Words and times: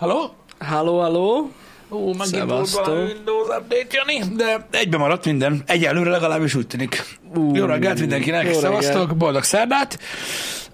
Halló? 0.00 0.34
Halló, 0.58 1.00
halló. 1.00 1.50
Ó, 1.90 2.12
Szevasztok. 2.22 2.84
valami 2.86 3.12
Windows 3.12 3.48
update, 3.48 3.86
Jani, 3.90 4.34
de 4.36 4.66
egybe 4.70 4.96
maradt 4.96 5.24
minden. 5.24 5.62
Egyelőre 5.66 6.10
legalábbis 6.10 6.54
úgy 6.54 6.66
tűnik. 6.66 7.18
Ú, 7.34 7.54
jó 7.54 7.64
reggelt 7.66 8.00
mindenkinek, 8.00 8.46
jó 8.46 8.52
szevasztok, 8.58 8.94
reggelt. 8.98 9.16
boldog 9.16 9.42
szerdát. 9.42 9.98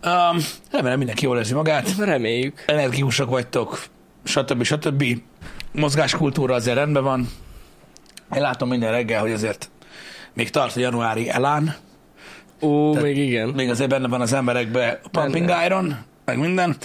Um, 0.04 0.38
remélem 0.70 0.98
mindenki 0.98 1.24
jól 1.24 1.38
érzi 1.38 1.54
magát. 1.54 1.96
Reméljük. 1.98 2.64
Energikusak 2.66 3.30
vagytok, 3.30 3.82
stb. 4.24 4.62
stb. 4.62 5.04
Mozgáskultúra 5.72 6.54
azért 6.54 6.76
rendben 6.76 7.02
van. 7.02 7.28
Én 8.34 8.40
látom 8.40 8.68
minden 8.68 8.90
reggel, 8.90 9.20
hogy 9.20 9.32
azért 9.32 9.70
még 10.34 10.50
tart 10.50 10.76
a 10.76 10.80
januári 10.80 11.28
elán. 11.28 11.74
Ó, 12.60 12.90
Tehát 12.90 13.06
még 13.06 13.16
igen. 13.16 13.48
Még 13.48 13.70
azért 13.70 13.90
benne 13.90 14.08
van 14.08 14.20
az 14.20 14.32
emberekbe 14.32 15.00
pumping 15.10 15.46
Benne. 15.46 15.64
iron, 15.64 15.96
meg 16.24 16.38
minden. 16.38 16.76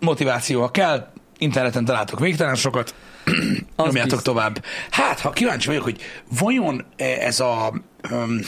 Motiváció, 0.00 0.60
ha 0.60 0.70
kell, 0.70 1.11
interneten 1.42 1.84
találtok 1.84 2.20
végtelen 2.20 2.54
sokat, 2.54 2.94
Az 3.76 3.84
nyomjátok 3.84 4.22
tovább. 4.22 4.64
Hát, 4.90 5.20
ha 5.20 5.30
kíváncsi 5.30 5.66
vagyok, 5.66 5.82
hogy 5.82 6.00
vajon 6.38 6.84
ez 6.96 7.40
a 7.40 7.72
um, 8.10 8.40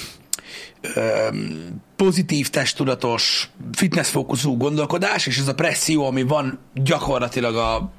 um, 0.97 1.83
pozitív, 1.97 2.49
testtudatos, 2.51 3.49
fitnessfókuszú 3.73 4.57
gondolkodás, 4.57 5.27
és 5.27 5.39
ez 5.39 5.49
a 5.49 5.55
presszió, 5.55 6.07
ami 6.07 6.23
van 6.23 6.59
gyakorlatilag 6.75 7.57
a 7.57 7.93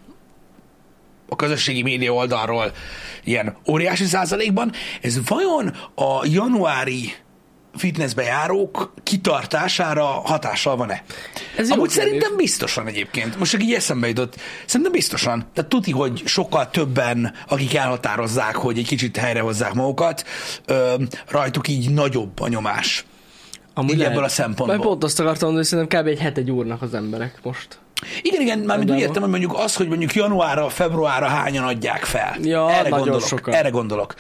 a 1.30 1.36
közösségi 1.36 1.82
média 1.82 2.14
oldalról 2.14 2.72
ilyen 3.24 3.58
óriási 3.70 4.06
százalékban, 4.06 4.72
ez 5.02 5.28
vajon 5.28 5.68
a 5.96 6.26
januári 6.26 7.14
fitnessbe 7.78 8.24
járók 8.24 8.94
kitartására 9.04 10.06
hatással 10.06 10.76
van-e? 10.76 11.04
Ez 11.58 11.70
Amúgy 11.72 11.88
kérdés. 11.88 12.04
szerintem 12.04 12.36
biztosan 12.36 12.88
egyébként. 12.88 13.40
Most 13.40 13.52
csak 13.52 13.64
így 13.64 13.74
eszembe 13.74 14.08
jutott. 14.08 14.36
Szerintem 14.66 14.92
biztosan. 14.92 15.46
Tehát 15.54 15.70
tuti, 15.70 15.92
hogy 15.92 16.22
sokkal 16.26 16.70
többen, 16.70 17.34
akik 17.48 17.76
elhatározzák, 17.76 18.56
hogy 18.56 18.78
egy 18.78 18.88
kicsit 18.88 19.18
helyrehozzák 19.18 19.74
magukat, 19.74 20.24
ö, 20.66 20.94
rajtuk 21.28 21.68
így 21.68 21.90
nagyobb 21.90 22.40
a 22.40 22.48
nyomás. 22.48 23.06
így 23.88 24.02
ebből 24.02 24.24
a 24.24 24.28
szempontból. 24.30 24.68
Mert 24.68 24.82
pont 24.82 25.04
azt 25.04 25.20
akartam 25.20 25.50
mondani, 25.52 25.68
hogy 25.68 25.78
szerintem 25.78 26.02
kb. 26.02 26.08
egy 26.08 26.20
hete 26.20 26.42
gyúrnak 26.42 26.82
az 26.82 26.94
emberek 26.94 27.40
most. 27.44 27.80
Igen, 28.22 28.42
igen, 28.42 28.60
mármint 28.60 28.92
úgy 28.92 29.00
értem, 29.00 29.22
hogy 29.22 29.32
mondjuk 29.32 29.58
az, 29.58 29.76
hogy 29.76 29.88
mondjuk 29.88 30.14
januárra, 30.14 30.70
februárra 30.70 31.28
hányan 31.28 31.64
adják 31.64 32.04
fel. 32.04 32.36
Ja, 32.44 32.72
erre 32.72 32.90
gondolok. 32.90 33.22
sokan. 33.22 33.54
Erre 33.54 33.70
gondolok. 33.70 34.14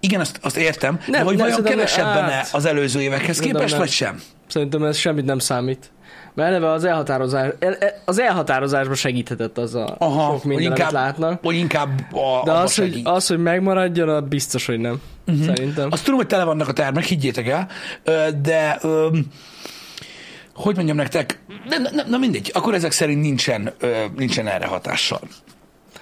Igen, 0.00 0.20
azt, 0.20 0.38
azt 0.42 0.56
értem, 0.56 0.92
nem, 0.92 1.04
de 1.10 1.16
Nem, 1.16 1.26
hogy 1.26 1.36
nem, 1.36 1.46
vajon 1.48 1.62
kevesebben 1.64 2.30
hát, 2.30 2.48
az 2.52 2.64
előző 2.64 3.00
évekhez 3.00 3.38
képest, 3.38 3.70
nem. 3.70 3.78
vagy 3.78 3.90
sem? 3.90 4.22
Szerintem 4.46 4.82
ez 4.82 4.96
semmit 4.96 5.24
nem 5.24 5.38
számít. 5.38 5.90
Mert 6.34 6.48
eleve 6.48 6.70
az 6.70 6.84
elhatározás, 6.84 7.50
el- 7.58 7.76
el- 7.80 8.02
az 8.04 8.18
elhatározásba 8.18 8.94
segíthetett 8.94 9.58
az 9.58 9.74
a 9.74 9.96
Aha, 9.98 10.30
sok 10.30 10.40
hogy 10.40 10.50
minden, 10.50 10.66
inkább, 10.66 10.92
látnak. 10.92 11.40
hogy 11.42 11.54
inkább 11.56 12.00
a, 12.12 12.44
De 12.44 12.52
az 12.52 12.74
hogy, 12.76 13.00
az, 13.04 13.26
hogy 13.26 13.38
megmaradjon, 13.38 14.08
az 14.08 14.22
biztos, 14.28 14.66
hogy 14.66 14.78
nem. 14.78 15.00
Uh-huh. 15.26 15.44
Szerintem. 15.44 15.88
Azt 15.90 16.04
tudom, 16.04 16.18
hogy 16.18 16.26
tele 16.28 16.44
vannak 16.44 16.68
a 16.68 16.72
termek, 16.72 17.04
higgyétek 17.04 17.48
el, 17.48 17.68
de 18.42 18.78
ö, 18.82 19.08
hogy 20.56 20.76
mondjam 20.76 20.96
nektek, 20.96 21.40
nem, 21.68 21.82
nem, 21.82 22.08
na 22.08 22.18
mindegy, 22.18 22.50
akkor 22.54 22.74
ezek 22.74 22.92
szerint 22.92 23.20
nincsen, 23.20 23.72
ö, 23.78 24.04
nincsen 24.16 24.46
erre 24.46 24.66
hatással. 24.66 25.20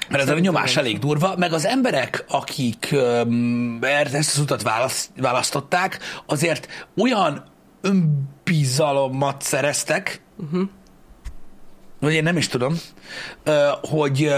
Mert 0.08 0.22
ez 0.22 0.28
a 0.28 0.38
nyomás 0.38 0.77
elég 0.77 0.98
durva, 0.98 1.34
meg 1.36 1.52
az 1.52 1.66
emberek, 1.66 2.24
akik 2.28 2.88
öm, 2.92 3.78
ezt 4.12 4.32
az 4.32 4.38
utat 4.38 4.62
választ, 4.62 5.10
választották, 5.16 5.98
azért 6.27 6.69
olyan 6.97 7.44
önbizalommat 7.80 9.42
szereztek, 9.42 10.20
uh-huh. 10.36 10.69
vagy 12.00 12.12
én 12.12 12.22
nem 12.22 12.36
is 12.36 12.48
tudom, 12.48 12.78
ö, 13.44 13.69
hogy, 13.82 14.34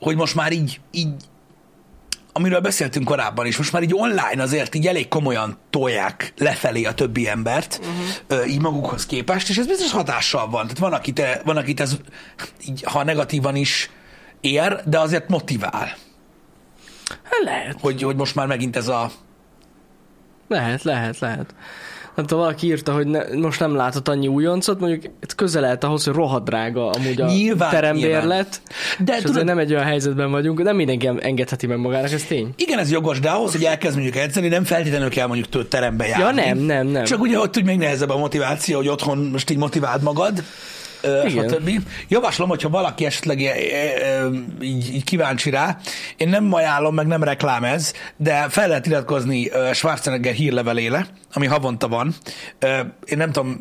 hogy 0.00 0.16
most 0.16 0.34
már 0.34 0.52
így, 0.52 0.80
így 0.90 1.14
amiről 2.36 2.60
beszéltünk 2.60 3.04
korábban 3.04 3.46
is, 3.46 3.56
most 3.56 3.72
már 3.72 3.82
így 3.82 3.94
online 3.94 4.42
azért 4.42 4.74
így 4.74 4.86
elég 4.86 5.08
komolyan 5.08 5.58
tolják 5.70 6.32
lefelé 6.38 6.84
a 6.84 6.94
többi 6.94 7.28
embert, 7.28 7.80
uh-huh. 7.82 8.50
így 8.50 8.60
magukhoz 8.60 9.06
képest, 9.06 9.48
és 9.48 9.58
ez 9.58 9.66
biztos 9.66 9.90
hatással 9.90 10.48
van. 10.48 10.62
Tehát 10.62 10.78
van, 10.78 10.92
akit, 10.92 11.22
van, 11.44 11.56
akit 11.56 11.80
ez 11.80 11.96
így, 12.66 12.82
ha 12.82 13.04
negatívan 13.04 13.56
is 13.56 13.90
ér, 14.40 14.82
de 14.84 14.98
azért 14.98 15.28
motivál, 15.28 15.96
Hát 17.08 17.44
lehet. 17.44 17.76
hogy, 17.80 18.02
hogy 18.02 18.16
most 18.16 18.34
már 18.34 18.46
megint 18.46 18.76
ez 18.76 18.88
a... 18.88 19.10
Lehet, 20.48 20.82
lehet, 20.82 21.18
lehet. 21.18 21.54
Nem 22.14 22.26
tudom, 22.26 22.44
valaki 22.44 22.66
írta, 22.66 22.92
hogy 22.92 23.06
ne, 23.06 23.22
most 23.36 23.60
nem 23.60 23.74
látott 23.74 24.08
annyi 24.08 24.28
újoncot, 24.28 24.80
mondjuk 24.80 25.12
közel 25.36 25.62
lehet 25.62 25.84
ahhoz, 25.84 26.04
hogy 26.04 26.14
rohadt 26.14 26.44
drága 26.44 26.90
amúgy 26.90 27.20
a 27.20 27.26
Nyilván, 27.26 27.70
terembérlet. 27.70 28.60
De 28.98 29.16
és 29.16 29.22
tudod, 29.22 29.44
nem 29.44 29.58
egy 29.58 29.72
olyan 29.72 29.84
helyzetben 29.84 30.30
vagyunk, 30.30 30.62
nem 30.62 30.76
mindenki 30.76 31.10
engedheti 31.18 31.66
meg 31.66 31.78
magának, 31.78 32.12
ez 32.12 32.22
tény. 32.22 32.54
igen, 32.56 32.78
ez 32.78 32.90
jogos, 32.90 33.20
de 33.20 33.30
ahhoz, 33.30 33.52
hogy 33.52 33.64
elkezd 33.64 33.94
mondjuk 33.94 34.16
edzeni, 34.16 34.48
nem 34.48 34.64
feltétlenül 34.64 35.10
kell 35.10 35.26
mondjuk 35.26 35.68
terembe 35.68 36.06
járni. 36.06 36.40
Ja, 36.40 36.46
nem, 36.46 36.58
nem, 36.58 36.86
nem. 36.86 37.04
Csak 37.04 37.20
ugye 37.20 37.38
ott 37.38 37.56
úgy 37.56 37.64
még 37.64 37.78
nehezebb 37.78 38.10
a 38.10 38.18
motiváció, 38.18 38.76
hogy 38.76 38.88
otthon 38.88 39.18
most 39.18 39.50
így 39.50 39.58
motiváld 39.58 40.02
magad, 40.02 40.42
Igen. 41.24 41.48
stb. 41.48 41.70
Javaslom, 42.08 42.48
hogyha 42.48 42.68
valaki 42.68 43.04
esetleg 43.04 43.40
így, 44.60 44.94
így 44.94 45.04
kíváncsi 45.04 45.50
rá, 45.50 45.78
én 46.16 46.28
nem 46.28 46.52
ajánlom, 46.52 46.94
meg 46.94 47.06
nem 47.06 47.22
reklám 47.22 47.64
ez, 47.64 47.92
de 48.16 48.46
fel 48.48 48.68
lehet 48.68 48.86
iratkozni 48.86 49.50
Schwarzenegger 49.72 50.34
hírlevelére, 50.34 51.06
ami 51.32 51.46
havonta 51.46 51.88
van. 51.88 52.14
Én 53.04 53.16
nem 53.16 53.32
tudom, 53.32 53.58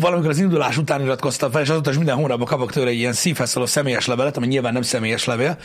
valamikor 0.00 0.30
az 0.30 0.38
indulás 0.38 0.76
után 0.76 1.02
iratkoztam 1.02 1.50
fel, 1.50 1.62
és 1.62 1.68
azóta 1.68 1.90
is 1.90 1.96
minden 1.96 2.16
hónapban 2.16 2.46
kapok 2.46 2.72
tőle 2.72 2.90
egy 2.90 2.98
ilyen 2.98 3.12
szívhez 3.12 3.56
személyes 3.64 4.06
levelet, 4.06 4.36
ami 4.36 4.46
nyilván 4.46 4.72
nem 4.72 4.82
személyes 4.82 5.24
levél, 5.24 5.58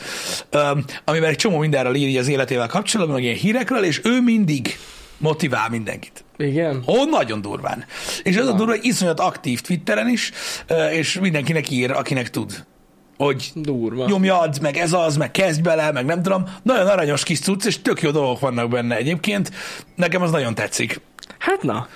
amiben 1.04 1.28
egy 1.28 1.36
csomó 1.36 1.58
mindenről 1.58 1.94
írja 1.94 2.20
az 2.20 2.28
életével 2.28 2.66
kapcsolatban, 2.66 3.14
meg 3.14 3.24
ilyen 3.24 3.36
hírekről, 3.36 3.84
és 3.84 4.00
ő 4.04 4.20
mindig 4.20 4.78
motivál 5.20 5.68
mindenkit. 5.68 6.24
Igen? 6.36 6.82
Ó, 6.86 7.04
nagyon 7.04 7.40
durván. 7.40 7.84
És 8.22 8.36
az 8.36 8.46
a 8.46 8.52
durva, 8.52 8.72
hogy 8.72 8.84
iszonyat 8.84 9.20
aktív 9.20 9.60
Twitteren 9.60 10.08
is, 10.08 10.30
és 10.92 11.18
mindenkinek 11.20 11.70
ír, 11.70 11.90
akinek 11.90 12.30
tud. 12.30 12.64
Hogy 13.16 13.50
Durva. 13.54 14.06
nyomjad, 14.06 14.60
meg 14.60 14.76
ez 14.76 14.92
az, 14.92 15.16
meg 15.16 15.30
kezdj 15.30 15.60
bele, 15.60 15.92
meg 15.92 16.04
nem 16.04 16.22
tudom. 16.22 16.44
Nagyon 16.62 16.86
aranyos 16.86 17.22
kis 17.22 17.40
cucc, 17.40 17.64
és 17.66 17.82
tök 17.82 18.02
jó 18.02 18.10
dolgok 18.10 18.40
vannak 18.40 18.68
benne 18.68 18.96
egyébként. 18.96 19.50
Nekem 19.96 20.22
az 20.22 20.30
nagyon 20.30 20.54
tetszik. 20.54 21.00
Hát 21.38 21.62
na. 21.62 21.88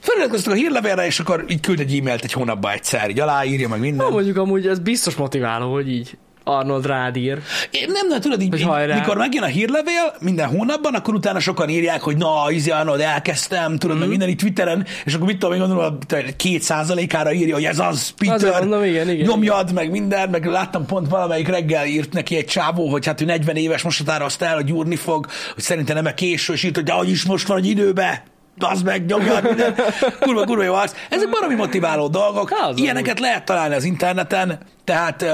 Feliratkoztok 0.00 0.52
a 0.52 0.56
hírlevélre, 0.56 1.06
és 1.06 1.20
akkor 1.20 1.44
így 1.48 1.60
küld 1.60 1.80
egy 1.80 1.98
e-mailt 1.98 2.24
egy 2.24 2.32
hónapba 2.32 2.72
egyszer, 2.72 3.10
így 3.10 3.20
aláírja, 3.20 3.68
meg 3.68 3.80
minden. 3.80 4.06
Na, 4.06 4.12
mondjuk 4.12 4.36
amúgy 4.36 4.66
ez 4.66 4.78
biztos 4.78 5.14
motiváló, 5.14 5.72
hogy 5.72 5.92
így 5.92 6.18
Arnold 6.48 6.86
rád 6.86 7.16
ír. 7.16 7.38
Én 7.70 7.88
nem, 7.92 8.08
nem, 8.08 8.20
tudod, 8.20 8.40
így, 8.42 8.50
Hogy 8.50 8.62
hajrá. 8.62 8.94
mikor 8.98 9.16
megjön 9.16 9.42
a 9.42 9.46
hírlevél 9.46 10.14
minden 10.20 10.46
hónapban, 10.48 10.94
akkor 10.94 11.14
utána 11.14 11.38
sokan 11.40 11.68
írják, 11.68 12.00
hogy 12.00 12.16
na, 12.16 12.34
izé, 12.50 12.70
Arnold, 12.70 13.00
elkezdtem, 13.00 13.76
tudod, 13.78 13.88
Mhm. 13.90 13.98
meg 13.98 14.08
minden 14.08 14.28
itt 14.28 14.38
Twitteren, 14.38 14.86
és 15.04 15.14
akkor 15.14 15.26
mit 15.26 15.38
tudom, 15.38 15.54
én 15.54 15.60
gondolom, 15.60 15.98
a 16.08 16.14
két 16.36 16.62
százalékára 16.62 17.32
írja, 17.32 17.54
hogy 17.54 17.64
ez 17.64 17.78
az, 17.78 18.10
Peter, 18.10 18.34
Azért 18.34 18.58
mondom, 18.60 18.84
igen, 18.84 19.08
igen, 19.10 19.26
nyomjad, 19.26 19.72
meg 19.72 19.90
minden, 19.90 20.28
meg 20.30 20.44
láttam 20.44 20.86
pont 20.86 21.08
valamelyik 21.08 21.48
reggel 21.48 21.86
írt 21.86 22.12
neki 22.12 22.36
egy 22.36 22.46
csávó, 22.46 22.88
hogy 22.88 23.06
hát 23.06 23.20
ő 23.20 23.24
40 23.24 23.56
éves, 23.56 23.82
most 23.82 23.98
határozta 23.98 24.44
el, 24.44 24.54
hogy 24.54 24.64
gyúrni 24.64 24.96
fog, 24.96 25.26
hogy 25.54 25.62
szerintem 25.62 26.02
nem 26.02 26.14
késő, 26.14 26.52
és 26.52 26.62
írt, 26.62 26.74
hogy 26.74 26.84
de 26.84 26.92
hogy 26.92 27.10
is 27.10 27.24
most 27.24 27.46
van 27.46 27.56
egy 27.58 27.66
időbe, 27.66 28.22
az 28.58 28.82
meg, 28.82 29.04
nyomjad 29.06 29.42
minden. 29.44 29.74
Kurva, 30.20 30.44
kurva 30.44 30.62
jó 30.62 30.74
arc. 30.74 30.92
Ezek 31.10 31.30
baromi 31.30 31.54
motiváló 31.54 32.08
dolgok. 32.08 32.50
Az 32.68 32.78
Ilyeneket 32.78 33.20
lehet 33.20 33.44
találni 33.44 33.74
az 33.74 33.84
interneten, 33.84 34.58
tehát 34.84 35.24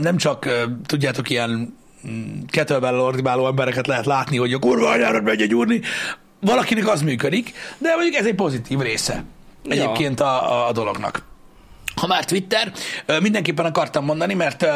nem 0.00 0.16
csak 0.16 0.48
tudjátok 0.86 1.30
ilyen 1.30 1.78
mm, 2.08 2.40
kettlebell 2.46 2.98
ordibáló 2.98 3.46
embereket 3.46 3.86
lehet 3.86 4.06
látni, 4.06 4.36
hogy 4.36 4.52
a 4.52 4.58
kurva 4.58 4.88
anyárat 4.88 5.22
megy 5.22 5.40
egy 5.40 5.54
úrni. 5.54 5.80
Valakinek 6.40 6.88
az 6.88 7.02
működik, 7.02 7.52
de 7.78 7.94
mondjuk 7.94 8.14
ez 8.14 8.26
egy 8.26 8.34
pozitív 8.34 8.78
része 8.78 9.24
egyébként 9.68 10.20
a, 10.20 10.52
a, 10.52 10.68
a 10.68 10.72
dolognak. 10.72 11.22
Ha 11.94 12.06
már 12.06 12.24
Twitter, 12.24 12.72
mindenképpen 13.20 13.64
akartam 13.64 14.04
mondani, 14.04 14.34
mert 14.34 14.66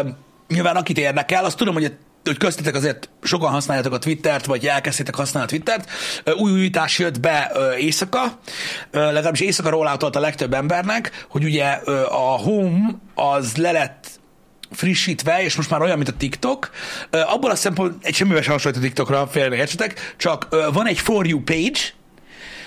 nyilván 0.49 0.77
akit 0.77 0.99
érdekel, 0.99 1.45
azt 1.45 1.57
tudom, 1.57 1.75
hogy 1.75 1.93
hogy 2.25 2.37
köztetek 2.37 2.75
azért 2.75 3.09
sokan 3.23 3.51
használjátok 3.51 3.93
a 3.93 3.99
Twittert, 3.99 4.47
vagy 4.47 4.67
elkezdtétek 4.67 5.15
használni 5.15 5.49
a 5.49 5.51
Twittert. 5.51 5.91
Új 6.39 6.53
újítás 6.53 6.99
jött 6.99 7.21
be 7.21 7.53
éjszaka, 7.79 8.39
legalábbis 8.91 9.41
éjszaka 9.41 9.71
rolloutolt 9.71 10.17
a 10.17 10.21
legtöbb 10.21 10.55
embernek, 10.55 11.27
hogy 11.29 11.45
ugye 11.45 11.65
a 12.11 12.39
Home 12.39 12.95
az 13.15 13.57
le 13.57 13.73
lett 13.73 14.21
frissítve, 14.73 15.43
és 15.43 15.57
most 15.57 15.71
már 15.71 15.81
olyan, 15.81 15.97
mint 15.97 16.09
a 16.09 16.17
TikTok. 16.17 16.71
Ö, 17.11 17.21
Abból 17.21 17.51
a 17.51 17.55
szempont, 17.55 18.05
egy 18.05 18.15
semmivel 18.15 18.43
sem 18.43 18.53
hasonlít 18.53 18.81
a 18.81 18.83
TikTokra, 18.83 19.27
félre 19.27 19.57
értsetek, 19.57 20.15
csak 20.17 20.49
van 20.73 20.87
egy 20.87 20.99
For 20.99 21.27
You 21.27 21.41
page, 21.41 21.81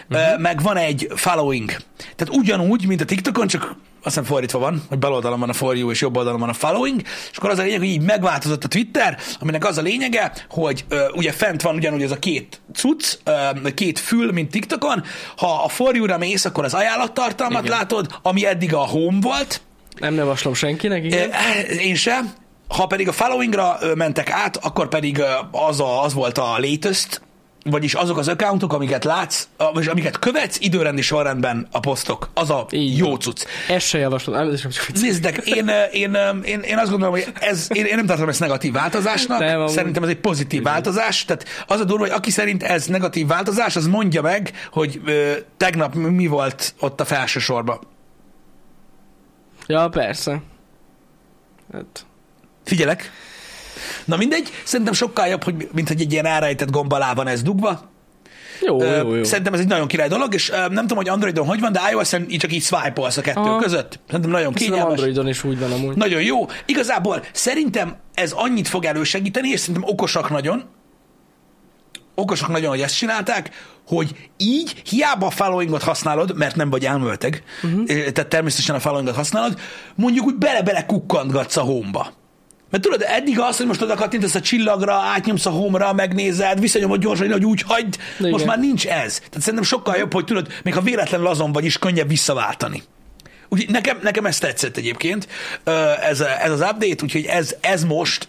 uh-huh. 0.09 0.39
meg 0.39 0.61
van 0.61 0.77
egy 0.77 1.07
following. 1.15 1.71
Tehát 2.15 2.35
ugyanúgy, 2.35 2.87
mint 2.87 3.01
a 3.01 3.05
TikTokon, 3.05 3.47
csak 3.47 3.75
azt 4.05 4.15
hiszem 4.15 4.23
fordítva 4.23 4.59
van, 4.59 4.83
hogy 4.89 4.99
bal 4.99 5.13
oldalon 5.13 5.39
van 5.39 5.49
a 5.49 5.53
for 5.53 5.75
you, 5.75 5.91
és 5.91 6.01
jobb 6.01 6.17
oldalon 6.17 6.39
van 6.39 6.49
a 6.49 6.53
following, 6.53 7.01
és 7.31 7.37
akkor 7.37 7.49
az 7.49 7.59
a 7.59 7.61
lényeg, 7.61 7.79
hogy 7.79 7.87
így 7.87 8.01
megváltozott 8.01 8.63
a 8.63 8.67
Twitter, 8.67 9.17
aminek 9.39 9.65
az 9.65 9.77
a 9.77 9.81
lényege, 9.81 10.31
hogy 10.49 10.85
ö, 10.87 11.05
ugye 11.13 11.31
fent 11.31 11.61
van 11.61 11.75
ugyanúgy 11.75 12.01
ez 12.01 12.11
a 12.11 12.19
két 12.19 12.61
cucc, 12.73 13.17
ö, 13.23 13.73
két 13.73 13.99
fül, 13.99 14.31
mint 14.31 14.51
TikTokon, 14.51 15.03
ha 15.37 15.63
a 15.63 15.67
for 15.67 15.95
you-ra 15.95 16.17
mész, 16.17 16.45
akkor 16.45 16.63
az 16.63 16.73
ajánlattartalmat 16.73 17.63
Igen. 17.63 17.77
látod, 17.77 18.19
ami 18.21 18.45
eddig 18.45 18.73
a 18.73 18.87
home 18.87 19.19
volt, 19.21 19.61
Nem 19.99 20.15
javaslom 20.15 20.53
senkinek, 20.53 21.03
igen. 21.03 21.29
Ö, 21.29 21.73
Én 21.73 21.95
sem. 21.95 22.33
ha 22.67 22.85
pedig 22.85 23.07
a 23.07 23.11
followingra 23.11 23.77
mentek 23.95 24.29
át, 24.29 24.57
akkor 24.57 24.87
pedig 24.87 25.21
az, 25.51 25.79
a, 25.79 26.03
az 26.03 26.13
volt 26.13 26.37
a 26.37 26.57
latest, 26.57 27.21
vagyis 27.69 27.93
azok 27.93 28.17
az 28.17 28.27
accountok, 28.27 28.73
amiket 28.73 29.03
látsz, 29.03 29.47
vagy 29.73 29.87
amiket 29.87 30.19
követsz 30.19 30.57
időrendi 30.59 31.01
sorrendben 31.01 31.67
a 31.71 31.79
posztok. 31.79 32.29
Az 32.33 32.49
a 32.49 32.67
Így 32.71 32.97
jó 32.97 33.15
cucc. 33.15 33.45
Ezt 33.69 33.87
se 33.87 33.97
javaslom. 33.97 34.35
Nem, 34.35 34.49
ez 34.49 34.59
sem 34.59 34.71
Nézd, 35.01 35.21
de 35.21 35.29
én, 35.29 35.71
én, 35.91 36.17
én, 36.43 36.59
én 36.59 36.77
azt 36.77 36.89
gondolom, 36.89 37.13
hogy 37.13 37.27
ez, 37.39 37.67
én, 37.73 37.85
én 37.85 37.95
nem 37.95 38.05
tartom 38.05 38.29
ezt 38.29 38.39
negatív 38.39 38.73
változásnak, 38.73 39.39
Nem, 39.39 39.67
szerintem 39.67 40.03
ez 40.03 40.09
egy 40.09 40.19
pozitív 40.19 40.63
változás, 40.63 41.25
tehát 41.25 41.45
az 41.67 41.79
a 41.79 41.83
durva, 41.83 42.03
hogy 42.03 42.13
aki 42.13 42.31
szerint 42.31 42.63
ez 42.63 42.85
negatív 42.85 43.27
változás, 43.27 43.75
az 43.75 43.87
mondja 43.87 44.21
meg, 44.21 44.51
hogy 44.71 45.01
ö, 45.05 45.31
tegnap 45.57 45.95
mi 45.95 46.27
volt 46.27 46.73
ott 46.79 47.01
a 47.01 47.05
felső 47.05 47.39
sorban. 47.39 47.79
Ja, 49.67 49.87
persze. 49.89 50.41
Hát, 51.73 52.05
Figyelek. 52.63 53.11
Na 54.05 54.15
mindegy, 54.17 54.49
szerintem 54.63 54.93
sokkal 54.93 55.27
jobb, 55.27 55.43
hogy, 55.43 55.69
mint 55.71 55.87
hogy 55.87 56.01
egy 56.01 56.11
ilyen 56.11 56.25
elrejtett 56.25 56.71
gomb 56.71 56.93
alá 56.93 57.13
van 57.13 57.27
ez 57.27 57.41
dugva. 57.41 57.89
jó, 58.61 58.81
Ö, 58.81 58.97
jó, 58.97 59.15
jó. 59.15 59.23
Szerintem 59.23 59.53
ez 59.53 59.59
egy 59.59 59.67
nagyon 59.67 59.87
király 59.87 60.07
dolog, 60.07 60.33
és 60.33 60.49
ö, 60.49 60.55
nem 60.55 60.75
tudom, 60.81 60.97
hogy 60.97 61.09
Androidon 61.09 61.45
hogy 61.45 61.59
van, 61.59 61.71
de 61.71 61.81
iOS-en 61.91 62.25
így 62.29 62.39
csak 62.39 62.53
így 62.53 62.63
swipe-olsz 62.63 63.17
a 63.17 63.21
kettő 63.21 63.39
Aha. 63.39 63.59
között. 63.59 63.99
Szerintem 64.05 64.31
nagyon 64.31 64.51
Szerintem 64.53 64.73
kényelmes. 64.77 64.99
Androidon 64.99 65.27
is 65.27 65.43
úgy 65.43 65.59
van 65.59 65.71
amúgy. 65.71 65.95
Nagyon 65.95 66.21
jó. 66.21 66.45
Igazából 66.65 67.23
szerintem 67.31 67.95
ez 68.13 68.31
annyit 68.31 68.67
fog 68.67 68.85
elősegíteni, 68.85 69.49
és 69.49 69.59
szerintem 69.59 69.89
okosak 69.89 70.29
nagyon, 70.29 70.63
okosak 72.15 72.49
nagyon, 72.49 72.69
hogy 72.69 72.81
ezt 72.81 72.97
csinálták, 72.97 73.49
hogy 73.87 74.29
így 74.37 74.81
hiába 74.89 75.25
a 75.25 75.29
followingot 75.29 75.83
használod, 75.83 76.37
mert 76.37 76.55
nem 76.55 76.69
vagy 76.69 76.85
elmölteg, 76.85 77.43
uh-huh. 77.63 77.85
tehát 77.85 78.27
természetesen 78.27 78.75
a 78.75 78.79
followingot 78.79 79.15
használod, 79.15 79.59
mondjuk 79.95 80.25
úgy 80.25 80.35
bele-bele 80.35 80.85
kukkantgatsz 80.85 81.57
a 81.57 81.61
home-ba. 81.61 82.13
Mert 82.69 82.83
tudod, 82.83 83.03
eddig 83.07 83.39
az, 83.39 83.57
hogy 83.57 83.65
most 83.65 83.81
oda 83.81 83.95
kattintasz 83.95 84.35
a 84.35 84.41
csillagra, 84.41 84.93
átnyomsz 84.93 85.45
a 85.45 85.49
home-ra, 85.49 85.93
megnézed, 85.93 86.59
visszanyomod 86.59 86.99
gyorsan, 87.01 87.31
hogy 87.31 87.45
úgy 87.45 87.61
hagyd, 87.61 87.97
Igen. 88.19 88.31
most 88.31 88.45
már 88.45 88.59
nincs 88.59 88.87
ez. 88.87 89.17
Tehát 89.17 89.39
szerintem 89.39 89.63
sokkal 89.63 89.95
jobb, 89.95 90.13
hogy 90.13 90.25
tudod, 90.25 90.47
még 90.63 90.73
ha 90.73 90.81
véletlenül 90.81 91.27
azon 91.27 91.51
vagy 91.51 91.65
is, 91.65 91.77
könnyebb 91.77 92.07
visszaváltani. 92.07 92.83
Úgyhogy 93.49 93.69
nekem, 93.69 93.99
nekem 94.01 94.25
ez 94.25 94.37
tetszett 94.37 94.77
egyébként, 94.77 95.27
ez, 96.01 96.21
ez 96.21 96.51
az 96.51 96.61
update, 96.61 97.03
úgyhogy 97.03 97.25
ez, 97.25 97.55
ez 97.61 97.83
most 97.83 98.27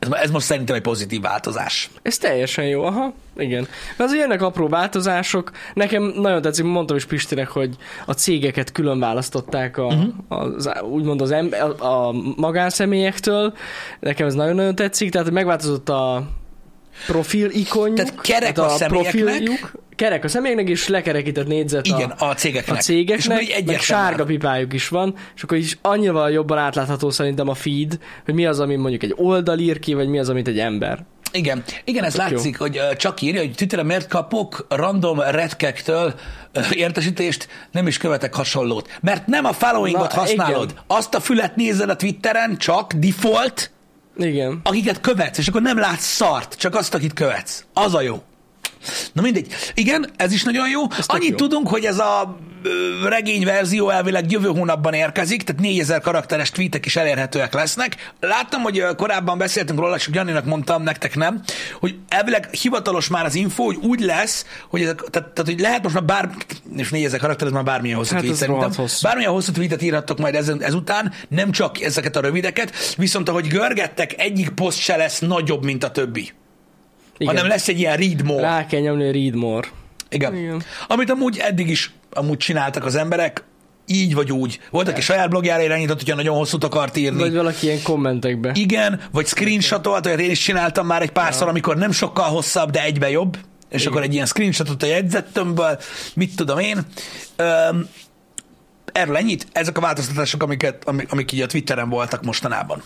ez, 0.00 0.08
ez 0.12 0.30
most 0.30 0.46
szerintem 0.46 0.76
egy 0.76 0.82
pozitív 0.82 1.20
változás. 1.20 1.90
Ez 2.02 2.18
teljesen 2.18 2.64
jó, 2.64 2.84
aha, 2.84 3.12
igen. 3.36 3.68
Mert 3.96 4.10
az 4.10 4.12
ilyenek 4.12 4.42
apró 4.42 4.68
változások, 4.68 5.50
nekem 5.74 6.02
nagyon 6.02 6.42
tetszik, 6.42 6.64
mondtam 6.64 6.96
is 6.96 7.04
Pistinek, 7.04 7.48
hogy 7.48 7.76
a 8.06 8.12
cégeket 8.12 8.72
külön 8.72 8.98
választották 8.98 9.78
a, 9.78 9.84
uh-huh. 9.84 10.12
az, 10.28 10.70
úgymond 10.82 11.20
az 11.20 11.30
ember, 11.30 11.62
a, 11.62 12.08
a 12.08 12.12
magánszemélyektől, 12.36 13.54
nekem 14.00 14.26
ez 14.26 14.34
nagyon-nagyon 14.34 14.74
tetszik, 14.74 15.10
tehát 15.10 15.30
megváltozott 15.30 15.88
a 15.88 16.28
profil 17.06 17.50
ikonjuk, 17.50 17.96
Tehát 17.96 18.20
kerek 18.20 18.58
a 18.58 18.64
a 18.64 18.68
személyeknek. 18.68 19.12
profiljuk, 19.12 19.72
kerek 20.00 20.24
a 20.24 20.28
személyeknek, 20.28 20.68
és 20.68 20.88
lekerekített 20.88 21.46
négyzet 21.46 21.86
Igen, 21.86 22.10
a, 22.10 22.28
a 22.28 22.34
cégeknek. 22.34 22.74
a 22.74 22.78
És 22.78 22.84
cégeknek, 22.84 23.28
meg 23.28 23.38
egyértelműen 23.38 23.78
sárga 23.78 24.24
pipájuk 24.24 24.72
is 24.72 24.88
van, 24.88 25.14
és 25.36 25.42
akkor 25.42 25.56
is 25.56 25.78
annyival 25.82 26.30
jobban 26.30 26.58
átlátható 26.58 27.10
szerintem 27.10 27.48
a 27.48 27.54
feed, 27.54 27.98
hogy 28.24 28.34
mi 28.34 28.46
az, 28.46 28.60
ami 28.60 28.76
mondjuk 28.76 29.02
egy 29.02 29.14
oldal 29.16 29.58
ír 29.58 29.78
ki, 29.78 29.94
vagy 29.94 30.08
mi 30.08 30.18
az, 30.18 30.28
amit 30.28 30.48
egy 30.48 30.58
ember. 30.58 31.04
Igen, 31.32 31.62
igen, 31.84 32.04
ez 32.04 32.12
Tök 32.12 32.28
jó. 32.28 32.36
látszik, 32.36 32.58
hogy 32.58 32.80
csak 32.96 33.20
írja, 33.20 33.40
hogy 33.40 33.54
Twitteren 33.54 33.86
miért 33.86 34.08
kapok 34.08 34.66
random 34.68 35.20
redkektől 35.20 36.14
ö, 36.52 36.60
értesítést, 36.70 37.48
nem 37.70 37.86
is 37.86 37.98
követek 37.98 38.34
hasonlót. 38.34 38.88
Mert 39.00 39.26
nem 39.26 39.44
a 39.44 39.52
followingot 39.52 40.14
Na, 40.14 40.20
használod. 40.20 40.70
igen. 40.70 40.82
Azt 40.86 41.14
a 41.14 41.20
fület 41.20 41.56
nézed 41.56 41.90
a 41.90 41.96
Twitteren, 41.96 42.56
csak 42.58 42.92
default, 42.92 43.70
Igen. 44.16 44.60
akiket 44.64 45.00
követsz, 45.00 45.38
és 45.38 45.48
akkor 45.48 45.62
nem 45.62 45.78
látsz 45.78 46.04
szart, 46.06 46.54
csak 46.54 46.74
azt, 46.74 46.94
akit 46.94 47.12
követsz. 47.12 47.64
Az 47.72 47.94
a 47.94 48.00
jó. 48.00 48.22
Na 49.12 49.22
mindegy. 49.22 49.46
Igen, 49.74 50.10
ez 50.16 50.32
is 50.32 50.42
nagyon 50.42 50.68
jó. 50.68 50.86
tök 50.86 51.04
Annyit 51.06 51.28
jó. 51.30 51.36
tudunk, 51.36 51.68
hogy 51.68 51.84
ez 51.84 51.98
a 51.98 52.38
regény 53.04 53.44
verzió 53.44 53.90
elvileg 53.90 54.30
jövő 54.30 54.48
hónapban 54.48 54.92
érkezik, 54.92 55.42
tehát 55.42 55.60
4000 55.62 56.00
karakteres 56.00 56.50
tweetek 56.50 56.86
is 56.86 56.96
elérhetőek 56.96 57.54
lesznek. 57.54 58.12
Láttam, 58.20 58.62
hogy 58.62 58.84
korábban 58.96 59.38
beszéltünk 59.38 59.78
róla, 59.78 59.98
csak 59.98 60.14
Janinak 60.14 60.44
mondtam, 60.44 60.82
nektek 60.82 61.16
nem, 61.16 61.42
hogy 61.80 61.94
elvileg 62.08 62.48
hivatalos 62.54 63.08
már 63.08 63.24
az 63.24 63.34
info, 63.34 63.64
hogy 63.64 63.78
úgy 63.82 64.00
lesz, 64.00 64.46
hogy, 64.68 64.82
ezek, 64.82 64.96
tehát, 64.96 65.28
tehát, 65.28 65.50
hogy 65.50 65.60
lehet 65.60 65.82
most 65.82 65.94
már 65.94 66.04
bár, 66.04 66.30
és 66.76 66.90
4000 66.90 67.20
karakter, 67.20 67.46
ez 67.46 67.52
már 67.52 67.64
bármilyen 67.64 67.96
hosszú 67.96 68.12
Hát 68.12 68.20
tweet 68.20 68.34
ez 68.36 68.40
szerintem. 68.40 68.72
hosszú. 68.74 69.06
Bármilyen 69.06 69.32
hosszú 69.32 69.52
tweetet 69.52 69.82
írhattok 69.82 70.18
majd 70.18 70.34
ezen, 70.34 70.62
ezután, 70.62 71.12
nem 71.28 71.50
csak 71.50 71.80
ezeket 71.80 72.16
a 72.16 72.20
rövideket, 72.20 72.94
viszont 72.96 73.28
ahogy 73.28 73.46
görgettek, 73.46 74.20
egyik 74.20 74.48
poszt 74.50 74.78
se 74.78 74.96
lesz 74.96 75.18
nagyobb, 75.18 75.64
mint 75.64 75.84
a 75.84 75.90
többi. 75.90 76.32
Igen. 77.20 77.34
hanem 77.34 77.50
lesz 77.50 77.68
egy 77.68 77.78
ilyen 77.78 77.96
read 77.96 78.24
more. 78.24 78.42
Rá 78.42 78.66
kell 78.66 78.80
nyomni, 78.80 79.04
hogy 79.04 79.14
read 79.14 79.34
more. 79.34 79.68
Igen. 80.08 80.36
Igen. 80.36 80.62
Amit 80.88 81.10
amúgy 81.10 81.38
eddig 81.38 81.68
is 81.68 81.92
amúgy 82.12 82.36
csináltak 82.36 82.84
az 82.84 82.94
emberek, 82.94 83.44
így 83.86 84.14
vagy 84.14 84.32
úgy. 84.32 84.60
Volt, 84.70 84.88
aki 84.88 85.00
saját 85.00 85.30
blogjára 85.30 85.62
irányított, 85.62 85.98
hogyha 85.98 86.14
nagyon 86.14 86.36
hosszút 86.36 86.64
akart 86.64 86.96
írni. 86.96 87.18
Vagy 87.18 87.34
valaki 87.34 87.66
ilyen 87.66 87.82
kommentekbe. 87.82 88.52
Igen, 88.54 89.00
vagy 89.12 89.26
screenshotolt, 89.26 90.06
olyat 90.06 90.20
én 90.20 90.30
is 90.30 90.38
csináltam 90.38 90.86
már 90.86 91.02
egy 91.02 91.10
párszor, 91.10 91.48
amikor 91.48 91.76
nem 91.76 91.92
sokkal 91.92 92.28
hosszabb, 92.28 92.70
de 92.70 92.82
egybe 92.82 93.10
jobb, 93.10 93.38
és 93.68 93.86
akkor 93.86 94.02
egy 94.02 94.14
ilyen 94.14 94.26
screenshotot 94.26 94.82
a 94.82 94.86
jegyzettömből, 94.86 95.78
mit 96.14 96.36
tudom 96.36 96.58
én. 96.58 96.78
Öm, 97.36 97.88
erről 98.92 99.16
ennyit, 99.16 99.46
ezek 99.52 99.78
a 99.78 99.80
változtatások, 99.80 100.42
amiket, 100.42 100.84
amik, 100.84 101.12
amik 101.12 101.32
így 101.32 101.40
a 101.40 101.46
Twitteren 101.46 101.88
voltak 101.88 102.22
mostanában. 102.22 102.82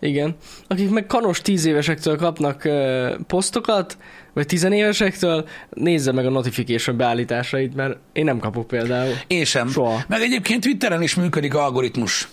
Igen. 0.00 0.36
Akik 0.66 0.90
meg 0.90 1.06
kanos 1.06 1.40
tíz 1.40 1.64
évesektől 1.64 2.16
kapnak 2.16 2.62
uh, 2.64 3.14
posztokat, 3.26 3.98
vagy 4.32 4.46
tizenévesektől, 4.46 5.48
nézze 5.70 6.12
meg 6.12 6.26
a 6.26 6.30
notification 6.30 6.96
beállításait, 6.96 7.74
mert 7.74 7.98
én 8.12 8.24
nem 8.24 8.38
kapok 8.38 8.66
például. 8.66 9.14
Én 9.26 9.44
sem. 9.44 9.68
Soha. 9.68 10.04
Meg 10.08 10.20
egyébként 10.20 10.62
Twitteren 10.62 11.02
is 11.02 11.14
működik 11.14 11.54
a 11.54 11.64
algoritmus. 11.64 12.28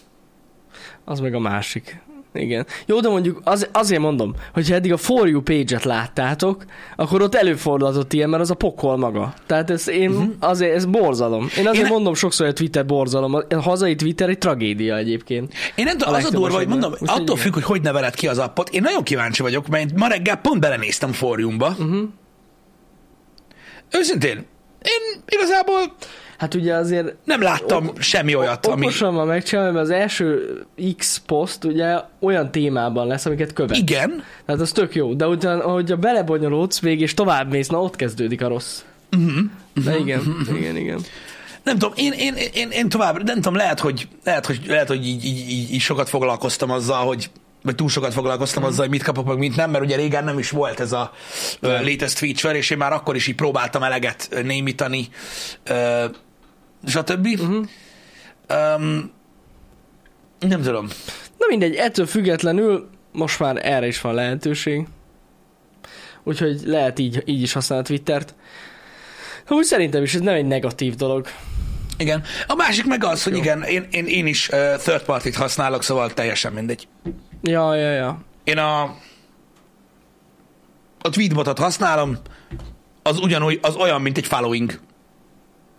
Az 1.06 1.19
meg 1.19 1.34
a 1.34 1.40
másik. 1.40 2.01
Igen. 2.34 2.66
Jó, 2.86 3.00
de 3.00 3.10
mondjuk 3.10 3.42
az, 3.44 3.68
azért 3.72 4.02
mondom, 4.02 4.34
hogyha 4.54 4.76
eddig 4.76 4.92
a 4.94 4.98
For 4.98 5.28
You 5.28 5.42
page-et 5.42 5.84
láttátok, 5.84 6.64
akkor 6.96 7.22
ott 7.22 7.36
előfordulhatott 7.36 8.14
ilyen, 8.14 8.30
mert 8.30 8.42
az 8.42 8.50
a 8.52 8.54
pokol 8.56 8.98
maga. 8.98 9.34
Tehát 9.46 9.70
ez 9.70 9.88
én 9.90 10.10
uh-huh. 10.10 10.30
azért, 10.40 10.76
ez 10.76 10.86
borzalom. 10.86 11.42
Én 11.58 11.68
azért 11.68 11.74
Mhm. 11.76 11.86
Én- 11.86 11.92
mondom 11.92 12.14
sokszor, 12.14 12.46
hogy 12.46 12.56
a 12.56 12.58
Twitter 12.58 12.86
borzalom. 12.86 13.34
A 13.34 13.62
hazai 13.62 13.96
Twitter 13.96 14.30
egy 14.30 14.38
tragédia 14.38 14.98
egyébként. 14.98 15.54
Én 15.76 15.86
nem 15.86 15.98
tudom, 15.98 16.14
az 16.14 16.26
a 16.26 16.30
durva, 16.30 16.56
hogy 16.58 16.68
mondom, 16.68 16.92
Úgyhogy 16.92 17.09
attól 17.21 17.36
függ, 17.38 17.54
hogy 17.54 17.64
hogy 17.64 17.81
neveled 17.81 18.16
ki 18.16 18.28
az 18.28 18.38
appot. 18.38 18.69
Én 18.69 18.81
nagyon 18.81 19.04
kíváncsi 19.04 19.42
vagyok, 19.42 19.68
mert 19.68 19.95
ma 19.98 20.07
reggel 20.07 20.36
pont 20.36 20.59
belenéztem 20.59 21.12
forjumba. 21.12 21.69
Mhm. 21.69 21.81
Uh-huh. 21.83 22.09
Őszintén, 23.92 24.38
én 24.81 25.21
igazából 25.28 25.80
Hát 26.40 26.54
ugye 26.54 26.74
azért 26.74 27.16
nem 27.24 27.42
láttam 27.42 27.88
Ok- 27.88 28.02
semmi 28.02 28.36
olyat, 28.36 28.66
ami... 28.66 28.81
Okosan 28.81 29.16
van 29.16 29.28
megcsinálva, 29.28 29.72
mert 29.72 29.84
az 29.84 29.92
első 29.92 30.58
X 30.98 31.22
poszt 31.26 31.64
ugye 31.64 31.98
olyan 32.19 32.52
témában 32.52 33.08
lesz, 33.08 33.26
amiket 33.26 33.54
követ. 33.54 33.78
Igen, 33.78 34.24
Tehát 34.46 34.62
az 34.62 34.72
tök 34.72 34.96
jó, 34.96 35.14
de 35.14 35.28
utána, 35.28 35.64
ahogy 35.64 35.92
a 35.92 35.96
belebonyolódsz 35.96 36.80
még, 36.80 37.02
és 37.02 37.14
tovább 37.14 37.52
mész, 37.52 37.68
na 37.68 37.81
ott 37.81 37.96
kezdődik 37.96 38.42
a 38.42 38.48
rossz. 38.48 38.81
Mhm. 39.10 39.22
Uh-huh. 39.22 39.84
De 39.84 39.98
igen, 39.98 40.22
igen, 40.58 40.76
igen. 40.76 41.00
nem 41.64 41.78
tudom, 41.78 41.94
én, 41.96 42.12
én, 42.12 42.34
én, 42.54 42.69
én 42.69 42.90
tovább, 42.90 43.24
nem 43.24 43.36
tudom, 43.36 43.56
lehet, 43.56 43.80
hogy, 43.80 44.08
lehet, 44.24 44.46
hogy, 44.46 44.62
lehet, 44.68 44.88
hogy 44.88 45.08
így, 45.08 45.26
így, 45.26 45.50
így, 45.50 45.74
így 45.74 45.81
sokat 45.81 46.10
foglalkoztam 46.10 46.72
azzal, 46.72 47.06
hogy 47.06 47.30
vagy 47.64 47.76
túl 47.76 47.90
sokat 47.90 48.14
foglalkoztam 48.14 48.64
azzal, 48.64 48.80
hogy 48.80 48.90
mit 48.90 49.04
kapok, 49.04 49.26
meg 49.26 49.38
mit 49.38 49.56
nem, 49.56 49.72
mert 49.72 49.84
ugye 49.84 49.96
régen 49.96 50.24
nem 50.24 50.40
is 50.40 50.50
volt 50.50 50.80
ez 50.80 50.92
a 50.92 51.12
uh, 51.62 51.69
latest 51.88 52.18
feature, 52.18 52.58
és 52.58 52.69
én 52.69 52.78
már 52.78 52.94
akkor 52.94 53.16
is 53.16 53.28
így 53.28 53.36
próbáltam 53.36 53.84
eleget 53.84 54.30
némítani, 54.44 55.08
uh, 55.69 56.04
stb. 56.86 57.26
Uh-huh. 57.26 57.66
Um, 58.78 59.12
nem 60.40 60.62
tudom. 60.62 60.88
Na 61.38 61.45
mindegy, 61.50 61.76
ettől 61.76 62.06
függetlenül 62.06 62.90
most 63.12 63.40
már 63.40 63.66
erre 63.66 63.88
is 63.88 64.02
van 64.02 64.14
lehetőség. 64.14 64.88
Úgyhogy 66.24 66.62
lehet 66.66 67.00
így, 67.00 67.24
így 67.26 67.42
is 67.42 67.54
használni 67.54 67.83
a 67.83 67.88
Twittert. 67.88 68.36
Úgy 69.50 69.64
szerintem 69.64 70.04
is 70.04 70.14
ez 70.14 70.21
nem 70.21 70.33
egy 70.33 70.45
negatív 70.45 70.95
dolog. 70.95 71.28
Igen. 71.98 72.24
A 72.48 72.56
másik 72.56 72.86
meg 72.86 73.04
az, 73.04 73.24
hogy 73.24 73.36
igen, 73.36 73.64
én, 73.64 73.88
én, 73.92 74.06
én 74.06 74.28
is 74.28 74.50
uh, 74.50 74.76
third 74.76 75.04
party-t 75.04 75.36
használok, 75.36 75.83
szóval 75.83 76.14
teljesen 76.14 76.54
mindegy. 76.54 76.88
Ja, 77.42 77.76
ja, 77.76 77.92
ja. 77.92 78.21
Én 78.44 78.57
a, 78.57 78.81
a 81.02 81.09
tweetbotot 81.09 81.59
használom, 81.59 82.18
az 83.04 83.19
ugyanúgy, 83.19 83.59
az 83.62 83.76
olyan, 83.76 84.02
mint 84.02 84.18
egy 84.18 84.26
following. 84.26 84.80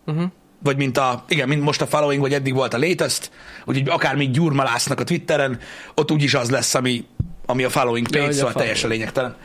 Uh-huh. 0.06 0.30
Vagy 0.62 0.76
mint 0.76 0.98
a, 0.98 1.24
igen, 1.28 1.48
mint 1.48 1.62
most 1.62 1.80
a 1.80 1.86
following, 1.86 2.20
vagy 2.20 2.32
eddig 2.34 2.54
volt 2.54 2.74
a 2.74 2.78
latest, 2.78 3.30
úgyhogy 3.64 3.88
akármi 3.88 4.30
gyurmalásznak 4.30 5.00
a 5.00 5.04
Twitteren, 5.04 5.58
ott 5.94 6.10
úgyis 6.10 6.34
az 6.34 6.50
lesz, 6.50 6.74
ami, 6.74 7.04
ami 7.46 7.64
a 7.64 7.70
following 7.70 8.08
page, 8.10 8.24
Ja, 8.24 8.32
szóval 8.32 8.52
teljesen 8.52 8.90
lényegtelen. 8.90 9.36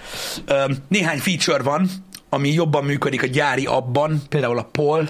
Néhány 0.87 1.19
feature 1.19 1.63
van, 1.63 1.89
ami 2.29 2.49
jobban 2.53 2.83
működik 2.83 3.23
a 3.23 3.27
gyári 3.27 3.65
abban, 3.65 4.21
például 4.29 4.57
a 4.57 4.63
poll, 4.63 5.07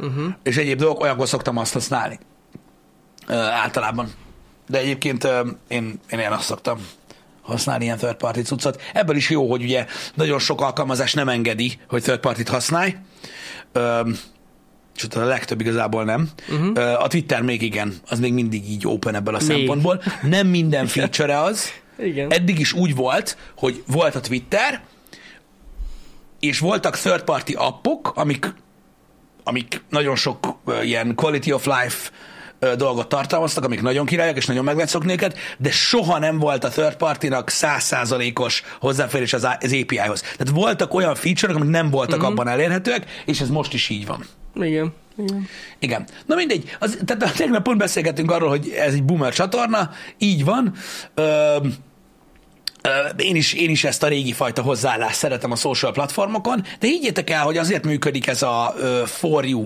Uh-huh. 0.00 0.24
és 0.42 0.56
egyéb 0.56 0.78
dolgok, 0.78 1.02
olyankor 1.02 1.28
szoktam 1.28 1.56
azt 1.56 1.72
használni. 1.72 2.18
Általában. 3.62 4.10
de 4.68 4.78
egyébként 4.78 5.24
én, 5.68 6.00
én, 6.08 6.18
én 6.18 6.30
azt 6.30 6.44
szoktam 6.44 6.78
használni 7.42 7.84
ilyen 7.84 7.96
third 7.96 8.14
party 8.14 8.40
cuccot. 8.40 8.82
Ebből 8.92 9.16
is 9.16 9.30
jó, 9.30 9.50
hogy 9.50 9.62
ugye 9.62 9.86
nagyon 10.14 10.38
sok 10.38 10.60
alkalmazás 10.60 11.14
nem 11.14 11.28
engedi, 11.28 11.78
hogy 11.88 12.02
third 12.02 12.18
party-t 12.20 12.48
használj. 12.48 12.96
Ö, 14.98 15.00
sőt, 15.00 15.14
a 15.14 15.24
legtöbb 15.24 15.60
igazából 15.60 16.04
nem. 16.04 16.28
Uh-huh. 16.48 17.02
A 17.02 17.06
Twitter 17.06 17.42
még 17.42 17.62
igen, 17.62 17.94
az 18.08 18.18
még 18.18 18.32
mindig 18.32 18.70
így 18.70 18.86
open 18.86 19.14
ebből 19.14 19.34
a 19.34 19.38
Még. 19.38 19.46
szempontból. 19.46 20.02
Nem 20.22 20.46
minden 20.46 20.86
feature 20.86 21.40
az. 21.40 21.70
Igen. 21.98 22.32
Eddig 22.32 22.58
is 22.58 22.72
úgy 22.72 22.94
volt, 22.94 23.36
hogy 23.56 23.82
volt 23.86 24.14
a 24.14 24.20
Twitter, 24.20 24.80
és 26.40 26.58
voltak 26.58 26.96
third 26.96 27.22
party 27.22 27.52
appok, 27.56 28.12
amik, 28.14 28.54
amik 29.44 29.82
nagyon 29.88 30.16
sok 30.16 30.58
ö, 30.64 30.82
ilyen 30.82 31.14
quality 31.14 31.52
of 31.52 31.64
life 31.64 32.10
ö, 32.10 32.37
dolgot 32.76 33.08
tartalmaztak, 33.08 33.64
amik 33.64 33.82
nagyon 33.82 34.06
királyak, 34.06 34.36
és 34.36 34.46
nagyon 34.46 34.64
meg 34.64 34.74
lehet 34.74 34.90
szokni 34.90 35.12
őket, 35.12 35.38
de 35.58 35.70
soha 35.70 36.18
nem 36.18 36.38
volt 36.38 36.64
a 36.64 36.68
third 36.68 36.96
party-nak 36.96 37.50
százszázalékos 37.50 38.62
hozzáférés 38.80 39.32
az, 39.32 39.48
az 39.60 39.76
API-hoz. 39.82 40.20
Tehát 40.20 40.48
voltak 40.54 40.94
olyan 40.94 41.14
feature-ok, 41.14 41.60
amik 41.60 41.70
nem 41.70 41.90
voltak 41.90 42.16
uh-huh. 42.16 42.32
abban 42.32 42.48
elérhetőek, 42.48 43.22
és 43.26 43.40
ez 43.40 43.48
most 43.48 43.72
is 43.72 43.88
így 43.88 44.06
van. 44.06 44.24
Igen. 44.54 44.94
Igen. 45.16 45.48
Igen. 45.78 46.06
Na 46.26 46.34
mindegy, 46.34 46.76
az, 46.78 46.98
tehát 47.04 47.36
tegnap 47.36 47.62
pont 47.62 47.78
beszélgettünk 47.78 48.30
arról, 48.30 48.48
hogy 48.48 48.68
ez 48.68 48.92
egy 48.92 49.04
boomer 49.04 49.32
csatorna, 49.32 49.90
így 50.18 50.44
van. 50.44 50.74
Ö, 51.14 51.56
én 53.16 53.36
is, 53.36 53.52
én 53.52 53.70
is 53.70 53.84
ezt 53.84 54.02
a 54.02 54.08
régi 54.08 54.32
fajta 54.32 54.62
hozzáállást 54.62 55.16
szeretem 55.16 55.50
a 55.50 55.56
social 55.56 55.92
platformokon, 55.92 56.64
de 56.78 56.86
higgyétek 56.86 57.30
el, 57.30 57.42
hogy 57.42 57.56
azért 57.56 57.84
működik 57.84 58.26
ez 58.26 58.42
a 58.42 58.74
for 59.06 59.44
you 59.44 59.64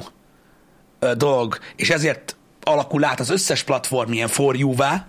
dolog, 1.16 1.58
és 1.76 1.90
ezért 1.90 2.36
alakul 2.62 3.04
át 3.04 3.20
az 3.20 3.30
összes 3.30 3.62
platform 3.62 4.12
ilyen 4.12 4.28
for 4.28 4.56
you-vá, 4.56 5.06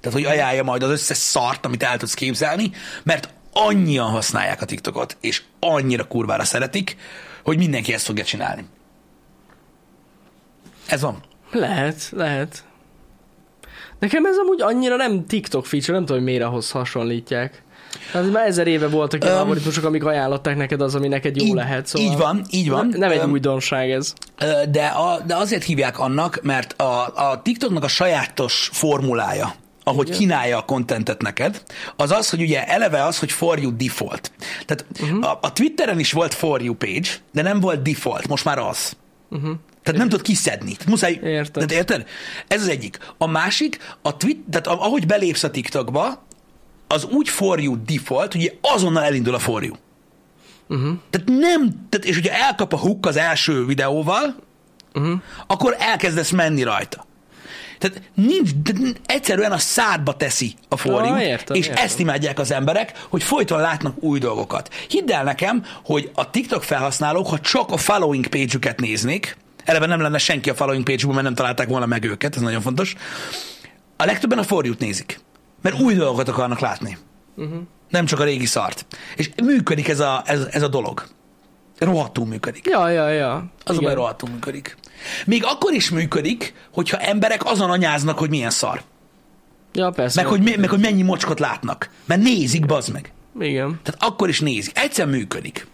tehát 0.00 0.18
hogy 0.18 0.24
ajánlja 0.24 0.62
majd 0.62 0.82
az 0.82 0.90
összes 0.90 1.16
szart, 1.16 1.64
amit 1.64 1.82
el 1.82 1.96
tudsz 1.96 2.14
képzelni, 2.14 2.70
mert 3.02 3.28
annyian 3.52 4.10
használják 4.10 4.62
a 4.62 4.64
TikTokot, 4.64 5.16
és 5.20 5.42
annyira 5.60 6.06
kurvára 6.06 6.44
szeretik, 6.44 6.96
hogy 7.44 7.56
mindenki 7.56 7.92
ezt 7.92 8.04
fogja 8.04 8.24
csinálni. 8.24 8.64
Ez 10.86 11.00
van. 11.00 11.22
Lehet, 11.50 12.10
lehet. 12.10 12.64
Nekem 13.98 14.24
ez 14.26 14.36
amúgy 14.36 14.60
annyira 14.60 14.96
nem 14.96 15.26
TikTok 15.26 15.66
feature, 15.66 15.92
nem 15.92 16.00
tudom, 16.06 16.16
hogy 16.16 16.30
miért 16.30 16.44
ahhoz 16.44 16.70
hasonlítják. 16.70 17.62
Hát 18.12 18.30
már 18.30 18.46
ezer 18.46 18.66
éve 18.66 18.88
voltak 18.88 19.22
ilyen 19.22 19.34
Öm. 19.34 19.40
algoritmusok, 19.40 19.84
amik 19.84 20.04
ajánlották 20.04 20.56
neked 20.56 20.80
az, 20.80 20.94
ami 20.94 21.08
neked 21.08 21.36
jó 21.36 21.44
Így- 21.44 21.54
lehet. 21.54 21.86
Szóval 21.86 22.12
így 22.12 22.18
van, 22.18 22.44
így 22.50 22.70
van. 22.70 22.86
Nem, 22.86 22.98
nem 22.98 23.10
egy 23.10 23.18
Öm. 23.18 23.30
újdonság 23.30 23.90
ez. 23.90 24.12
De, 24.68 24.86
a, 24.86 25.20
de 25.26 25.36
azért 25.36 25.64
hívják 25.64 25.98
annak, 25.98 26.40
mert 26.42 26.80
a, 26.80 27.06
a 27.14 27.42
TikToknak 27.42 27.84
a 27.84 27.88
sajátos 27.88 28.70
formulája, 28.72 29.54
ahogy 29.84 30.06
Igen. 30.06 30.18
kínálja 30.18 30.58
a 30.58 30.64
kontentet 30.64 31.22
neked, 31.22 31.62
az 31.96 32.10
az, 32.10 32.30
hogy 32.30 32.40
ugye 32.40 32.64
eleve 32.66 33.04
az, 33.04 33.18
hogy 33.18 33.32
for 33.32 33.58
you 33.58 33.76
default. 33.76 34.30
Tehát 34.66 34.84
uh-huh. 35.00 35.30
a, 35.30 35.38
a 35.42 35.52
Twitteren 35.52 35.98
is 35.98 36.12
volt 36.12 36.34
for 36.34 36.62
you 36.62 36.74
page, 36.74 37.08
de 37.32 37.42
nem 37.42 37.60
volt 37.60 37.82
default, 37.82 38.28
most 38.28 38.44
már 38.44 38.58
az. 38.58 38.96
Uh-huh. 39.30 39.50
Tehát 39.82 40.00
nem 40.00 40.08
tudod 40.08 40.24
kiszedni. 40.24 40.76
Muszáj. 40.86 41.20
Értem. 41.22 41.66
Tehát 41.66 41.72
érted? 41.72 42.06
Ez 42.48 42.60
az 42.60 42.68
egyik. 42.68 42.98
A 43.18 43.26
másik, 43.26 43.78
a 44.02 44.16
twit, 44.16 44.44
tehát 44.50 44.66
ahogy 44.66 45.06
belépsz 45.06 45.42
a 45.42 45.50
TikTokba, 45.50 46.26
az 46.88 47.04
úgy 47.04 47.28
for 47.28 47.60
you 47.60 47.76
default, 47.84 48.32
hogy 48.32 48.58
azonnal 48.60 49.02
elindul 49.02 49.34
a 49.34 49.38
for 49.38 49.64
you. 49.64 49.74
Uh-huh. 50.68 50.92
Tehát 51.10 51.28
nem, 51.28 51.86
tehát, 51.88 52.06
és 52.06 52.14
hogyha 52.14 52.34
elkap 52.36 52.72
a 52.72 52.76
hook 52.76 53.06
az 53.06 53.16
első 53.16 53.64
videóval, 53.66 54.34
Uh-huh. 54.94 55.20
akkor 55.46 55.76
elkezdesz 55.78 56.30
menni 56.30 56.62
rajta. 56.62 57.06
Tehát 57.78 58.02
nincs, 58.14 58.50
tehát 58.64 59.00
egyszerűen 59.06 59.52
a 59.52 59.58
szádba 59.58 60.16
teszi 60.16 60.54
a 60.68 60.76
forjú, 60.76 61.12
Ah, 61.12 61.22
értem, 61.22 61.56
és 61.56 61.66
értem. 61.66 61.84
ezt 61.84 61.98
imádják 61.98 62.38
az 62.38 62.50
emberek, 62.52 62.92
hogy 63.08 63.22
folyton 63.22 63.60
látnak 63.60 64.02
új 64.02 64.18
dolgokat. 64.18 64.74
Hidd 64.88 65.12
el 65.12 65.24
nekem, 65.24 65.64
hogy 65.84 66.10
a 66.14 66.30
TikTok 66.30 66.62
felhasználók, 66.62 67.26
ha 67.28 67.40
csak 67.40 67.70
a 67.70 67.76
following 67.76 68.26
page-üket 68.26 68.80
néznék, 68.80 69.36
eleve 69.64 69.86
nem 69.86 70.00
lenne 70.00 70.18
senki 70.18 70.50
a 70.50 70.54
following 70.54 70.84
page 70.84 71.06
mert 71.06 71.22
nem 71.22 71.34
találták 71.34 71.68
volna 71.68 71.86
meg 71.86 72.04
őket, 72.04 72.36
ez 72.36 72.42
nagyon 72.42 72.60
fontos, 72.60 72.94
a 73.96 74.04
legtöbben 74.04 74.38
a 74.38 74.42
forjút 74.42 74.78
nézik, 74.78 75.20
mert 75.62 75.80
új 75.80 75.94
dolgokat 75.94 76.28
akarnak 76.28 76.58
látni. 76.58 76.98
Uh-huh. 77.36 77.58
Nem 77.88 78.04
csak 78.06 78.20
a 78.20 78.24
régi 78.24 78.46
szart. 78.46 78.86
És 79.16 79.30
működik 79.44 79.88
ez 79.88 80.00
a, 80.00 80.22
ez, 80.26 80.46
ez 80.50 80.62
a 80.62 80.68
dolog. 80.68 81.06
Rohadtul 81.78 82.26
működik. 82.26 82.66
Ja, 82.66 82.88
ja, 82.88 83.08
ja. 83.08 83.44
Az 83.64 83.76
a 83.76 83.80
baj, 83.80 83.94
rohadtul 83.94 84.28
működik. 84.28 84.76
Még 85.26 85.44
akkor 85.44 85.72
is 85.72 85.90
működik, 85.90 86.54
hogyha 86.72 86.98
emberek 86.98 87.44
azon 87.44 87.70
anyáznak, 87.70 88.18
hogy 88.18 88.28
milyen 88.30 88.50
szar. 88.50 88.82
Ja, 89.72 89.90
persze. 89.90 90.22
Meg 90.22 90.30
hogy, 90.30 90.42
mi- 90.42 90.56
meg 90.56 90.68
hogy 90.68 90.80
mennyi 90.80 91.02
mocskot 91.02 91.40
látnak. 91.40 91.90
Mert 92.04 92.22
nézik, 92.22 92.66
bazd 92.66 92.92
meg. 92.92 93.12
Igen. 93.40 93.80
Tehát 93.82 94.02
akkor 94.02 94.28
is 94.28 94.40
nézik. 94.40 94.78
Egyszer 94.78 95.06
működik. 95.06 95.66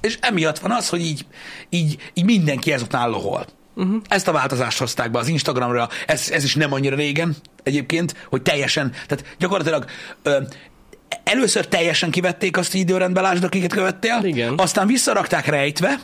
És 0.00 0.18
emiatt 0.20 0.58
van 0.58 0.70
az, 0.70 0.88
hogy 0.88 1.00
így, 1.00 1.26
így, 1.68 2.10
így 2.14 2.24
mindenki 2.24 2.72
ezután 2.72 3.10
lohol. 3.10 3.46
Uh-huh. 3.74 4.02
Ezt 4.08 4.28
a 4.28 4.32
változást 4.32 4.78
hozták 4.78 5.10
be 5.10 5.18
az 5.18 5.28
Instagramra, 5.28 5.88
ez, 6.06 6.30
ez 6.30 6.44
is 6.44 6.54
nem 6.54 6.72
annyira 6.72 6.96
régen 6.96 7.36
egyébként, 7.62 8.14
hogy 8.28 8.42
teljesen, 8.42 8.90
tehát 8.90 9.36
gyakorlatilag 9.38 9.84
ö, 10.22 10.36
először 11.24 11.66
teljesen 11.68 12.10
kivették 12.10 12.56
azt, 12.56 12.70
hogy 12.70 12.80
időrendben 12.80 13.22
lásd, 13.22 13.44
akiket 13.44 13.72
követtél, 13.72 14.20
Igen. 14.22 14.54
aztán 14.56 14.86
visszarakták 14.86 15.46
rejtve, 15.46 15.98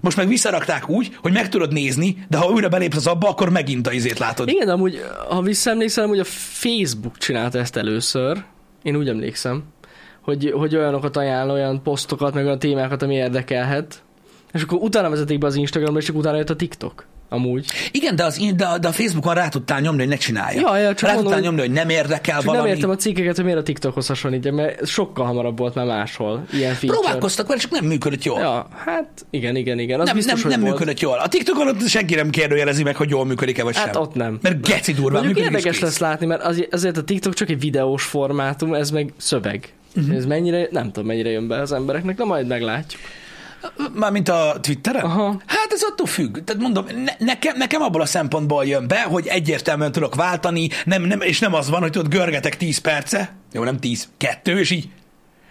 most 0.00 0.16
meg 0.16 0.28
visszarakták 0.28 0.88
úgy, 0.88 1.16
hogy 1.20 1.32
meg 1.32 1.48
tudod 1.48 1.72
nézni, 1.72 2.24
de 2.28 2.36
ha 2.36 2.50
újra 2.50 2.68
belépsz 2.68 2.96
az 2.96 3.06
abba, 3.06 3.28
akkor 3.28 3.50
megint 3.50 3.86
a 3.86 3.92
izét 3.92 4.18
látod. 4.18 4.48
Igen, 4.48 4.68
amúgy, 4.68 5.04
ha 5.28 5.42
visszaemlékszel, 5.42 6.06
hogy 6.06 6.18
a 6.18 6.24
Facebook 6.24 7.18
csinálta 7.18 7.58
ezt 7.58 7.76
először, 7.76 8.44
én 8.82 8.96
úgy 8.96 9.08
emlékszem, 9.08 9.62
hogy, 10.22 10.52
hogy 10.56 10.76
olyanokat 10.76 11.16
ajánl, 11.16 11.50
olyan 11.50 11.82
posztokat, 11.82 12.34
meg 12.34 12.44
olyan 12.44 12.58
témákat, 12.58 13.02
ami 13.02 13.14
érdekelhet, 13.14 14.02
és 14.52 14.62
akkor 14.62 14.78
utána 14.78 15.10
vezetik 15.10 15.38
be 15.38 15.46
az 15.46 15.54
Instagramra, 15.54 15.98
és 15.98 16.04
csak 16.04 16.16
utána 16.16 16.36
jött 16.36 16.50
a 16.50 16.56
TikTok. 16.56 17.06
Amúgy. 17.30 17.66
Igen, 17.92 18.16
de, 18.16 18.24
az, 18.24 18.38
de, 18.56 18.78
de 18.80 18.88
a 18.88 18.92
Facebookon 18.92 19.34
rá 19.34 19.48
tudtál 19.48 19.80
nyomni, 19.80 20.00
hogy 20.00 20.08
ne 20.08 20.16
csinálja. 20.16 20.60
Ja, 20.60 20.76
ja, 20.76 20.94
csak 20.94 21.08
rá 21.08 21.14
mondom, 21.14 21.22
tudtál 21.24 21.40
nyomni, 21.40 21.60
hogy 21.60 21.70
nem 21.70 21.88
érdekel 21.88 22.36
Csak 22.36 22.44
valami. 22.44 22.66
nem 22.66 22.74
értem 22.74 22.90
a 22.90 22.96
cikkeket, 22.96 23.36
hogy 23.36 23.44
miért 23.44 23.58
a 23.60 23.62
TikTokhoz 23.62 24.06
hasonlítja, 24.06 24.52
mert 24.52 24.86
sokkal 24.86 25.26
hamarabb 25.26 25.58
volt 25.58 25.74
már 25.74 25.86
máshol. 25.86 26.44
Ilyen 26.52 26.74
feature. 26.74 27.00
Próbálkoztak 27.00 27.46
vele, 27.46 27.60
csak 27.60 27.70
nem 27.70 27.84
működött 27.84 28.22
jól. 28.24 28.40
Ja, 28.40 28.68
hát 28.84 29.26
igen, 29.30 29.56
igen, 29.56 29.78
igen. 29.78 30.00
Az 30.00 30.06
nem, 30.06 30.16
biztos, 30.16 30.42
nem, 30.42 30.50
nem 30.50 30.60
volt. 30.60 30.72
működött 30.72 31.00
jól. 31.00 31.18
A 31.18 31.28
TikTokon 31.28 31.68
ott 31.68 31.86
senki 31.88 32.14
nem 32.14 32.30
kérdőjelezi 32.30 32.82
meg, 32.82 32.96
hogy 32.96 33.10
jól 33.10 33.24
működik-e 33.26 33.62
vagy 33.62 33.76
Hát 33.76 33.92
sem. 33.92 34.02
ott 34.02 34.14
nem. 34.14 34.38
Mert 34.42 34.66
geci 34.66 34.92
durván 34.92 35.24
Mondjuk 35.24 35.44
érdekes 35.44 35.80
lesz 35.80 35.98
látni, 35.98 36.26
mert 36.26 36.42
az, 36.42 36.66
azért 36.70 36.96
a 36.96 37.04
TikTok 37.04 37.34
csak 37.34 37.48
egy 37.48 37.60
videós 37.60 38.04
formátum, 38.04 38.74
ez 38.74 38.90
meg 38.90 39.12
szöveg. 39.16 39.72
Uh-huh. 39.96 40.16
Ez 40.16 40.26
mennyire, 40.26 40.68
nem 40.70 40.86
tudom, 40.86 41.06
mennyire 41.06 41.30
jön 41.30 41.48
be 41.48 41.60
az 41.60 41.72
embereknek, 41.72 42.16
de 42.16 42.24
majd 42.24 42.46
meglátjuk. 42.46 43.02
Mármint 43.94 44.28
a 44.28 44.56
Twitteren? 44.60 45.04
Aha. 45.04 45.40
Hát 45.46 45.72
ez 45.72 45.82
attól 45.82 46.06
függ. 46.06 46.38
Tehát 46.44 46.62
mondom, 46.62 46.84
ne, 46.84 47.12
nekem, 47.26 47.56
nekem 47.56 47.82
abból 47.82 48.00
a 48.00 48.06
szempontból 48.06 48.64
jön 48.64 48.88
be, 48.88 49.02
hogy 49.02 49.26
egyértelműen 49.26 49.92
tudok 49.92 50.14
váltani, 50.14 50.68
nem, 50.84 51.02
nem, 51.02 51.20
és 51.20 51.38
nem 51.38 51.54
az 51.54 51.70
van, 51.70 51.80
hogy 51.80 51.90
tudod, 51.90 52.08
görgetek 52.08 52.56
10 52.56 52.78
perce, 52.78 53.34
jó, 53.52 53.64
nem 53.64 53.78
10, 53.78 54.08
kettő, 54.16 54.58
és 54.58 54.70
így 54.70 54.88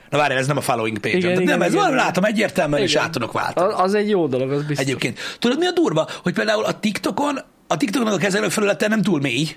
Na 0.10 0.18
várjál, 0.18 0.40
ez 0.40 0.48
nem 0.48 0.58
a 0.58 0.62
following 0.62 0.98
page 1.00 1.18
Igen, 1.18 1.22
Tehát 1.22 1.42
igen, 1.42 1.58
nem, 1.58 1.68
ez 1.68 1.74
igen, 1.74 1.86
van, 1.86 1.96
látom 1.96 2.24
egyértelműen, 2.24 2.82
és 2.82 2.92
Igen. 2.92 3.04
át 3.04 3.12
tudok 3.12 3.32
váltani. 3.32 3.74
Az, 3.74 3.94
egy 3.94 4.10
jó 4.10 4.28
dolog, 4.28 4.52
az 4.52 4.64
biztos. 4.64 4.86
Egyébként. 4.86 5.20
Tudod, 5.40 5.58
mi 5.58 5.66
a 5.66 5.72
durva? 5.72 6.08
Hogy 6.24 6.34
például 6.34 6.64
a 6.64 6.80
TikTokon, 6.80 7.40
a 7.68 7.78
TikToknak 7.78 8.14
a 8.14 8.18
kezelőfelülete 8.18 8.88
nem 8.88 9.02
túl 9.02 9.20
mély, 9.20 9.48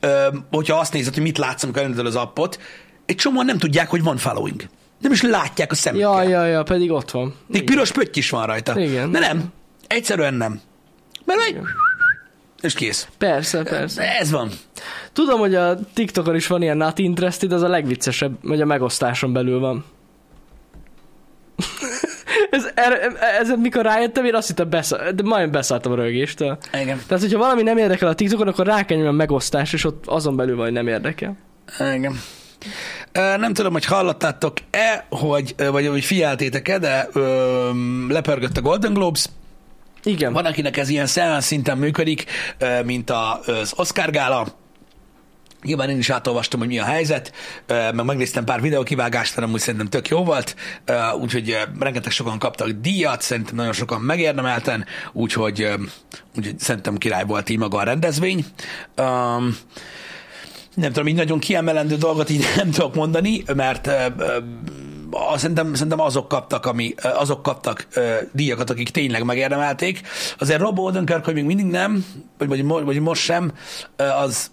ö, 0.00 0.28
hogyha 0.50 0.78
azt 0.78 0.92
nézed, 0.92 1.14
hogy 1.14 1.22
mit 1.22 1.38
látsz, 1.38 1.62
amikor 1.62 1.80
elindítod 1.82 2.06
az 2.06 2.16
appot, 2.16 2.60
egy 3.06 3.16
csomóan 3.16 3.44
nem 3.44 3.58
tudják, 3.58 3.90
hogy 3.90 4.02
van 4.02 4.16
following. 4.16 4.62
Nem 5.04 5.12
is 5.12 5.22
látják 5.22 5.72
a 5.72 5.74
szemükkel. 5.74 6.22
Ja, 6.24 6.28
ja, 6.28 6.44
ja, 6.46 6.62
pedig 6.62 6.90
ott 6.90 7.10
van. 7.10 7.34
Még 7.46 7.64
piros 7.64 7.92
pötty 7.92 8.18
is 8.18 8.30
van 8.30 8.46
rajta. 8.46 8.80
Igen. 8.80 9.10
De 9.10 9.18
nem. 9.18 9.44
Egyszerűen 9.86 10.34
nem. 10.34 10.60
Mert 11.24 11.38
meg... 11.38 11.62
És 12.60 12.74
kész. 12.74 13.08
Persze, 13.18 13.62
persze. 13.62 14.18
Ez 14.18 14.30
van. 14.30 14.50
Tudom, 15.12 15.38
hogy 15.38 15.54
a 15.54 15.78
TikTokon 15.94 16.34
is 16.34 16.46
van 16.46 16.62
ilyen 16.62 16.76
not 16.76 16.98
interested, 16.98 17.52
az 17.52 17.62
a 17.62 17.68
legviccesebb, 17.68 18.32
hogy 18.42 18.60
a 18.60 18.64
megosztáson 18.64 19.32
belül 19.32 19.58
van. 19.58 19.84
ez, 22.50 22.70
erre, 22.74 23.08
ezen 23.40 23.58
mikor 23.58 23.84
rájöttem, 23.84 24.24
én 24.24 24.34
azt 24.34 24.48
hittem, 24.48 24.70
beszá, 24.70 25.10
de 25.10 25.22
majdnem 25.22 25.50
beszálltam 25.50 25.92
a 25.92 25.94
rögéstől. 25.94 26.58
Igen. 26.72 27.00
Tehát, 27.06 27.22
hogyha 27.22 27.38
valami 27.38 27.62
nem 27.62 27.76
érdekel 27.76 28.08
a 28.08 28.14
TikTokon, 28.14 28.48
akkor 28.48 28.66
rá 28.66 28.84
kell 28.84 28.96
nyomni 28.96 29.12
a 29.12 29.16
megosztás, 29.16 29.72
és 29.72 29.84
ott 29.84 30.06
azon 30.06 30.36
belül 30.36 30.56
van, 30.56 30.64
hogy 30.64 30.74
nem 30.74 30.88
érdekel. 30.88 31.36
Igen. 31.94 32.20
Nem 33.14 33.52
tudom, 33.52 33.72
hogy 33.72 33.84
hallottátok-e, 33.84 35.06
hogy, 35.08 35.54
vagy 35.70 35.86
hogy 35.86 36.04
figyeltétek-e, 36.04 36.78
de 36.78 37.08
ö, 37.12 37.70
lepörgött 38.08 38.56
a 38.56 38.60
Golden 38.60 38.94
Globes. 38.94 39.24
Igen. 40.02 40.32
Van, 40.32 40.44
akinek 40.44 40.76
ez 40.76 40.88
ilyen 40.88 41.06
szinten 41.40 41.78
működik, 41.78 42.24
mint 42.84 43.10
az 43.10 43.72
Oscar 43.76 44.10
gála. 44.10 44.46
Nyilván 45.62 45.90
én 45.90 45.98
is 45.98 46.10
átolvastam, 46.10 46.60
hogy 46.60 46.68
mi 46.68 46.78
a 46.78 46.84
helyzet, 46.84 47.32
meg 47.66 48.04
megnéztem 48.04 48.44
pár 48.44 48.60
videókivágást, 48.60 49.34
hanem 49.34 49.52
úgy 49.52 49.60
szerintem 49.60 49.88
tök 49.88 50.08
jó 50.08 50.24
volt, 50.24 50.56
úgyhogy 51.20 51.58
rengeteg 51.78 52.12
sokan 52.12 52.38
kaptak 52.38 52.68
díjat, 52.68 53.22
szerintem 53.22 53.54
nagyon 53.54 53.72
sokan 53.72 54.00
megérdemelten, 54.00 54.84
úgyhogy, 55.12 55.68
úgyhogy 56.36 56.58
szerintem 56.58 56.96
király 56.96 57.24
volt 57.24 57.48
így 57.48 57.58
maga 57.58 57.78
a 57.78 57.82
rendezvény. 57.82 58.44
Um, 58.96 59.56
nem 60.74 60.92
tudom, 60.92 61.08
így 61.08 61.14
nagyon 61.14 61.38
kiemelendő 61.38 61.96
dolgot 61.96 62.30
így 62.30 62.44
nem 62.56 62.70
tudok 62.70 62.94
mondani, 62.94 63.42
mert 63.54 63.90
szerintem, 65.36 65.74
szerintem 65.74 66.00
azok 66.00 66.28
kaptak, 66.28 66.66
ami, 66.66 66.94
azok 67.02 67.42
kaptak 67.42 67.86
ö, 67.94 68.14
díjakat, 68.32 68.70
akik 68.70 68.88
tényleg 68.88 69.24
megérdemelték. 69.24 70.00
Azért 70.38 70.60
Rob 70.60 70.78
Odenkirk, 70.78 71.24
hogy 71.24 71.34
még 71.34 71.44
mindig 71.44 71.66
nem, 71.66 72.04
vagy, 72.38 72.48
vagy, 72.66 72.84
vagy 72.84 73.00
most 73.00 73.22
sem, 73.22 73.52
az, 74.24 74.50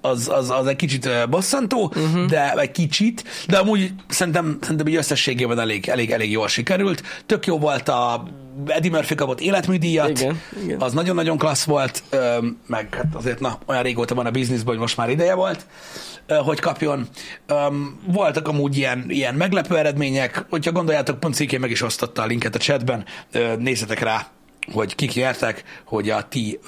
az, 0.00 0.28
az, 0.28 0.50
az 0.50 0.66
egy 0.66 0.76
kicsit 0.76 1.28
bosszantó, 1.30 1.92
uh-huh. 1.96 2.24
de 2.24 2.52
egy 2.52 2.70
kicsit, 2.70 3.24
de 3.48 3.58
amúgy 3.58 3.92
szerintem, 4.08 4.58
szerintem 4.60 4.86
így 4.86 4.96
összességében 4.96 5.58
elég, 5.58 5.88
elég, 5.88 6.10
elég 6.10 6.30
jól 6.30 6.48
sikerült. 6.48 7.02
Tök 7.26 7.46
jó 7.46 7.58
volt 7.58 7.88
a 7.88 8.24
Eddie 8.66 8.90
Murphy 8.90 9.14
kapott 9.14 9.40
életműdíjat, 9.40 10.08
igen, 10.08 10.40
igen. 10.64 10.80
az 10.80 10.92
nagyon-nagyon 10.92 11.38
klassz 11.38 11.64
volt, 11.64 12.02
meg 12.66 12.94
hát 12.94 13.14
azért 13.14 13.40
na, 13.40 13.58
olyan 13.66 13.82
régóta 13.82 14.14
van 14.14 14.26
a 14.26 14.30
bizniszben, 14.30 14.66
hogy 14.66 14.78
most 14.78 14.96
már 14.96 15.10
ideje 15.10 15.34
volt, 15.34 15.66
hogy 16.28 16.60
kapjon. 16.60 17.08
Voltak 18.06 18.48
amúgy 18.48 18.76
ilyen, 18.76 19.04
ilyen 19.08 19.34
meglepő 19.34 19.76
eredmények, 19.76 20.44
hogyha 20.50 20.72
gondoljátok, 20.72 21.20
pont 21.20 21.34
Ciké 21.34 21.56
meg 21.56 21.70
is 21.70 21.82
osztotta 21.82 22.22
a 22.22 22.26
linket 22.26 22.54
a 22.54 22.58
chatben, 22.58 23.04
nézzetek 23.58 24.00
rá, 24.00 24.26
hogy 24.72 24.94
kik 24.94 25.14
nyertek, 25.14 25.64
hogy 25.84 26.10
a 26.10 26.28
ti 26.28 26.58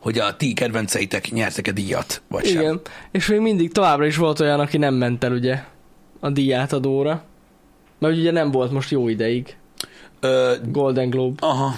hogy 0.00 0.18
a 0.18 0.36
ti 0.36 0.52
kedvenceitek 0.52 1.30
nyertek-e 1.30 1.72
díjat, 1.72 2.22
vagy 2.28 2.46
Igen, 2.46 2.62
sem. 2.62 2.80
és 3.10 3.26
még 3.26 3.40
mindig 3.40 3.72
továbbra 3.72 4.06
is 4.06 4.16
volt 4.16 4.40
olyan, 4.40 4.60
aki 4.60 4.76
nem 4.76 4.94
ment 4.94 5.24
el 5.24 5.32
ugye 5.32 5.62
a 6.20 6.30
díjátadóra, 6.30 7.22
mert 7.98 8.16
ugye 8.16 8.30
nem 8.30 8.50
volt 8.50 8.72
most 8.72 8.90
jó 8.90 9.08
ideig. 9.08 9.56
Ö, 10.20 10.54
Golden 10.68 11.10
Globe. 11.10 11.46
Aha. 11.46 11.74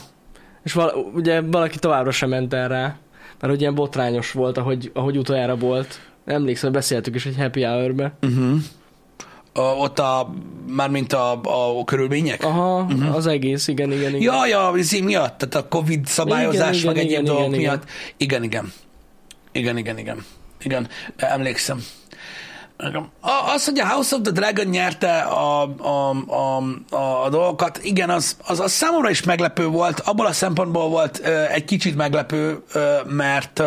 És 0.65 0.73
val- 0.73 0.97
ugye 1.15 1.41
valaki 1.41 1.79
továbbra 1.79 2.11
sem 2.11 2.29
ment 2.29 2.53
el 2.53 2.69
rá, 2.69 2.97
mert 3.41 3.53
ugye 3.53 3.61
ilyen 3.63 3.75
botrányos 3.75 4.33
volt, 4.33 4.57
ahogy, 4.59 4.91
ahogy 4.95 5.19
utoljára 5.19 5.57
volt. 5.57 6.01
Emlékszem, 6.25 6.73
beszéltük 6.73 7.15
is 7.15 7.27
egy 7.27 7.37
happy 7.37 7.63
hour-be. 7.63 8.13
Uh-huh 8.23 8.59
a, 9.57 9.61
ott 9.61 9.99
a, 9.99 10.35
mármint 10.67 11.13
a, 11.13 11.41
a 11.79 11.85
körülmények? 11.85 12.45
Aha, 12.45 12.81
uh-huh. 12.81 13.15
az 13.15 13.27
egész, 13.27 13.69
igen, 13.69 13.93
igen, 13.93 14.15
igen. 14.15 14.21
Ja, 14.21 14.47
ja, 14.47 14.69
az 14.69 14.91
miatt, 14.91 15.39
tehát 15.39 15.55
a 15.55 15.69
Covid 15.69 16.07
szabályozás, 16.07 16.79
igen, 16.79 16.95
meg 16.95 17.05
igen, 17.05 17.07
egyéb 17.07 17.23
igen, 17.23 17.25
dolgok 17.25 17.55
igen, 17.55 17.61
miatt. 17.61 17.85
Igen, 18.17 18.43
igen. 18.43 18.73
Igen, 19.53 19.77
igen, 19.77 19.99
igen. 19.99 20.25
Igen, 20.63 20.89
emlékszem. 21.17 21.85
Az, 23.55 23.65
hogy 23.65 23.79
a 23.79 23.87
House 23.87 24.17
of 24.17 24.23
the 24.23 24.33
Dragon 24.33 24.67
nyerte 24.67 25.19
a, 25.21 25.63
a, 25.79 26.11
a, 26.29 26.57
a, 26.97 27.25
a 27.25 27.29
dolgokat, 27.29 27.81
igen, 27.83 28.11
az, 28.11 28.37
az, 28.47 28.61
az 28.61 28.73
számomra 28.73 29.11
is 29.11 29.23
meglepő 29.23 29.67
volt. 29.67 30.01
Abból 30.01 30.27
a 30.27 30.33
szempontból 30.33 30.89
volt 30.89 31.19
egy 31.53 31.65
kicsit 31.65 31.97
meglepő, 31.97 32.63
mert 33.07 33.63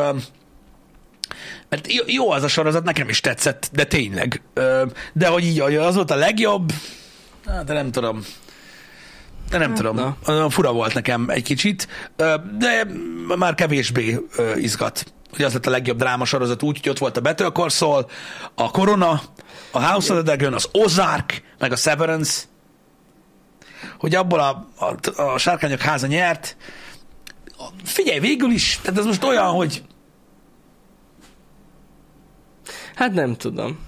mert 1.70 1.88
jó 2.06 2.32
az 2.32 2.44
a 2.44 2.48
sorozat, 2.48 2.84
nekem 2.84 3.10
is 3.10 3.20
tetszett, 3.20 3.70
de 3.72 3.84
tényleg. 3.84 4.42
De 5.14 5.28
hogy 5.28 5.44
így 5.44 5.60
az 5.60 5.96
volt 5.96 6.12
a 6.12 6.16
legjobb, 6.16 6.72
de 7.66 7.74
nem 7.74 7.92
tudom. 7.92 8.24
De 9.50 9.58
nem 9.58 9.68
hát, 9.70 9.78
tudom. 9.78 10.16
Na. 10.26 10.50
Fura 10.50 10.72
volt 10.72 10.94
nekem 10.94 11.30
egy 11.30 11.44
kicsit, 11.44 11.88
de 12.58 12.88
már 13.38 13.56
kevésbé 13.56 14.20
izgat. 14.56 15.14
Hogy 15.36 15.46
az 15.46 15.54
lett 15.54 15.66
a 15.66 15.70
legjobb 15.70 15.98
drámasorozat 15.98 16.64
úgy, 16.64 16.80
hogy 16.80 16.90
ott 16.90 16.98
volt 16.98 17.18
a 17.18 17.22
Better 17.22 17.52
Call 17.52 17.70
Saul, 17.70 18.06
a 18.56 18.72
Corona, 18.72 19.22
a 19.72 19.86
House 19.86 20.14
of 20.14 20.24
the 20.24 20.36
Dragon, 20.36 20.54
az 20.54 20.70
Ozark, 20.72 21.42
meg 21.60 21.72
a 21.72 21.76
Severance. 21.76 22.42
Hogy 24.00 24.16
abból 24.16 24.40
a, 24.40 24.68
a, 24.78 25.22
a 25.22 25.38
sárkányok 25.38 25.80
háza 25.80 26.08
nyert. 26.08 26.58
Figyelj, 27.84 28.20
végül 28.20 28.52
is, 28.52 28.80
tehát 28.82 29.00
ez 29.00 29.06
most 29.06 29.24
olyan, 29.24 29.48
hogy 29.48 29.84
Hát 33.00 33.14
nem 33.14 33.36
tudom. 33.36 33.80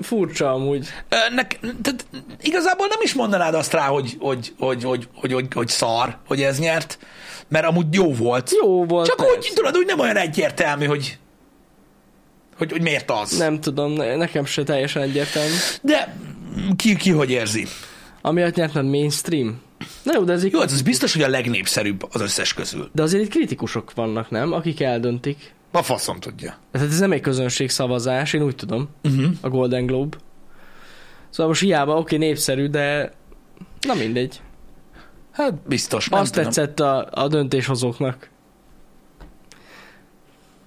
Furcsa 0.00 0.52
amúgy. 0.52 0.88
Nek, 1.34 1.58
tehát 1.82 2.06
igazából 2.40 2.86
nem 2.86 2.98
is 3.02 3.14
mondanád 3.14 3.54
azt 3.54 3.72
rá, 3.72 3.86
hogy, 3.86 4.16
hogy, 4.18 4.54
hogy, 4.58 4.82
hogy, 4.82 5.08
hogy, 5.14 5.32
hogy, 5.32 5.46
hogy 5.54 5.68
szar, 5.68 6.16
hogy 6.26 6.42
ez 6.42 6.58
nyert, 6.58 6.98
mert 7.48 7.66
amúgy 7.66 7.86
jó 7.94 8.14
volt. 8.14 8.50
Jó 8.62 8.84
volt. 8.84 9.06
Csak 9.06 9.16
persze. 9.16 9.32
úgy, 9.32 9.52
tudod, 9.54 9.76
úgy 9.76 9.86
nem 9.86 9.98
olyan 9.98 10.16
egyértelmű, 10.16 10.86
hogy, 10.86 11.18
hogy, 12.56 12.70
hogy 12.70 12.82
miért 12.82 13.10
az. 13.10 13.38
Nem 13.38 13.60
tudom, 13.60 13.92
nekem 13.92 14.44
se 14.44 14.62
teljesen 14.62 15.02
egyértelmű. 15.02 15.54
De 15.82 16.16
ki, 16.76 16.96
ki 16.96 17.10
hogy 17.10 17.30
érzi? 17.30 17.66
Amiatt 18.22 18.54
nyert, 18.54 18.74
mert 18.74 18.86
mainstream. 18.86 19.60
Na 20.02 20.12
jó, 20.14 20.24
de 20.24 20.32
ez. 20.32 20.44
Jó, 20.44 20.60
ez 20.60 20.82
biztos, 20.82 21.12
hogy 21.12 21.22
a 21.22 21.28
legnépszerűbb 21.28 22.08
az 22.12 22.20
összes 22.20 22.54
közül. 22.54 22.90
De 22.92 23.02
azért 23.02 23.24
itt 23.24 23.30
kritikusok 23.30 23.94
vannak, 23.94 24.30
nem? 24.30 24.52
Akik 24.52 24.80
eldöntik. 24.80 25.56
A 25.78 25.82
faszom 25.82 26.20
tudja. 26.20 26.56
Tehát 26.72 26.88
ez 26.88 26.98
nem 26.98 27.12
egy 27.12 27.20
közönségszavazás, 27.20 28.32
én 28.32 28.42
úgy 28.42 28.54
tudom, 28.54 28.88
uh-huh. 29.04 29.30
a 29.40 29.48
Golden 29.48 29.86
Globe. 29.86 30.16
Szóval 31.30 31.46
most 31.46 31.60
hiába, 31.60 31.96
oké, 31.96 32.16
népszerű, 32.16 32.66
de 32.66 33.12
na 33.86 33.94
mindegy. 33.94 34.40
Hát 35.32 35.54
biztos. 35.54 36.08
Nem 36.08 36.20
Azt 36.20 36.32
tudom. 36.32 36.50
tetszett 36.50 36.80
a, 36.80 37.08
a 37.10 37.28
döntéshozóknak. 37.28 38.30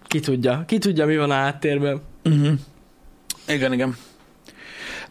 Ki 0.08 0.20
tudja, 0.20 0.64
ki 0.68 0.78
tudja, 0.78 1.06
mi 1.06 1.18
van 1.18 1.32
a 1.32 1.34
háttérben. 1.34 2.02
Uh-huh. 2.24 2.54
Igen, 3.48 3.74
igen. 3.74 3.98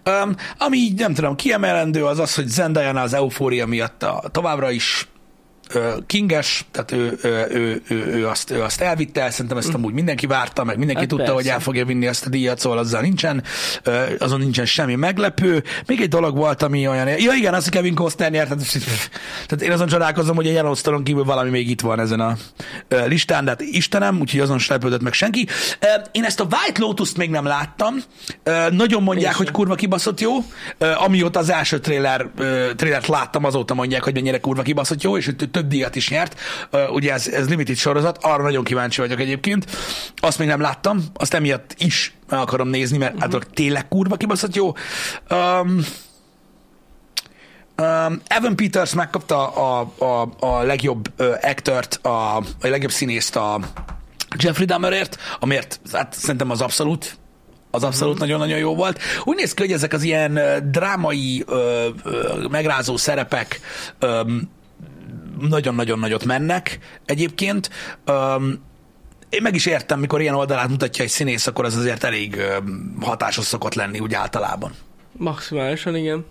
Um, 0.07 0.37
ami 0.59 0.77
így 0.77 0.99
nem 0.99 1.15
tudom, 1.15 1.37
kiemelendő 1.37 2.05
az 2.05 2.19
az, 2.19 2.35
hogy 2.35 2.47
Zendaya 2.47 3.01
az 3.01 3.13
eufória 3.13 3.67
miatt 3.67 4.03
a, 4.03 4.23
továbbra 4.31 4.71
is 4.71 5.09
kinges, 6.07 6.67
tehát 6.71 6.93
ő, 6.93 7.19
ő, 7.23 7.47
ő, 7.51 7.83
ő, 7.89 8.07
ő, 8.07 8.27
azt, 8.27 8.51
ő 8.51 8.63
azt 8.63 8.81
elvitte, 8.81 9.31
szerintem 9.31 9.57
ezt 9.57 9.75
amúgy 9.75 9.93
mindenki 9.93 10.27
várta, 10.27 10.65
meg 10.65 10.77
mindenki 10.77 11.01
hát 11.01 11.09
tudta, 11.09 11.25
persze. 11.25 11.41
hogy 11.41 11.49
el 11.49 11.61
fogja 11.61 11.85
vinni 11.85 12.07
ezt 12.07 12.27
a 12.27 12.29
díjat, 12.29 12.59
szóval 12.59 12.79
azzal 12.79 13.01
nincsen, 13.01 13.43
azon 14.19 14.39
nincsen 14.39 14.67
semmi 14.67 14.95
meglepő. 14.95 15.63
Még 15.87 16.01
egy 16.01 16.09
dolog 16.09 16.37
volt, 16.37 16.63
ami 16.63 16.89
olyan, 16.89 17.09
ja 17.09 17.33
igen, 17.33 17.55
az, 17.55 17.69
Kevin 17.69 17.95
Costner 17.95 18.31
nyert, 18.31 18.49
tehát, 18.49 18.67
tehát 19.47 19.63
én 19.65 19.71
azon 19.73 19.87
csodálkozom, 19.87 20.37
hogy 20.37 20.47
a 20.47 20.51
Yellowstone 20.51 21.03
kívül 21.03 21.25
valami 21.25 21.51
még 21.51 21.71
itt 21.71 21.81
van 21.81 22.01
ezen 22.01 22.21
a 22.21 22.37
listán, 22.89 23.45
de 23.45 23.51
hát 23.51 23.61
Istenem, 23.61 24.21
úgyhogy 24.21 24.41
azon 24.41 24.59
se 24.59 24.73
lepődött 24.73 25.03
meg 25.03 25.13
senki. 25.13 25.47
Én 26.13 26.25
ezt 26.25 26.41
a 26.41 26.47
White 26.51 26.81
Lotus-t 26.81 27.17
még 27.17 27.31
nem 27.31 27.45
láttam, 27.45 27.95
nagyon 28.71 29.03
mondják, 29.03 29.35
hogy 29.35 29.51
kurva 29.51 29.75
kibaszott 29.75 30.21
jó, 30.21 30.33
amióta 30.97 31.39
az 31.39 31.51
első 31.51 31.79
trailer, 31.79 32.27
trailert 32.77 33.07
láttam, 33.07 33.45
azóta 33.45 33.75
mondják, 33.75 34.03
hogy 34.03 34.15
mennyire 34.15 34.41
kurva 34.41 34.63
kibaszott 34.63 35.03
jó, 35.03 35.17
és 35.17 35.25
hogy 35.25 35.60
több 35.61 35.71
díjat 35.71 35.97
is 35.97 36.09
nyert. 36.09 36.41
Uh, 36.73 36.93
ugye 36.93 37.13
ez, 37.13 37.29
ez 37.29 37.49
limited 37.49 37.77
sorozat, 37.77 38.19
arra 38.21 38.43
nagyon 38.43 38.65
kíváncsi 38.65 39.01
vagyok 39.01 39.21
egyébként. 39.21 39.67
Azt 40.17 40.39
még 40.39 40.49
nem 40.49 40.61
láttam, 40.61 41.05
azt 41.15 41.35
emiatt 41.35 41.75
is 41.79 42.15
meg 42.29 42.41
akarom 42.41 42.69
nézni, 42.69 42.99
mert 42.99 43.15
uh-huh. 43.15 43.33
hát 43.33 43.47
tényleg 43.55 43.89
kurva 43.89 44.17
kibaszott 44.17 44.55
jó. 44.55 44.73
Um, 45.31 45.85
Um, 47.81 48.21
Evan 48.27 48.57
Peters 48.57 48.95
megkapta 48.95 49.49
a, 49.49 49.93
a, 49.99 50.29
a 50.47 50.63
legjobb 50.63 51.13
uh, 51.19 51.27
actort, 51.43 51.95
a, 52.03 52.37
a 52.37 52.45
legjobb 52.61 52.91
színészt 52.91 53.37
a 53.37 53.61
Jeffrey 54.37 54.67
Dahmerért, 54.67 55.17
amiért 55.39 55.81
hát 55.93 56.15
szerintem 56.15 56.51
az 56.51 56.61
abszolút 56.61 57.19
az 57.71 57.83
abszolút 57.83 58.15
uh-huh. 58.15 58.29
nagyon-nagyon 58.29 58.59
jó 58.59 58.75
volt. 58.75 59.01
Úgy 59.25 59.37
néz 59.37 59.55
ki, 59.55 59.63
hogy 59.63 59.73
ezek 59.73 59.93
az 59.93 60.03
ilyen 60.03 60.41
drámai, 60.71 61.45
ö, 61.47 61.89
ö, 62.05 62.47
megrázó 62.51 62.97
szerepek 62.97 63.61
ö, 63.99 64.23
nagyon-nagyon 65.49 65.99
nagyot 65.99 66.25
mennek 66.25 66.79
egyébként. 67.05 67.71
Um, 68.07 68.69
én 69.29 69.43
meg 69.43 69.55
is 69.55 69.67
értem, 69.67 70.01
mikor 70.01 70.21
ilyen 70.21 70.35
oldalát 70.35 70.69
mutatja 70.69 71.05
egy 71.05 71.11
színész, 71.11 71.47
akkor 71.47 71.65
az 71.65 71.77
azért 71.77 72.05
elég 72.05 72.37
um, 72.59 72.97
hatásos 73.01 73.45
szokott 73.45 73.75
lenni 73.75 73.99
úgy 73.99 74.15
általában. 74.15 74.73
Maximálisan, 75.13 75.97
igen. 75.97 76.25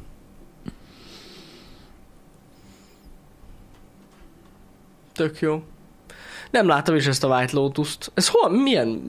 Tök 5.14 5.40
jó. 5.40 5.64
Nem 6.52 6.68
láttam 6.68 6.96
is 6.96 7.08
ezt 7.08 7.24
a 7.24 7.28
White 7.28 7.56
Lotus-t. 7.56 8.12
Ez 8.14 8.28
hol, 8.28 8.50
milyen, 8.50 9.02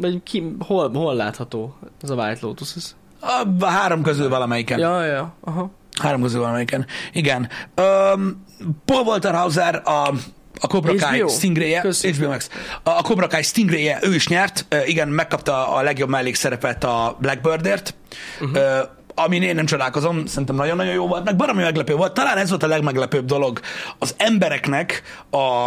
vagy 0.00 0.22
ki, 0.22 0.56
hol, 0.58 0.90
hol 0.90 1.14
látható 1.14 1.76
ez 2.02 2.10
a 2.10 2.14
White 2.14 2.46
Lotus? 2.46 2.76
Ez? 2.76 2.96
A, 3.20 3.64
három 3.64 4.02
közül 4.02 4.28
valamelyiken. 4.28 4.78
Ja, 4.78 5.04
ja, 5.04 5.34
aha. 5.40 5.70
Három 6.02 6.22
közül 6.22 6.40
valamelyiken. 6.40 6.86
Igen. 7.12 7.48
Um, 7.76 8.44
Paul 8.84 9.02
Walter 9.04 9.34
Hauser, 9.34 9.82
a 9.84 10.12
a 10.60 10.66
Cobra 10.66 10.94
Kai 10.94 11.24
Stingray-je, 11.28 11.80
HBO 12.02 12.28
Max. 12.28 12.48
A 12.82 13.02
Cobra 13.02 13.26
Kai 13.26 13.42
Stingray-je, 13.42 13.98
ő 14.02 14.14
is 14.14 14.28
nyert, 14.28 14.66
igen, 14.86 15.08
megkapta 15.08 15.74
a 15.74 15.82
legjobb 15.82 16.08
mellékszerepet 16.08 16.84
a 16.84 17.16
Blackbirdért, 17.20 17.94
uh-huh. 18.40 18.56
uh, 18.56 18.88
amin 19.14 19.42
én 19.42 19.54
nem 19.54 19.66
csodálkozom, 19.66 20.26
szerintem 20.26 20.56
nagyon-nagyon 20.56 20.92
jó 20.92 21.06
volt, 21.06 21.24
meg 21.24 21.36
baromi 21.36 21.62
meglepő 21.62 21.94
volt. 21.94 22.14
Talán 22.14 22.36
ez 22.36 22.48
volt 22.48 22.62
a 22.62 22.66
legmeglepőbb 22.66 23.24
dolog 23.24 23.60
az 23.98 24.14
embereknek 24.18 25.02
a, 25.30 25.64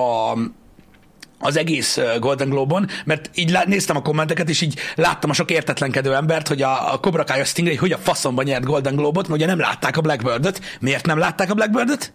a 0.00 0.36
az 1.38 1.56
egész 1.56 1.98
Golden 2.20 2.48
Globe-on, 2.48 2.88
mert 3.04 3.30
így 3.34 3.58
néztem 3.66 3.96
a 3.96 4.02
kommenteket, 4.02 4.48
és 4.48 4.60
így 4.60 4.78
láttam 4.94 5.30
a 5.30 5.32
sok 5.32 5.50
értetlenkedő 5.50 6.14
embert, 6.14 6.48
hogy 6.48 6.62
a, 6.62 6.92
a 6.92 6.98
Cobra 7.00 7.24
Kai 7.24 7.40
a 7.40 7.44
Stingray 7.44 7.76
hogy 7.76 7.92
a 7.92 7.98
faszomban 7.98 8.44
nyert 8.44 8.64
Golden 8.64 8.96
Globe-ot, 8.96 9.28
mert 9.28 9.40
ugye 9.40 9.46
nem 9.46 9.58
látták 9.58 9.96
a 9.96 10.00
Blackbird-öt. 10.00 10.60
Miért 10.80 11.06
nem 11.06 11.18
látták 11.18 11.50
a 11.50 11.54
Blackbird-öt? 11.54 12.12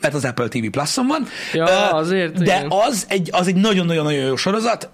mert 0.00 0.14
az 0.14 0.24
Apple 0.24 0.48
TV 0.48 0.66
Plus-on 0.70 1.06
van. 1.06 1.26
Ja, 1.52 1.90
azért, 1.90 2.32
De 2.32 2.42
igen. 2.42 2.70
az 2.70 3.06
egy, 3.08 3.28
az 3.32 3.46
egy 3.46 3.54
nagyon-nagyon-nagyon 3.54 4.24
jó 4.24 4.36
sorozat. 4.36 4.90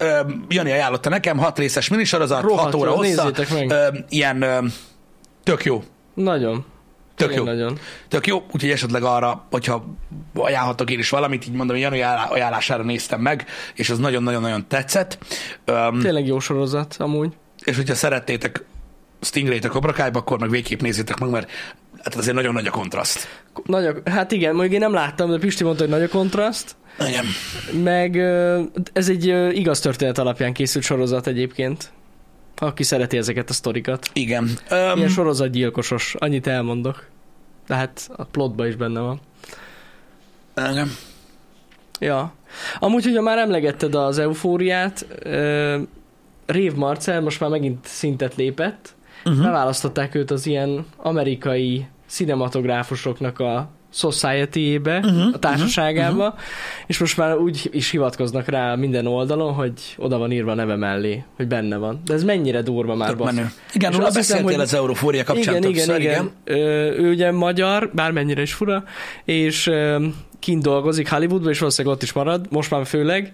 Jani 0.49 0.71
ajánlotta 0.71 1.09
nekem, 1.09 1.39
hat 1.39 1.59
részes 1.59 1.89
minisorozat, 1.89 2.43
Rohadt 2.43 2.65
hat 2.65 2.75
óra 2.75 2.91
hossza. 2.91 3.31
meg. 3.53 3.75
Ilyen 4.09 4.45
tök 5.43 5.65
jó. 5.65 5.83
Nagyon. 6.15 6.65
Tök 7.27 7.37
jó. 7.37 7.45
Nagyon. 7.45 7.79
Tök 8.09 8.27
jó, 8.27 8.43
úgyhogy 8.53 8.71
esetleg 8.71 9.03
arra, 9.03 9.47
hogyha 9.51 9.95
ajánlhatok 10.35 10.91
én 10.91 10.99
is 10.99 11.09
valamit, 11.09 11.47
így 11.47 11.53
mondom, 11.53 11.77
Jani 11.77 11.97
ajánlá- 11.97 12.31
ajánlására 12.31 12.83
néztem 12.83 13.21
meg, 13.21 13.47
és 13.75 13.91
az 13.91 13.99
nagyon-nagyon-nagyon 13.99 14.69
tetszett. 14.69 15.19
Öm, 15.65 15.99
Tényleg 16.01 16.27
jó 16.27 16.39
sorozat, 16.41 16.97
amúgy. 16.99 17.33
és 17.65 17.77
hogyha 17.77 17.95
szeretnétek 17.95 18.65
Stingray-t 19.21 19.65
a 19.65 19.69
Cobra 19.69 19.93
Kai-ba, 19.93 20.19
akkor 20.19 20.39
meg 20.39 20.51
végképp 20.51 20.81
nézzétek 20.81 21.19
meg, 21.19 21.31
mert 21.31 21.51
hát 22.05 22.15
azért 22.15 22.35
nagyon 22.35 22.53
nagy 22.53 22.67
a 22.67 22.71
kontraszt. 22.71 23.29
Nagy 23.65 23.87
a, 23.87 24.11
hát 24.11 24.33
igen, 24.33 24.53
mondjuk 24.53 24.75
én 24.75 24.81
nem 24.81 24.93
láttam, 24.93 25.31
de 25.31 25.39
Pisti 25.39 25.65
mondta, 25.65 25.83
hogy 25.83 25.93
nagy 25.93 26.03
a 26.03 26.09
kontraszt. 26.09 26.77
Igen. 27.09 27.25
Meg 27.83 28.17
ez 28.93 29.09
egy 29.09 29.27
igaz 29.57 29.81
történet 29.81 30.19
alapján 30.19 30.53
készült 30.53 30.85
sorozat 30.85 31.27
egyébként. 31.27 31.93
Aki 32.57 32.83
szereti 32.83 33.17
ezeket 33.17 33.51
a 33.51 33.53
sztorikat. 33.53 34.09
Igen. 34.13 34.51
Ilyen 34.71 34.99
Um, 34.99 35.09
sorozatgyilkosos, 35.09 36.15
annyit 36.19 36.47
elmondok. 36.47 37.07
De 37.73 37.79
hát 37.79 38.11
a 38.17 38.25
plotba 38.25 38.67
is 38.67 38.77
benne 38.77 39.01
van. 39.01 39.21
igen. 40.71 40.89
Ja. 42.01 42.33
Amúgy, 42.79 43.05
hogyha 43.05 43.23
már 43.23 43.39
emlegetted 43.39 43.95
az 43.95 44.19
eufóriát, 44.19 45.07
ö, 45.19 45.79
Rév 46.47 46.75
Marcel 46.75 47.21
most 47.21 47.41
már 47.41 47.51
megint 47.51 47.87
szintet 47.87 48.35
lépett. 48.35 48.95
Uh-huh. 49.25 49.43
Beválasztották 49.43 50.15
őt 50.15 50.31
az 50.31 50.47
ilyen 50.47 50.87
amerikai 50.97 51.87
cinematográfusoknak 52.07 53.39
a 53.39 53.69
Society-ébe, 53.93 54.97
Uh-huh, 54.99 55.35
a 55.35 55.39
társaságába, 55.39 56.27
uh-huh. 56.27 56.41
és 56.87 56.99
most 56.99 57.17
már 57.17 57.37
úgy 57.37 57.69
is 57.73 57.91
hivatkoznak 57.91 58.49
rá 58.49 58.75
minden 58.75 59.07
oldalon, 59.07 59.53
hogy 59.53 59.73
oda 59.97 60.19
van 60.19 60.33
írva 60.33 60.55
neve 60.55 60.77
mellé, 60.77 61.25
hogy 61.37 61.47
benne 61.47 61.77
van. 61.77 62.01
De 62.05 62.15
ez 62.15 62.25
mennyire 62.25 62.63
durva 62.63 62.95
már 62.95 63.15
menő. 63.15 63.51
Igen, 63.73 63.91
róla 63.91 64.05
hiszem, 64.05 64.21
beszéltél 64.21 64.45
hogy- 64.45 64.61
az 64.65 64.75
Eurofória 64.75 65.25
kapcsán 65.25 65.57
igen, 65.57 65.71
igen, 65.71 65.85
többször, 65.87 66.01
igen, 66.01 66.31
Ö, 66.45 66.55
ő 66.97 67.11
ugye 67.11 67.33
magyar, 67.33 67.91
bármennyire 67.95 68.43
is 68.43 68.53
fura, 68.53 68.85
és 69.25 69.67
ö, 69.67 70.07
kint 70.39 70.63
dolgozik 70.63 71.11
Hollywoodban, 71.11 71.51
és 71.51 71.59
valószínűleg 71.59 71.97
ott 71.97 72.03
is 72.03 72.13
marad, 72.13 72.47
most 72.51 72.71
már 72.71 72.87
főleg, 72.87 73.33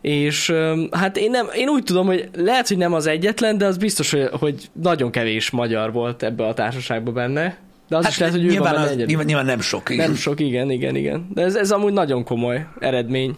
és 0.00 0.52
hát 0.90 1.16
én, 1.16 1.30
nem, 1.30 1.46
én 1.54 1.68
úgy 1.68 1.82
tudom, 1.82 2.06
hogy 2.06 2.28
lehet, 2.36 2.68
hogy 2.68 2.76
nem 2.76 2.92
az 2.94 3.06
egyetlen, 3.06 3.58
de 3.58 3.66
az 3.66 3.76
biztos, 3.76 4.10
hogy, 4.10 4.28
hogy 4.32 4.68
nagyon 4.82 5.10
kevés 5.10 5.50
magyar 5.50 5.92
volt 5.92 6.22
ebbe 6.22 6.46
a 6.46 6.54
társaságban 6.54 7.14
benne, 7.14 7.56
de 7.88 7.96
az 7.96 8.02
Hát 8.02 8.12
is 8.12 8.18
lehet, 8.18 8.34
hogy 8.34 8.44
ő 8.44 8.48
nyilván, 8.48 8.74
van 8.74 8.82
az, 8.82 8.94
nyilván, 8.94 9.24
nyilván 9.24 9.44
nem 9.44 9.60
sok. 9.60 9.90
Igen. 9.90 10.06
Nem 10.06 10.16
sok, 10.16 10.40
igen, 10.40 10.70
igen, 10.70 10.96
igen. 10.96 11.28
De 11.34 11.42
ez, 11.42 11.54
ez 11.54 11.70
amúgy 11.70 11.92
nagyon 11.92 12.24
komoly 12.24 12.66
eredmény. 12.78 13.36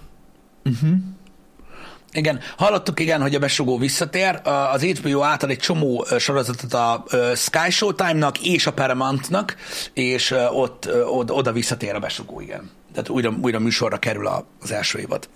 Uh-huh. 0.65 0.91
Igen, 2.13 2.41
hallottuk 2.57 3.01
igen, 3.01 3.21
hogy 3.21 3.35
a 3.35 3.39
besugó 3.39 3.79
visszatér. 3.79 4.41
Az 4.73 4.83
HBO 4.83 5.21
átad 5.23 5.51
egy 5.51 5.59
csomó 5.59 6.07
sorozatot 6.19 6.75
a 6.75 7.05
Sky 7.35 7.71
Showtime-nak 7.71 8.39
és 8.39 8.67
a 8.67 8.73
Paramount-nak, 8.73 9.57
és 9.93 10.35
ott 10.53 10.89
oda 11.27 11.53
visszatér 11.53 11.95
a 11.95 11.99
besugó, 11.99 12.41
igen. 12.41 12.71
Tehát 12.93 13.09
újra, 13.09 13.35
újra 13.43 13.59
műsorra 13.59 13.99
kerül 13.99 14.27
az 14.61 14.73
első 14.73 14.99
évad. 14.99 15.29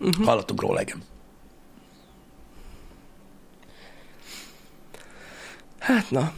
Uh-huh. 0.00 0.26
Hallottunk 0.26 0.60
róla, 0.60 0.80
igen. 0.80 1.02
Hát 5.78 6.10
na, 6.10 6.32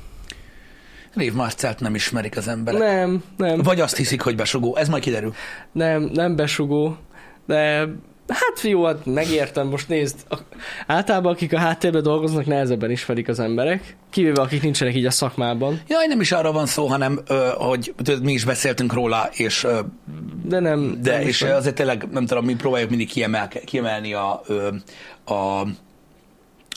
Rév 1.18 1.32
Marcelt 1.32 1.80
nem 1.80 1.94
ismerik 1.94 2.36
az 2.36 2.48
emberek. 2.48 2.80
nem, 2.80 3.22
nem, 3.36 3.62
Vagy 3.62 3.80
azt 3.80 3.96
hiszik, 3.96 4.22
hogy 4.22 4.36
besugó. 4.36 4.76
Ez 4.76 4.88
majd 4.88 5.02
kiderül. 5.02 5.34
nem, 5.72 6.10
nem 6.12 6.36
besugó, 6.36 6.96
de 7.46 7.88
hát 8.28 8.62
jó, 8.62 8.84
hát 8.84 9.06
megértem, 9.06 9.66
most 9.66 9.88
nézd, 9.88 10.16
általában 10.86 11.32
akik 11.32 11.52
a 11.52 11.58
háttérben 11.58 12.02
dolgoznak, 12.02 12.46
nehezebben 12.46 12.90
ismerik 12.90 13.28
az 13.28 13.40
emberek, 13.40 13.96
kivéve 14.10 14.42
akik 14.42 14.62
nincsenek 14.62 14.94
így 14.94 15.06
a 15.06 15.10
szakmában, 15.10 15.80
Jaj, 15.88 16.06
nem 16.06 16.20
is 16.20 16.32
arra 16.32 16.52
van 16.52 16.66
szó, 16.66 16.86
hanem 16.86 17.20
ö, 17.26 17.48
hogy 17.56 17.94
tudod, 17.96 18.22
mi 18.22 18.32
is 18.32 18.44
beszéltünk 18.44 18.92
róla, 18.92 19.28
és 19.32 19.64
ö, 19.64 19.80
de 20.44 20.58
nem. 20.60 20.98
De 21.02 21.12
nem 21.12 21.20
és 21.20 21.42
azért 21.42 21.74
tényleg, 21.74 22.08
nem 22.10 22.26
tudom, 22.26 22.44
mi 22.44 22.54
próbáljuk 22.54 22.90
mindig 22.90 23.08
kiemel, 23.08 23.48
kiemelni 23.48 24.12
a, 24.14 24.42
ö, 24.46 24.68
a, 25.24 25.66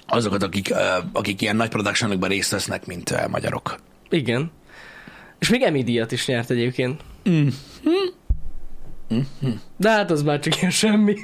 azokat, 0.07 0.43
akik, 0.43 0.73
akik 1.13 1.41
ilyen 1.41 1.55
nagy 1.55 1.69
productionokban 1.69 2.29
részt 2.29 2.51
vesznek, 2.51 2.85
mint 2.85 3.27
magyarok. 3.27 3.79
Igen. 4.11 4.51
És 5.39 5.49
még 5.49 5.61
Emmy 5.61 5.83
díjat 5.83 6.11
is 6.11 6.25
nyert 6.25 6.49
egyébként. 6.49 7.01
Mm. 7.29 7.47
De 9.77 9.89
hát 9.89 10.11
az 10.11 10.23
már 10.23 10.39
csak 10.39 10.57
ilyen 10.57 10.71
semmi. 10.71 11.15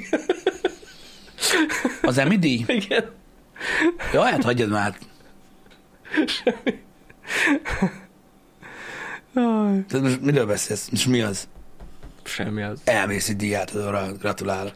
Az 2.02 2.18
Emmy 2.18 2.38
díj? 2.38 2.64
Igen. 2.66 3.10
Jaj, 4.12 4.30
hát 4.30 4.44
hagyjad 4.44 4.70
már. 4.70 4.96
Aj, 9.34 9.84
Tehát 9.88 10.00
most 10.02 10.20
miről 10.20 10.46
beszélsz? 10.46 10.88
Most 10.88 11.06
mi 11.06 11.20
az? 11.20 11.48
Semmi 12.22 12.62
az. 12.62 12.80
Elmész 12.84 13.28
egy 13.28 13.36
díját, 13.36 13.70
arra 13.70 14.12
gratulálok. 14.12 14.74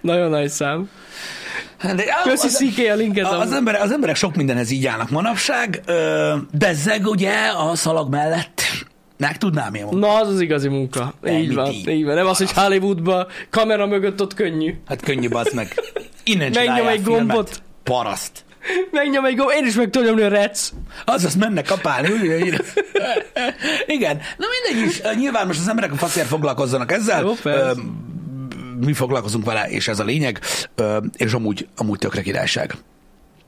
Nagyon 0.00 0.30
nagy 0.30 0.48
szám. 0.48 0.88
De, 1.82 2.04
Köszi 2.24 2.46
az, 2.46 2.56
CK 2.56 2.90
a 2.90 2.94
linket. 2.94 3.24
az, 3.26 3.32
amúgy. 3.32 3.54
emberek, 3.56 3.82
az 3.82 3.92
emberek 3.92 4.16
sok 4.16 4.34
mindenhez 4.36 4.70
így 4.70 4.86
állnak 4.86 5.10
manapság. 5.10 5.80
Ö, 5.86 6.34
Bezzeg 6.58 7.06
ugye 7.06 7.32
a 7.58 7.74
szalag 7.74 8.10
mellett. 8.10 8.62
Meg 9.18 9.38
tudnám 9.38 9.74
én 9.74 9.84
mondani. 9.84 10.12
Na, 10.12 10.20
az 10.20 10.28
az 10.28 10.40
igazi 10.40 10.68
munka. 10.68 11.14
Emmy 11.22 11.38
Így 11.38 11.54
van, 11.54 11.70
díj. 11.70 11.94
így 11.94 12.04
van. 12.04 12.14
Nem 12.14 12.26
az, 12.26 12.36
hogy 12.36 12.52
Hollywoodba 12.52 13.26
kamera 13.50 13.86
mögött 13.86 14.20
ott 14.20 14.34
könnyű. 14.34 14.74
Hát 14.88 15.00
könnyű 15.02 15.28
az 15.28 15.52
meg. 15.54 15.74
Innen 16.24 16.50
Megnyom 16.54 16.86
egy 16.86 17.00
filmet. 17.04 17.26
gombot. 17.26 17.62
Paraszt. 17.82 18.44
Megnyom 18.90 19.24
egy 19.24 19.36
gomb, 19.36 19.50
én 19.56 19.66
is 19.66 19.74
meg 19.74 19.90
tudom 19.90 20.06
nyomni 20.08 20.22
a 20.22 20.28
rec. 20.28 20.70
Azaz 21.04 21.34
mennek 21.34 21.64
kapálni. 21.66 22.08
Ülj. 22.10 22.52
Igen, 23.86 24.20
na 24.36 24.46
mindegy 24.70 24.88
is. 24.90 25.00
Nyilván 25.16 25.46
most 25.46 25.60
az 25.60 25.68
emberek 25.68 25.92
a 25.92 25.96
faszért 25.96 26.26
foglalkozzanak 26.26 26.92
ezzel. 26.92 27.22
Jó, 27.22 27.32
persze. 27.42 27.80
Mi 28.80 28.92
foglalkozunk 28.92 29.44
vele, 29.44 29.68
és 29.68 29.88
ez 29.88 29.98
a 29.98 30.04
lényeg, 30.04 30.40
és 31.16 31.32
amúgy, 31.32 31.68
amúgy 31.76 31.98
tökre 31.98 32.22
királyság. 32.22 32.74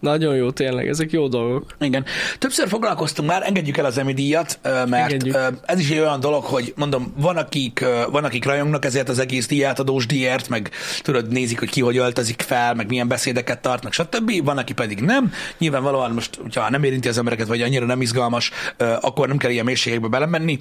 Nagyon 0.01 0.35
jó, 0.37 0.51
tényleg, 0.51 0.88
ezek 0.88 1.11
jó 1.11 1.29
dolgok. 1.29 1.77
Igen. 1.81 2.05
Többször 2.38 2.69
foglalkoztunk 2.69 3.29
már, 3.29 3.43
engedjük 3.43 3.77
el 3.77 3.85
az 3.85 3.99
Emmy 3.99 4.12
díjat, 4.12 4.59
mert 4.62 4.93
Engedjük. 4.93 5.37
ez 5.64 5.81
is 5.81 5.91
egy 5.91 5.99
olyan 5.99 6.21
dolog, 6.21 6.45
hogy 6.45 6.73
mondom, 6.77 7.12
van 7.17 7.37
akik, 7.37 7.85
van 8.11 8.25
akik 8.25 8.45
rajongnak 8.45 8.85
ezért 8.85 9.09
az 9.09 9.19
egész 9.19 9.47
díjátadós 9.47 10.07
díjért, 10.07 10.49
meg 10.49 10.71
tudod, 11.03 11.29
nézik, 11.29 11.59
hogy 11.59 11.71
ki 11.71 11.81
hogy 11.81 11.97
öltözik 11.97 12.43
fel, 12.43 12.75
meg 12.75 12.88
milyen 12.88 13.09
beszédeket 13.09 13.61
tart, 13.61 13.83
meg 13.83 13.93
stb. 13.93 14.45
Van, 14.45 14.59
aki 14.59 14.73
pedig 14.73 15.01
nem. 15.01 15.33
Nyilvánvalóan 15.59 16.11
most, 16.11 16.38
hogyha 16.43 16.71
nem 16.71 16.85
érinti 16.85 17.09
az 17.09 17.19
embereket, 17.19 17.47
vagy 17.47 17.62
annyira 17.62 17.87
nem 17.87 18.01
izgalmas, 18.01 18.51
akkor 19.01 19.29
nem 19.29 19.37
kell 19.37 19.51
ilyen 19.51 19.64
mélységekbe 19.64 20.09
belemenni. 20.09 20.59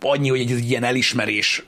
Annyi, 0.00 0.28
hogy 0.28 0.40
egy 0.40 0.70
ilyen 0.70 0.84
elismerés 0.84 1.64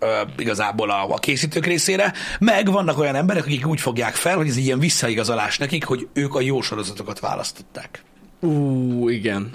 ö, 0.00 0.20
igazából 0.38 0.90
a, 0.90 1.14
a 1.14 1.18
készítők 1.18 1.66
részére, 1.66 2.12
meg 2.38 2.70
vannak 2.70 2.98
olyan 2.98 3.14
emberek, 3.14 3.44
akik 3.44 3.66
úgy 3.66 3.80
fogják 3.80 4.14
fel, 4.14 4.36
hogy 4.36 4.48
ez 4.48 4.56
ilyen 4.56 4.78
visszaigazolás 4.78 5.58
nekik, 5.58 5.84
hogy 5.84 6.08
ők 6.12 6.34
a 6.34 6.40
jó 6.40 6.60
sorozatokat 6.60 7.20
választották. 7.20 8.02
Ú, 8.40 9.08
igen. 9.08 9.50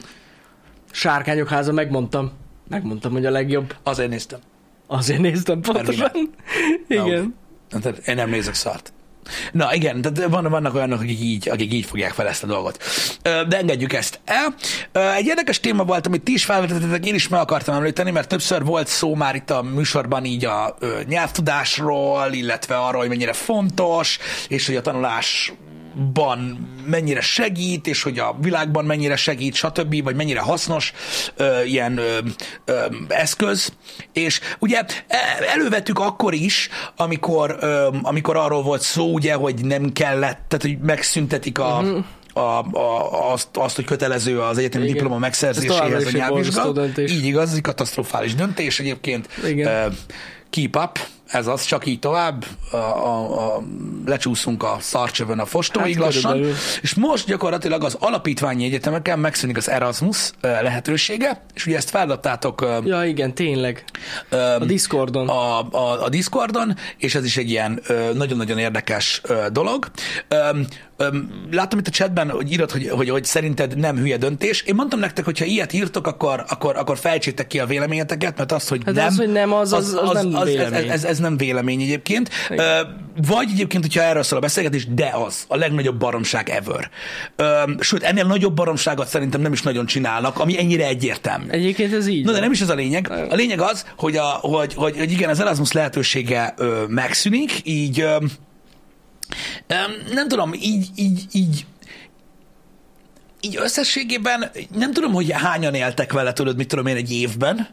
Sárkányok 0.91 1.49
háza, 1.49 1.71
megmondtam. 1.71 2.31
Megmondtam, 2.69 3.11
hogy 3.11 3.25
a 3.25 3.31
legjobb. 3.31 3.75
Azért 3.83 4.09
néztem. 4.09 4.39
Azért 4.87 5.19
néztem 5.19 5.61
pontosan. 5.61 6.11
Igen. 6.87 7.35
Én 8.05 8.15
nem 8.15 8.29
nézek 8.29 8.53
szart. 8.53 8.93
Na 9.51 9.73
igen, 9.73 10.01
tehát 10.01 10.29
van, 10.29 10.49
vannak 10.49 10.75
olyanok, 10.75 10.99
akik 10.99 11.19
így, 11.19 11.49
akik 11.49 11.73
így 11.73 11.85
fogják 11.85 12.11
fel 12.11 12.27
ezt 12.27 12.43
a 12.43 12.47
dolgot. 12.47 12.83
De 13.21 13.57
engedjük 13.57 13.93
ezt 13.93 14.19
el. 14.25 14.55
Egy 15.15 15.25
érdekes 15.25 15.59
téma 15.59 15.83
volt, 15.83 16.07
amit 16.07 16.23
ti 16.23 16.33
is 16.33 16.45
felvetettetek, 16.45 17.05
én 17.05 17.15
is 17.15 17.27
meg 17.27 17.39
akartam 17.39 17.75
említeni, 17.75 18.11
mert 18.11 18.27
többször 18.27 18.63
volt 18.63 18.87
szó 18.87 19.15
már 19.15 19.35
itt 19.35 19.49
a 19.49 19.61
műsorban 19.61 20.25
így 20.25 20.45
a 20.45 20.77
nyelvtudásról, 21.07 22.31
illetve 22.31 22.75
arról, 22.77 22.99
hogy 22.99 23.09
mennyire 23.09 23.33
fontos, 23.33 24.19
és 24.47 24.65
hogy 24.65 24.75
a 24.75 24.81
tanulásban 25.95 26.67
mennyire 26.85 27.21
segít, 27.21 27.87
és 27.87 28.03
hogy 28.03 28.19
a 28.19 28.35
világban 28.41 28.85
mennyire 28.85 29.15
segít, 29.15 29.53
stb., 29.55 30.03
vagy 30.03 30.15
mennyire 30.15 30.39
hasznos 30.39 30.93
ö, 31.35 31.63
ilyen 31.63 31.97
ö, 31.97 32.17
ö, 32.65 32.85
eszköz. 33.07 33.73
És 34.13 34.39
ugye 34.59 34.83
e, 35.07 35.17
elővettük 35.53 35.99
akkor 35.99 36.33
is, 36.33 36.69
amikor, 36.95 37.57
ö, 37.59 37.87
amikor 38.01 38.37
arról 38.37 38.63
volt 38.63 38.81
szó, 38.81 39.13
ugye, 39.13 39.33
hogy 39.33 39.65
nem 39.65 39.91
kellett, 39.93 40.39
tehát 40.47 40.61
hogy 40.61 40.77
megszüntetik 40.79 41.59
a, 41.59 41.81
Mhm. 41.81 41.97
a, 42.33 42.59
a, 42.77 43.31
azt, 43.31 43.47
azt, 43.53 43.75
hogy 43.75 43.85
kötelező 43.85 44.41
az 44.41 44.57
egyetemi 44.57 44.83
Igen. 44.83 44.95
diploma 44.95 45.17
megszerzéséhez 45.17 46.05
a 46.05 46.17
nyelvvizsga. 46.17 46.73
Így 46.97 47.25
igaz, 47.25 47.49
ez 47.49 47.55
egy 47.55 47.61
katasztrofális 47.61 48.35
döntés 48.35 48.79
egyébként. 48.79 49.29
Igen. 49.45 49.67
Ö, 49.67 49.87
Keep 50.49 50.75
up 50.75 50.99
ez 51.35 51.47
az, 51.47 51.63
csak 51.63 51.85
így 51.85 51.99
tovább, 51.99 52.45
a, 52.71 52.75
a, 52.75 53.55
a, 53.55 53.63
lecsúszunk 54.05 54.63
a 54.63 54.77
szarcsövön 54.79 55.39
a 55.39 55.45
fostóig 55.45 55.93
Hát 55.95 56.03
lassan, 56.03 56.31
körülbelül. 56.31 56.57
és 56.81 56.93
most 56.93 57.25
gyakorlatilag 57.25 57.83
az 57.83 57.97
alapítványi 57.99 58.65
egyetemeken 58.65 59.19
megszűnik 59.19 59.57
az 59.57 59.69
Erasmus 59.69 60.31
lehetősége, 60.41 61.45
és 61.53 61.65
ugye 61.65 61.75
ezt 61.77 61.89
feladtátok 61.89 62.65
Ja, 62.85 63.03
igen, 63.03 63.33
tényleg. 63.33 63.83
A 64.59 64.65
Discordon. 64.65 65.29
a, 65.29 65.59
a, 65.71 66.03
a 66.03 66.09
Discordon, 66.09 66.75
és 66.97 67.15
ez 67.15 67.25
is 67.25 67.37
egy 67.37 67.49
ilyen 67.49 67.81
nagyon-nagyon 68.13 68.57
érdekes 68.57 69.21
dolog. 69.51 69.91
Ö, 70.97 71.03
ö, 71.11 71.17
láttam 71.51 71.79
itt 71.79 71.87
a 71.87 71.91
chatben, 71.91 72.29
hogy 72.29 72.51
írod, 72.51 72.71
hogy, 72.71 72.89
hogy, 72.89 73.09
hogy 73.09 73.23
szerinted 73.25 73.77
nem 73.77 73.97
hülye 73.97 74.17
döntés. 74.17 74.61
Én 74.61 74.75
mondtam 74.75 74.99
nektek, 74.99 75.25
hogy 75.25 75.39
ha 75.39 75.45
ilyet 75.45 75.73
írtok, 75.73 76.07
akkor, 76.07 76.43
akkor, 76.47 76.77
akkor 76.77 76.97
fejtsétek 76.97 77.47
ki 77.47 77.59
a 77.59 77.65
véleményeteket, 77.65 78.37
mert 78.37 78.51
az, 78.51 78.67
hogy 78.67 78.81
Hát 78.85 78.95
nem, 78.95 79.05
az, 79.05 79.17
hogy 79.17 79.31
nem, 79.31 79.53
az- 79.53 79.73
az- 79.73 79.93
az 80.03 80.23
nem 80.23 80.35
ez, 80.35 80.43
vélemény. 80.43 80.89
ez, 80.89 81.03
ez, 81.03 81.19
nem 81.19 81.37
vélemény 81.37 81.81
egyébként. 81.81 82.29
Ö, 82.49 82.63
vagy 83.27 83.47
egyébként, 83.51 83.83
hogyha 83.83 84.01
erről 84.01 84.23
szól 84.23 84.37
a 84.37 84.41
beszélgetés, 84.41 84.87
de 84.93 85.11
az 85.25 85.43
a 85.47 85.55
legnagyobb 85.55 85.97
baromság 85.99 86.49
ever. 86.49 86.89
Sőt, 87.79 88.03
ennél 88.03 88.25
nagyobb 88.25 88.55
baromságot 88.55 89.07
szerintem 89.07 89.41
nem 89.41 89.53
is 89.53 89.61
nagyon 89.61 89.85
csinálnak, 89.85 90.39
ami 90.39 90.59
ennyire 90.59 90.87
egyértelmű. 90.87 91.49
Egyébként 91.49 91.93
ez 91.93 92.07
így. 92.07 92.25
Na, 92.25 92.31
de 92.31 92.39
nem 92.39 92.51
is 92.51 92.61
ez 92.61 92.69
a 92.69 92.73
lényeg. 92.75 93.11
A 93.29 93.35
lényeg 93.35 93.59
az, 93.61 93.85
hogy, 93.97 94.17
a, 94.17 94.23
hogy, 94.25 94.73
hogy, 94.73 94.97
hogy 94.97 95.11
igen, 95.11 95.29
az 95.29 95.39
Erasmus 95.39 95.71
lehetősége 95.71 96.53
ö, 96.57 96.83
megszűnik, 96.87 97.51
így 97.63 97.99
ö, 97.99 98.15
nem 100.13 100.27
tudom, 100.27 100.53
így, 100.53 100.87
így, 100.95 101.25
így 101.31 101.65
így 103.45 103.57
összességében 103.61 104.51
nem 104.77 104.93
tudom, 104.93 105.13
hogy 105.13 105.31
hányan 105.31 105.73
éltek 105.73 106.13
vele, 106.13 106.33
tudod, 106.33 106.57
mit 106.57 106.67
tudom 106.67 106.85
én, 106.85 106.95
egy 106.95 107.11
évben. 107.11 107.67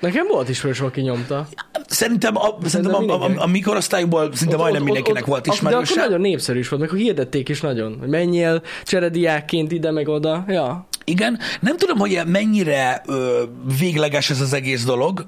Nekem 0.00 0.26
volt 0.26 0.48
ismerős, 0.48 0.80
aki 0.80 1.00
nyomta. 1.00 1.48
Szerintem 1.86 2.36
a, 2.36 2.56
szerintem 2.64 3.10
a, 3.10 3.14
a, 3.14 3.24
a, 3.24 3.32
a 3.36 3.46
mi 3.46 3.60
korosztályunkból 3.60 4.30
szinte 4.34 4.56
majdnem 4.56 4.82
mindenkinek 4.82 5.24
volt 5.24 5.44
De 5.44 5.50
akkor 5.52 5.64
ismerőse. 5.68 6.00
nagyon 6.00 6.20
népszerű 6.20 6.58
is 6.58 6.68
volt, 6.68 6.82
meg 6.82 7.00
hirdették 7.00 7.48
is 7.48 7.60
nagyon. 7.60 7.96
Hogy 7.98 8.08
menjél 8.08 8.62
cserediákként 8.84 9.72
ide, 9.72 9.90
meg 9.90 10.08
oda. 10.08 10.44
Ja. 10.48 10.86
Igen, 11.04 11.38
nem 11.60 11.76
tudom, 11.76 11.98
hogy 11.98 12.20
mennyire 12.26 13.02
ö, 13.06 13.42
végleges 13.78 14.30
ez 14.30 14.40
az 14.40 14.52
egész 14.52 14.84
dolog, 14.84 15.24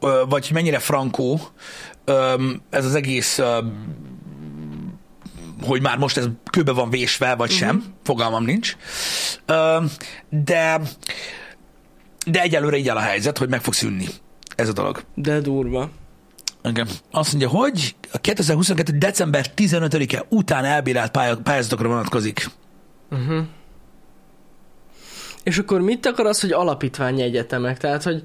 ö, 0.00 0.22
vagy 0.28 0.50
mennyire 0.52 0.78
frankó 0.78 1.40
ö, 2.04 2.34
ez 2.70 2.84
az 2.84 2.94
egész, 2.94 3.38
ö, 3.38 3.58
hogy 5.62 5.82
már 5.82 5.98
most 5.98 6.16
ez 6.16 6.26
kőbe 6.50 6.72
van 6.72 6.90
vésve, 6.90 7.34
vagy 7.34 7.50
sem, 7.50 7.76
uh-huh. 7.76 7.92
fogalmam 8.02 8.44
nincs. 8.44 8.76
De, 10.28 10.80
de 12.26 12.40
egyelőre 12.40 12.76
így 12.76 12.88
áll 12.88 12.96
a 12.96 13.00
helyzet, 13.00 13.38
hogy 13.38 13.48
meg 13.48 13.62
fog 13.62 13.74
szűnni 13.74 14.06
ez 14.56 14.68
a 14.68 14.72
dolog. 14.72 15.02
De 15.14 15.40
durva. 15.40 15.90
Igen. 16.64 16.88
Azt 17.10 17.30
mondja, 17.30 17.48
hogy 17.48 17.94
a 18.12 18.18
2022. 18.18 18.98
december 18.98 19.46
15-e 19.56 20.24
után 20.28 20.64
elbírált 20.64 21.10
pályázatokra 21.42 21.88
vonatkozik. 21.88 22.50
És 25.42 25.58
akkor 25.58 25.80
mit 25.80 26.06
akar 26.06 26.26
az, 26.26 26.40
hogy 26.40 26.52
alapítványi 26.52 27.22
egyetemek? 27.22 27.78
Tehát, 27.78 28.02
hogy 28.02 28.22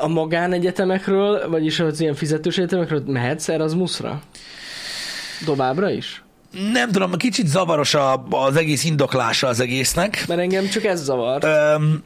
a 0.00 0.08
magánegyetemekről, 0.08 1.48
vagyis 1.48 1.80
az 1.80 2.00
ilyen 2.00 2.14
fizetős 2.14 2.58
egyetemekről 2.58 3.02
mehetsz 3.06 3.48
Erasmusra? 3.48 4.22
Továbbra 5.44 5.90
is? 5.90 6.24
Nem 6.72 6.90
tudom, 6.90 7.12
kicsit 7.12 7.46
zavaros 7.46 7.94
a, 7.94 8.24
az 8.30 8.56
egész 8.56 8.84
indoklása 8.84 9.46
az 9.46 9.60
egésznek. 9.60 10.24
Mert 10.28 10.40
engem 10.40 10.68
csak 10.68 10.84
ez 10.84 11.02
zavar. 11.02 11.44
Öm, 11.44 12.02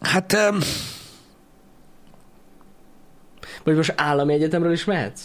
hát 0.00 0.32
öm, 0.32 0.60
Vagy 3.64 3.76
most 3.76 3.92
állami 3.96 4.34
egyetemről 4.34 4.72
is 4.72 4.84
mehetsz? 4.84 5.22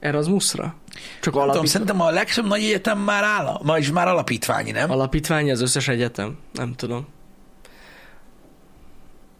Erasmusra? 0.00 0.74
Csak 1.20 1.34
nem 1.34 1.46
tudom, 1.46 1.64
szerintem 1.64 2.00
a 2.00 2.10
legtöbb 2.10 2.46
nagy 2.46 2.62
egyetem 2.62 2.98
már 2.98 3.24
áll, 3.24 3.60
ma 3.62 3.78
is 3.78 3.90
már 3.90 4.08
alapítványi, 4.08 4.70
nem? 4.70 4.90
alapítvány 4.90 5.50
az 5.50 5.60
összes 5.60 5.88
egyetem? 5.88 6.38
Nem 6.52 6.74
tudom. 6.74 7.06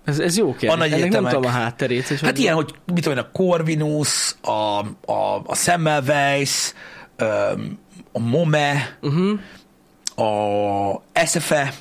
Ez, 0.05 0.19
ez 0.19 0.37
jó 0.37 0.55
kérdés. 0.55 0.91
A 0.91 0.95
Ennek 0.95 1.11
nem 1.11 1.25
tudom 1.25 1.45
a 1.45 1.49
hátterét. 1.49 2.09
Hogy 2.09 2.21
Hát 2.21 2.31
hogy 2.31 2.41
ilyen, 2.41 2.55
hogy 2.55 2.75
mit 2.95 3.03
tudom 3.03 3.19
én, 3.19 3.25
a 3.25 3.31
Corvinus, 3.33 4.35
a, 4.43 4.51
a, 5.12 5.43
a 5.47 5.55
Semmelweis, 5.55 6.73
a 8.12 8.19
MOME, 8.19 8.99
Uh-huh. 9.03 9.38
a 10.17 11.03
SFE, 11.27 11.73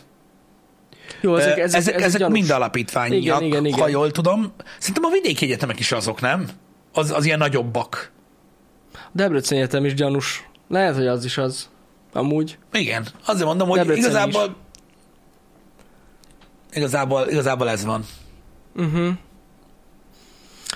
Jó, 1.22 1.36
ezek, 1.36 1.58
ezek, 1.58 1.64
ezek, 1.64 1.94
ezek, 1.96 2.06
ezek, 2.06 2.28
mind 2.28 2.50
alapítványiak, 2.50 3.22
Igen, 3.22 3.44
igen, 3.44 3.66
igen. 3.66 3.80
ha 3.80 3.88
jól 3.88 4.12
tudom. 4.12 4.54
Szerintem 4.78 5.04
a 5.04 5.10
vidéki 5.10 5.46
egyetemek 5.46 5.80
is 5.80 5.92
azok, 5.92 6.22
nem? 6.22 6.48
Az, 6.94 7.12
az 7.12 7.26
ilyen 7.26 7.38
nagyobbak. 7.38 8.12
Debrecen 9.12 9.58
Egyetem 9.58 9.86
is 9.86 9.94
gyanús. 9.94 10.50
Lehet, 10.68 10.96
hogy 10.96 11.08
az 11.08 11.26
is 11.26 11.38
az. 11.38 11.70
Amúgy. 12.14 12.58
Igen, 12.74 13.06
azért 13.26 13.46
mondom, 13.46 13.68
hogy 13.68 13.78
Debrecen 13.78 14.04
igazából 14.04 14.56
igazából, 16.74 17.28
igazából 17.30 17.70
ez 17.70 17.86
van. 17.86 18.06
Uh-huh. 18.76 19.10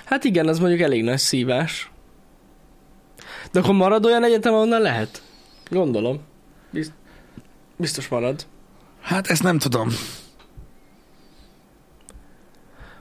Hát 0.04 0.24
igen, 0.24 0.48
az 0.48 0.58
mondjuk 0.58 0.80
elég 0.80 1.02
nagy 1.02 1.18
szívás. 1.18 1.90
De 3.52 3.58
akkor 3.60 3.74
marad 3.74 4.04
olyan 4.06 4.24
egyetem, 4.24 4.54
onnan 4.54 4.80
lehet? 4.80 5.22
Gondolom. 5.70 6.20
Bizt- 6.70 6.92
Biztos 7.76 8.08
marad. 8.08 8.46
Hát 9.00 9.26
ezt 9.26 9.42
nem 9.42 9.58
tudom. 9.58 9.88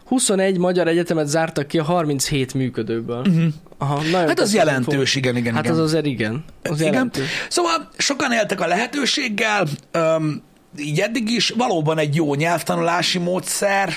21 0.06 0.58
magyar 0.58 0.88
egyetemet 0.88 1.28
zártak 1.28 1.68
ki 1.68 1.80
a 1.80 1.84
37 1.84 2.54
működőből. 2.54 3.20
Uh-huh. 3.20 3.46
Aha, 3.78 4.02
nagyon 4.02 4.28
Hát 4.28 4.40
az 4.40 4.54
jelentős, 4.54 5.16
igen, 5.16 5.36
igen, 5.36 5.54
Hát 5.54 5.64
igen. 5.64 5.76
az 5.76 5.84
azért 5.84 6.06
igen. 6.06 6.44
Az 6.64 6.80
igen. 6.80 6.94
jelentős. 6.94 7.30
Szóval 7.50 7.90
sokan 7.98 8.32
éltek 8.32 8.62
a 8.62 8.68
lehetőséggel, 8.68 9.68
öm, 9.92 10.42
így 10.78 11.00
eddig 11.00 11.30
is, 11.30 11.50
valóban 11.50 11.98
egy 11.98 12.16
jó 12.16 12.36
nyelvtanulási 12.36 13.18
módszer, 13.18 13.96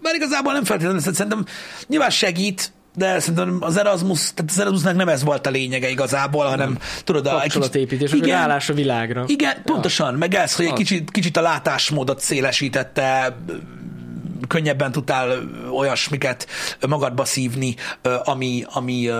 mert 0.00 0.16
igazából 0.16 0.52
nem 0.52 0.64
feltétlenül, 0.64 1.00
szerintem 1.00 1.44
nyilván 1.86 2.10
segít, 2.10 2.72
de 2.96 3.18
szerintem 3.20 3.56
az 3.60 3.76
Erasmus, 3.76 4.32
tehát 4.34 4.50
az 4.50 4.58
Erasmusnak 4.58 4.96
nem 4.96 5.08
ez 5.08 5.22
volt 5.22 5.46
a 5.46 5.50
lényege 5.50 5.90
igazából, 5.90 6.44
hanem 6.44 6.78
tudod, 7.04 7.26
a, 7.26 7.30
kicsit- 7.30 7.42
Kapcsolatépítés, 7.52 8.10
vagy 8.10 8.26
igen, 8.26 8.38
állás 8.38 8.68
a 8.68 8.74
világra. 8.74 9.24
igen, 9.26 9.62
pontosan, 9.64 10.14
meg 10.14 10.34
ez, 10.34 10.54
hogy 10.54 10.64
egy 10.64 10.72
kicsit, 10.72 11.10
kicsit 11.10 11.36
a 11.36 11.40
látásmódot 11.40 12.20
szélesítette, 12.20 13.36
könnyebben 14.48 14.92
tudtál 14.92 15.38
olyasmiket 15.70 16.46
magadba 16.88 17.24
szívni, 17.24 17.74
ami, 18.24 18.64
ami, 18.72 19.10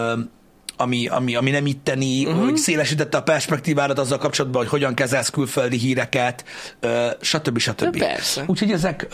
ami, 0.83 1.07
ami, 1.07 1.37
ami 1.37 1.51
nem 1.51 1.67
itteni, 1.67 2.25
uh-huh. 2.25 2.45
hogy 2.45 2.57
szélesítette 2.57 3.17
a 3.17 3.23
perspektívádat 3.23 3.99
azzal 3.99 4.19
kapcsolatban, 4.19 4.63
hogy 4.63 4.71
hogyan 4.71 4.95
kezelsz 4.95 5.31
külföldi 5.31 5.77
híreket, 5.77 6.45
stb. 7.21 7.59
stb. 7.59 7.97
De 7.97 8.07
persze. 8.07 8.45
Úgyhogy 8.47 8.71
ezek, 8.71 9.07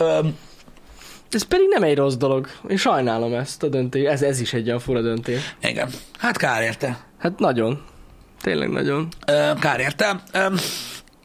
Ez 1.30 1.42
pedig 1.42 1.66
nem 1.70 1.82
egy 1.82 1.96
rossz 1.96 2.14
dolog. 2.14 2.48
Én 2.68 2.76
sajnálom 2.76 3.34
ezt 3.34 3.62
a 3.62 3.68
döntést. 3.68 4.06
Ez, 4.06 4.22
ez 4.22 4.40
is 4.40 4.52
egy 4.52 4.66
olyan 4.66 4.78
fura 4.78 5.00
döntés. 5.00 5.54
igen, 5.62 5.88
hát 6.18 6.36
kár 6.36 6.62
érte. 6.62 7.06
Hát 7.18 7.38
nagyon. 7.38 7.82
Tényleg 8.40 8.70
nagyon. 8.70 9.08
Kár 9.60 9.80
érte. 9.80 10.22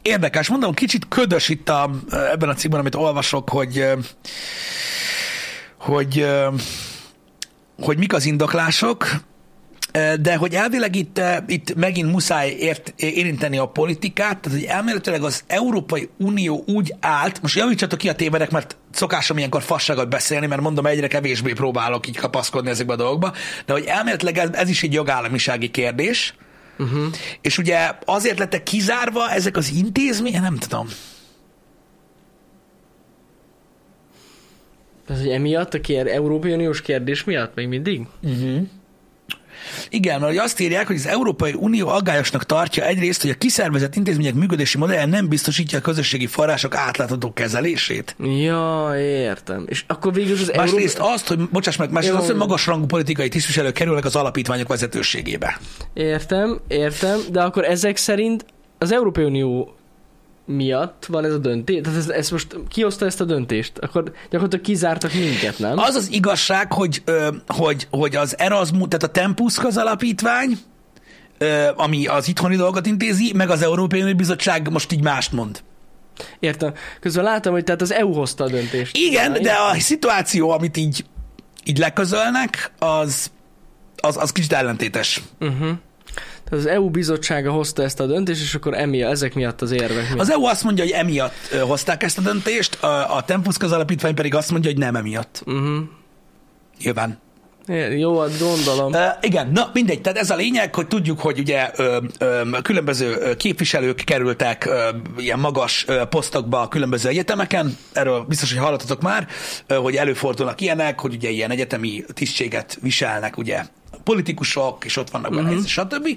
Érdekes, 0.02 0.48
mondom, 0.48 0.74
kicsit 0.74 1.08
ködös 1.08 1.48
itt 1.48 1.68
a, 1.68 1.90
ebben 2.10 2.48
a 2.48 2.54
cikkben, 2.54 2.80
amit 2.80 2.94
olvasok, 2.94 3.48
hogy 3.50 3.84
hogy 5.78 6.26
hogy 7.82 7.98
mik 7.98 8.12
az 8.12 8.24
indoklások, 8.24 9.06
de 10.20 10.36
hogy 10.36 10.54
elvileg 10.54 10.96
itt, 10.96 11.20
itt 11.46 11.74
megint 11.74 12.12
muszáj 12.12 12.50
ért, 12.50 12.94
érinteni 12.96 13.58
a 13.58 13.66
politikát, 13.66 14.40
tehát 14.40 14.58
hogy 14.58 14.68
elméletileg 14.68 15.22
az 15.22 15.44
Európai 15.46 16.08
Unió 16.18 16.64
úgy 16.66 16.94
állt, 17.00 17.42
most 17.42 17.56
javítsatok 17.56 17.98
ki 17.98 18.08
a 18.08 18.14
tévedek, 18.14 18.50
mert 18.50 18.76
szokásom 18.92 19.36
ilyenkor 19.36 19.62
fasságot 19.62 20.08
beszélni, 20.08 20.46
mert 20.46 20.60
mondom, 20.60 20.86
egyre 20.86 21.06
kevésbé 21.06 21.52
próbálok 21.52 22.06
így 22.08 22.16
kapaszkodni 22.16 22.70
ezekbe 22.70 22.92
a 22.92 22.96
dolgokba, 22.96 23.32
de 23.66 23.72
hogy 23.72 23.84
elméletileg 23.84 24.38
ez, 24.38 24.48
ez 24.52 24.68
is 24.68 24.82
egy 24.82 24.92
jogállamisági 24.92 25.70
kérdés, 25.70 26.34
Uh-huh. 26.78 27.04
És 27.40 27.58
ugye 27.58 27.92
azért 28.04 28.38
lettek 28.38 28.62
kizárva 28.62 29.30
ezek 29.30 29.56
az 29.56 29.72
intézmények, 29.76 30.40
nem 30.40 30.56
tudom. 30.56 30.86
Ez, 35.08 35.18
hogy 35.18 35.28
emiatt 35.28 35.74
a 35.74 35.80
kér, 35.80 36.06
Európai 36.06 36.52
Uniós 36.52 36.82
kérdés 36.82 37.24
miatt 37.24 37.54
még 37.54 37.68
mindig? 37.68 38.06
Igen, 39.88 40.20
mert 40.20 40.38
azt 40.38 40.60
írják, 40.60 40.86
hogy 40.86 40.96
az 40.96 41.06
Európai 41.06 41.52
Unió 41.52 41.88
aggályosnak 41.88 42.44
tartja 42.46 42.86
egyrészt, 42.86 43.20
hogy 43.20 43.30
a 43.30 43.34
kiszervezett 43.34 43.96
intézmények 43.96 44.34
működési 44.34 44.78
modellje 44.78 45.06
nem 45.06 45.28
biztosítja 45.28 45.78
a 45.78 45.80
közösségi 45.80 46.26
források 46.26 46.74
átlátható 46.74 47.32
kezelését. 47.32 48.16
Ja, 48.18 48.92
értem. 48.98 49.64
És 49.68 49.84
akkor 49.86 50.12
végül 50.12 50.32
az 50.32 50.52
Másrészt 50.56 50.98
Euró... 50.98 51.10
azt, 51.10 51.26
hogy, 51.28 51.48
bocsáss 51.48 51.76
meg, 51.76 51.90
másrészt 51.90 52.12
Jó. 52.14 52.18
azt, 52.18 52.28
hogy 52.28 52.36
magasrangú 52.36 52.86
politikai 52.86 53.28
tisztviselők 53.28 53.74
kerülnek 53.74 54.04
az 54.04 54.16
alapítványok 54.16 54.68
vezetőségébe. 54.68 55.58
Értem, 55.94 56.60
értem, 56.68 57.20
de 57.30 57.42
akkor 57.42 57.64
ezek 57.64 57.96
szerint 57.96 58.44
az 58.78 58.92
Európai 58.92 59.24
Unió 59.24 59.74
miatt 60.46 61.06
van 61.08 61.24
ez 61.24 61.32
a 61.32 61.38
döntés? 61.38 61.80
Tehát 61.82 61.98
ez, 61.98 62.08
ez 62.08 62.30
most 62.30 62.56
kihozta 62.68 63.06
ezt 63.06 63.20
a 63.20 63.24
döntést? 63.24 63.78
Akkor 63.78 64.12
gyakorlatilag 64.30 64.64
kizártak 64.64 65.12
minket, 65.12 65.58
nem? 65.58 65.78
Az 65.78 65.94
az 65.94 66.12
igazság, 66.12 66.72
hogy, 66.72 67.02
ö, 67.04 67.28
hogy, 67.46 67.86
hogy 67.90 68.16
az 68.16 68.38
Erasmus, 68.38 68.88
tehát 68.88 69.02
a 69.02 69.20
Tempus 69.20 69.54
közalapítvány, 69.54 70.58
ö, 71.38 71.68
ami 71.76 72.06
az 72.06 72.28
itthoni 72.28 72.56
dolgot 72.56 72.86
intézi, 72.86 73.32
meg 73.34 73.50
az 73.50 73.62
Európai 73.62 74.12
Bizottság 74.12 74.70
most 74.70 74.92
így 74.92 75.02
mást 75.02 75.32
mond. 75.32 75.62
Értem. 76.40 76.72
Közben 77.00 77.24
látom, 77.24 77.52
hogy 77.52 77.64
tehát 77.64 77.80
az 77.80 77.92
EU 77.92 78.12
hozta 78.12 78.44
a 78.44 78.48
döntést. 78.48 78.96
Igen, 78.96 79.32
de 79.32 79.52
a 79.52 79.80
szituáció, 79.80 80.50
amit 80.50 80.76
így, 80.76 81.04
így 81.64 81.78
leközölnek, 81.78 82.72
az, 82.78 83.30
az, 83.96 84.16
az 84.16 84.32
kicsit 84.32 84.52
ellentétes. 84.52 85.22
Uh-huh. 85.40 85.70
Tehát 86.48 86.64
az 86.64 86.70
EU 86.70 86.90
bizottsága 86.90 87.50
hozta 87.50 87.82
ezt 87.82 88.00
a 88.00 88.06
döntést, 88.06 88.42
és 88.42 88.54
akkor 88.54 88.74
emiatt, 88.74 89.10
ezek 89.10 89.34
miatt 89.34 89.62
az 89.62 89.70
érvek 89.70 90.08
miatt. 90.08 90.20
Az 90.20 90.30
EU 90.30 90.44
azt 90.44 90.64
mondja, 90.64 90.84
hogy 90.84 90.92
emiatt 90.92 91.34
hozták 91.66 92.02
ezt 92.02 92.18
a 92.18 92.20
döntést, 92.20 92.82
a, 92.82 93.16
a 93.16 93.24
Tempus 93.24 93.56
közalapítvány 93.56 94.14
pedig 94.14 94.34
azt 94.34 94.50
mondja, 94.50 94.70
hogy 94.70 94.78
nem 94.78 94.96
emiatt. 94.96 95.42
Uh-huh. 95.46 95.84
Nyilván. 96.82 97.22
Jó, 97.96 98.20
hát 98.20 98.38
gondolom. 98.38 98.92
Uh, 98.92 99.00
igen, 99.20 99.50
na 99.52 99.70
mindegy, 99.72 100.00
tehát 100.00 100.18
ez 100.18 100.30
a 100.30 100.36
lényeg, 100.36 100.74
hogy 100.74 100.86
tudjuk, 100.86 101.20
hogy 101.20 101.38
ugye 101.38 101.70
ö, 101.76 101.98
ö, 102.18 102.42
különböző 102.62 103.34
képviselők 103.36 104.02
kerültek 104.04 104.64
ö, 104.64 104.88
ilyen 105.16 105.38
magas 105.38 105.84
ö, 105.88 106.04
posztokba 106.04 106.60
a 106.60 106.68
különböző 106.68 107.08
egyetemeken, 107.08 107.76
erről 107.92 108.24
biztos, 108.28 108.52
hogy 108.52 108.62
hallottatok 108.62 109.02
már, 109.02 109.28
ö, 109.66 109.74
hogy 109.74 109.96
előfordulnak 109.96 110.60
ilyenek, 110.60 111.00
hogy 111.00 111.14
ugye 111.14 111.28
ilyen 111.28 111.50
egyetemi 111.50 112.04
tisztséget 112.14 112.78
viselnek, 112.80 113.36
ugye 113.36 113.62
politikusok, 114.04 114.84
és 114.84 114.96
ott 114.96 115.10
vannak 115.10 115.34
benne, 115.34 115.48
uh-huh. 115.48 115.64
stb. 115.64 116.08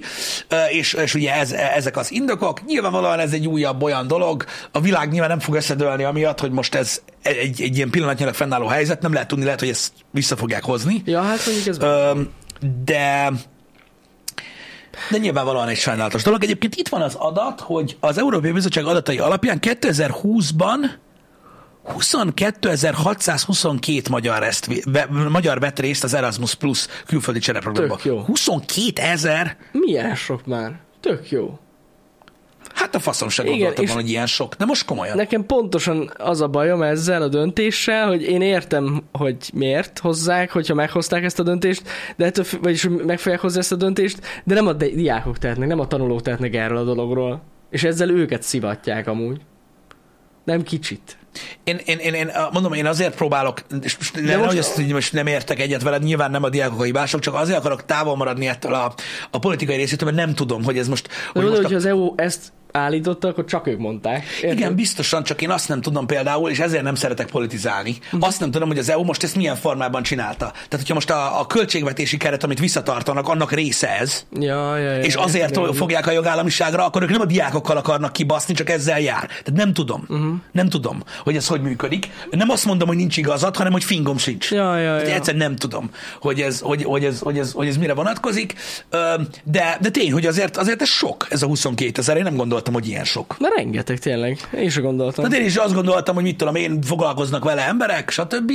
És, 0.70 0.92
és 0.92 1.14
ugye 1.14 1.34
ez, 1.34 1.52
ezek 1.52 1.96
az 1.96 2.12
indokok. 2.12 2.64
Nyilvánvalóan 2.66 3.18
ez 3.18 3.32
egy 3.32 3.46
újabb 3.46 3.82
olyan 3.82 4.06
dolog. 4.06 4.44
A 4.72 4.80
világ 4.80 5.10
nyilván 5.10 5.28
nem 5.28 5.40
fog 5.40 5.54
összedőlni 5.54 6.04
amiatt, 6.04 6.40
hogy 6.40 6.50
most 6.50 6.74
ez 6.74 7.00
egy, 7.22 7.62
egy 7.62 7.76
ilyen 7.76 7.90
pillanatnyilag 7.90 8.34
fennálló 8.34 8.66
helyzet. 8.66 9.02
Nem 9.02 9.12
lehet 9.12 9.28
tudni, 9.28 9.44
lehet, 9.44 9.60
hogy 9.60 9.68
ezt 9.68 9.92
vissza 10.10 10.36
fogják 10.36 10.64
hozni. 10.64 11.02
Ja, 11.04 11.22
hát 11.22 11.46
mondjuk 11.46 11.66
ez... 11.66 11.78
De 12.84 13.32
de 15.10 15.18
nyilvánvalóan 15.18 15.68
egy 15.68 15.76
sajnálatos 15.76 16.22
dolog. 16.22 16.42
Egyébként 16.42 16.74
itt 16.74 16.88
van 16.88 17.02
az 17.02 17.14
adat, 17.14 17.60
hogy 17.60 17.96
az 18.00 18.18
Európai 18.18 18.52
Bizottság 18.52 18.84
adatai 18.84 19.18
alapján 19.18 19.58
2020-ban 19.60 20.90
22.622 21.88 24.10
magyar, 24.10 24.44
ve, 24.84 25.06
magyar 25.28 25.60
vett 25.60 25.78
részt 25.78 26.04
az 26.04 26.14
Erasmus 26.14 26.54
Plus 26.54 26.86
külföldi 27.06 27.40
csereprogramban. 27.40 27.96
Tök 27.96 28.06
jó. 28.06 28.20
22 28.20 29.02
ezer? 29.02 29.56
Milyen 29.72 30.14
sok 30.14 30.46
már? 30.46 30.78
Tök 31.00 31.30
jó. 31.30 31.58
Hát 32.74 32.94
a 32.94 32.98
faszom 32.98 33.28
Igen, 33.30 33.46
gondoltam 33.46 33.84
volna, 33.84 34.00
hogy 34.00 34.10
ilyen 34.10 34.26
sok. 34.26 34.54
De 34.54 34.64
most 34.64 34.84
komolyan. 34.84 35.16
Nekem 35.16 35.46
pontosan 35.46 36.12
az 36.16 36.40
a 36.40 36.48
bajom 36.48 36.82
ezzel 36.82 37.22
a 37.22 37.28
döntéssel, 37.28 38.06
hogy 38.06 38.22
én 38.22 38.42
értem, 38.42 39.02
hogy 39.12 39.50
miért 39.54 39.98
hozzák, 39.98 40.52
hogyha 40.52 40.74
meghozták 40.74 41.24
ezt 41.24 41.38
a 41.38 41.42
döntést, 41.42 41.82
de 42.16 42.24
ettől, 42.24 42.44
vagyis 42.62 42.88
meg 43.06 43.18
fogják 43.18 43.40
hozni 43.40 43.58
ezt 43.58 43.72
a 43.72 43.76
döntést, 43.76 44.20
de 44.44 44.54
nem 44.54 44.66
a 44.66 44.72
di- 44.72 44.94
diákok 44.94 45.38
tehetnek, 45.38 45.68
nem 45.68 45.80
a 45.80 45.86
tanulók 45.86 46.22
tehetnek 46.22 46.54
erről 46.54 46.78
a 46.78 46.84
dologról. 46.84 47.42
És 47.70 47.84
ezzel 47.84 48.10
őket 48.10 48.42
szivatják 48.42 49.06
amúgy. 49.06 49.40
Nem 50.44 50.62
kicsit. 50.62 51.18
Én, 51.64 51.80
én, 51.84 51.98
én, 51.98 52.14
én 52.14 52.30
mondom, 52.52 52.72
én 52.72 52.86
azért 52.86 53.14
próbálok, 53.14 53.62
és 53.82 53.96
most 53.96 54.14
nem, 54.20 54.38
most- 54.38 54.44
most... 54.54 54.58
azt, 54.58 54.74
hogy 54.74 54.92
most 54.92 55.12
nem 55.12 55.26
értek 55.26 55.60
egyet 55.60 55.82
veled, 55.82 56.02
nyilván 56.02 56.30
nem 56.30 56.42
a 56.42 56.48
diákok 56.48 56.80
a 56.80 56.84
hibások, 56.84 57.20
csak 57.20 57.34
azért 57.34 57.58
akarok 57.58 57.84
távol 57.84 58.16
maradni 58.16 58.46
ettől 58.46 58.74
a, 58.74 58.94
a 59.30 59.38
politikai 59.38 59.76
részétől, 59.76 60.10
mert 60.10 60.26
nem 60.26 60.34
tudom, 60.34 60.64
hogy 60.64 60.78
ez 60.78 60.88
most... 60.88 61.08
De 61.08 61.14
Hogy 61.32 61.42
mondod, 61.42 61.62
most 61.62 61.74
hogy 61.74 61.74
a, 61.74 61.78
az 61.78 61.86
EU 61.86 62.12
ezt 62.16 62.52
állította, 62.72 63.28
akkor 63.28 63.44
csak 63.44 63.66
ők 63.66 63.78
mondták. 63.78 64.24
Érted? 64.42 64.58
igen, 64.58 64.74
biztosan, 64.74 65.22
csak 65.22 65.42
én 65.42 65.50
azt 65.50 65.68
nem 65.68 65.80
tudom 65.80 66.06
például, 66.06 66.50
és 66.50 66.58
ezért 66.58 66.82
nem 66.82 66.94
szeretek 66.94 67.30
politizálni. 67.30 67.96
Mhm. 68.10 68.22
Azt 68.22 68.40
nem 68.40 68.50
tudom, 68.50 68.68
hogy 68.68 68.78
az 68.78 68.90
EU 68.90 69.04
most 69.04 69.22
ezt 69.22 69.36
milyen 69.36 69.56
formában 69.56 70.02
csinálta. 70.02 70.50
Tehát, 70.50 70.70
hogyha 70.70 70.94
most 70.94 71.10
a, 71.10 71.40
a 71.40 71.46
költségvetési 71.46 72.16
keret, 72.16 72.44
amit 72.44 72.58
visszatartanak, 72.58 73.28
annak 73.28 73.52
része 73.52 73.98
ez, 73.98 74.26
Ja, 74.40 74.76
ja, 74.76 74.90
ja, 74.92 75.00
és 75.00 75.14
azért 75.14 75.56
igen. 75.56 75.72
fogják 75.72 76.06
a 76.06 76.10
jogállamiságra, 76.10 76.84
akkor 76.84 77.02
ők 77.02 77.10
nem 77.10 77.20
a 77.20 77.24
diákokkal 77.24 77.76
akarnak 77.76 78.12
kibaszni, 78.12 78.54
csak 78.54 78.70
ezzel 78.70 79.00
jár. 79.00 79.26
Tehát 79.26 79.52
nem 79.52 79.72
tudom. 79.72 80.04
Uh-huh. 80.08 80.34
Nem 80.52 80.68
tudom, 80.68 81.02
hogy 81.28 81.36
ez 81.36 81.46
hogy 81.46 81.60
működik. 81.60 82.10
Nem 82.30 82.50
azt 82.50 82.64
mondom, 82.64 82.88
hogy 82.88 82.96
nincs 82.96 83.16
igazad, 83.16 83.56
hanem 83.56 83.72
hogy 83.72 83.84
fingom 83.84 84.18
sincs. 84.18 84.50
Ja, 84.50 84.76
ja, 84.76 84.98
ja. 84.98 85.14
Egyszerűen 85.14 85.42
nem 85.42 85.56
tudom, 85.56 85.90
hogy 86.20 86.40
ez, 86.40 86.60
hogy, 86.60 86.84
hogy, 86.84 87.04
ez, 87.04 87.18
hogy, 87.18 87.38
ez, 87.38 87.52
hogy 87.52 87.66
ez 87.66 87.76
mire 87.76 87.94
vonatkozik. 87.94 88.54
De, 89.44 89.78
de 89.80 89.90
tény, 89.90 90.12
hogy 90.12 90.26
azért, 90.26 90.56
azért 90.56 90.82
ez 90.82 90.88
sok, 90.88 91.26
ez 91.30 91.42
a 91.42 91.46
22 91.46 92.00
ezer. 92.00 92.16
Én 92.16 92.22
nem 92.22 92.36
gondoltam, 92.36 92.74
hogy 92.74 92.88
ilyen 92.88 93.04
sok. 93.04 93.36
Na 93.38 93.48
rengeteg 93.56 93.98
tényleg. 93.98 94.48
Én 94.56 94.70
sem 94.70 94.82
gondoltam. 94.82 95.24
Tehát 95.24 95.38
én 95.40 95.46
is 95.46 95.56
azt 95.56 95.74
gondoltam, 95.74 96.14
hogy 96.14 96.24
mit 96.24 96.36
tudom 96.36 96.54
én, 96.54 96.82
foglalkoznak 96.82 97.44
vele 97.44 97.66
emberek, 97.66 98.10
stb. 98.10 98.52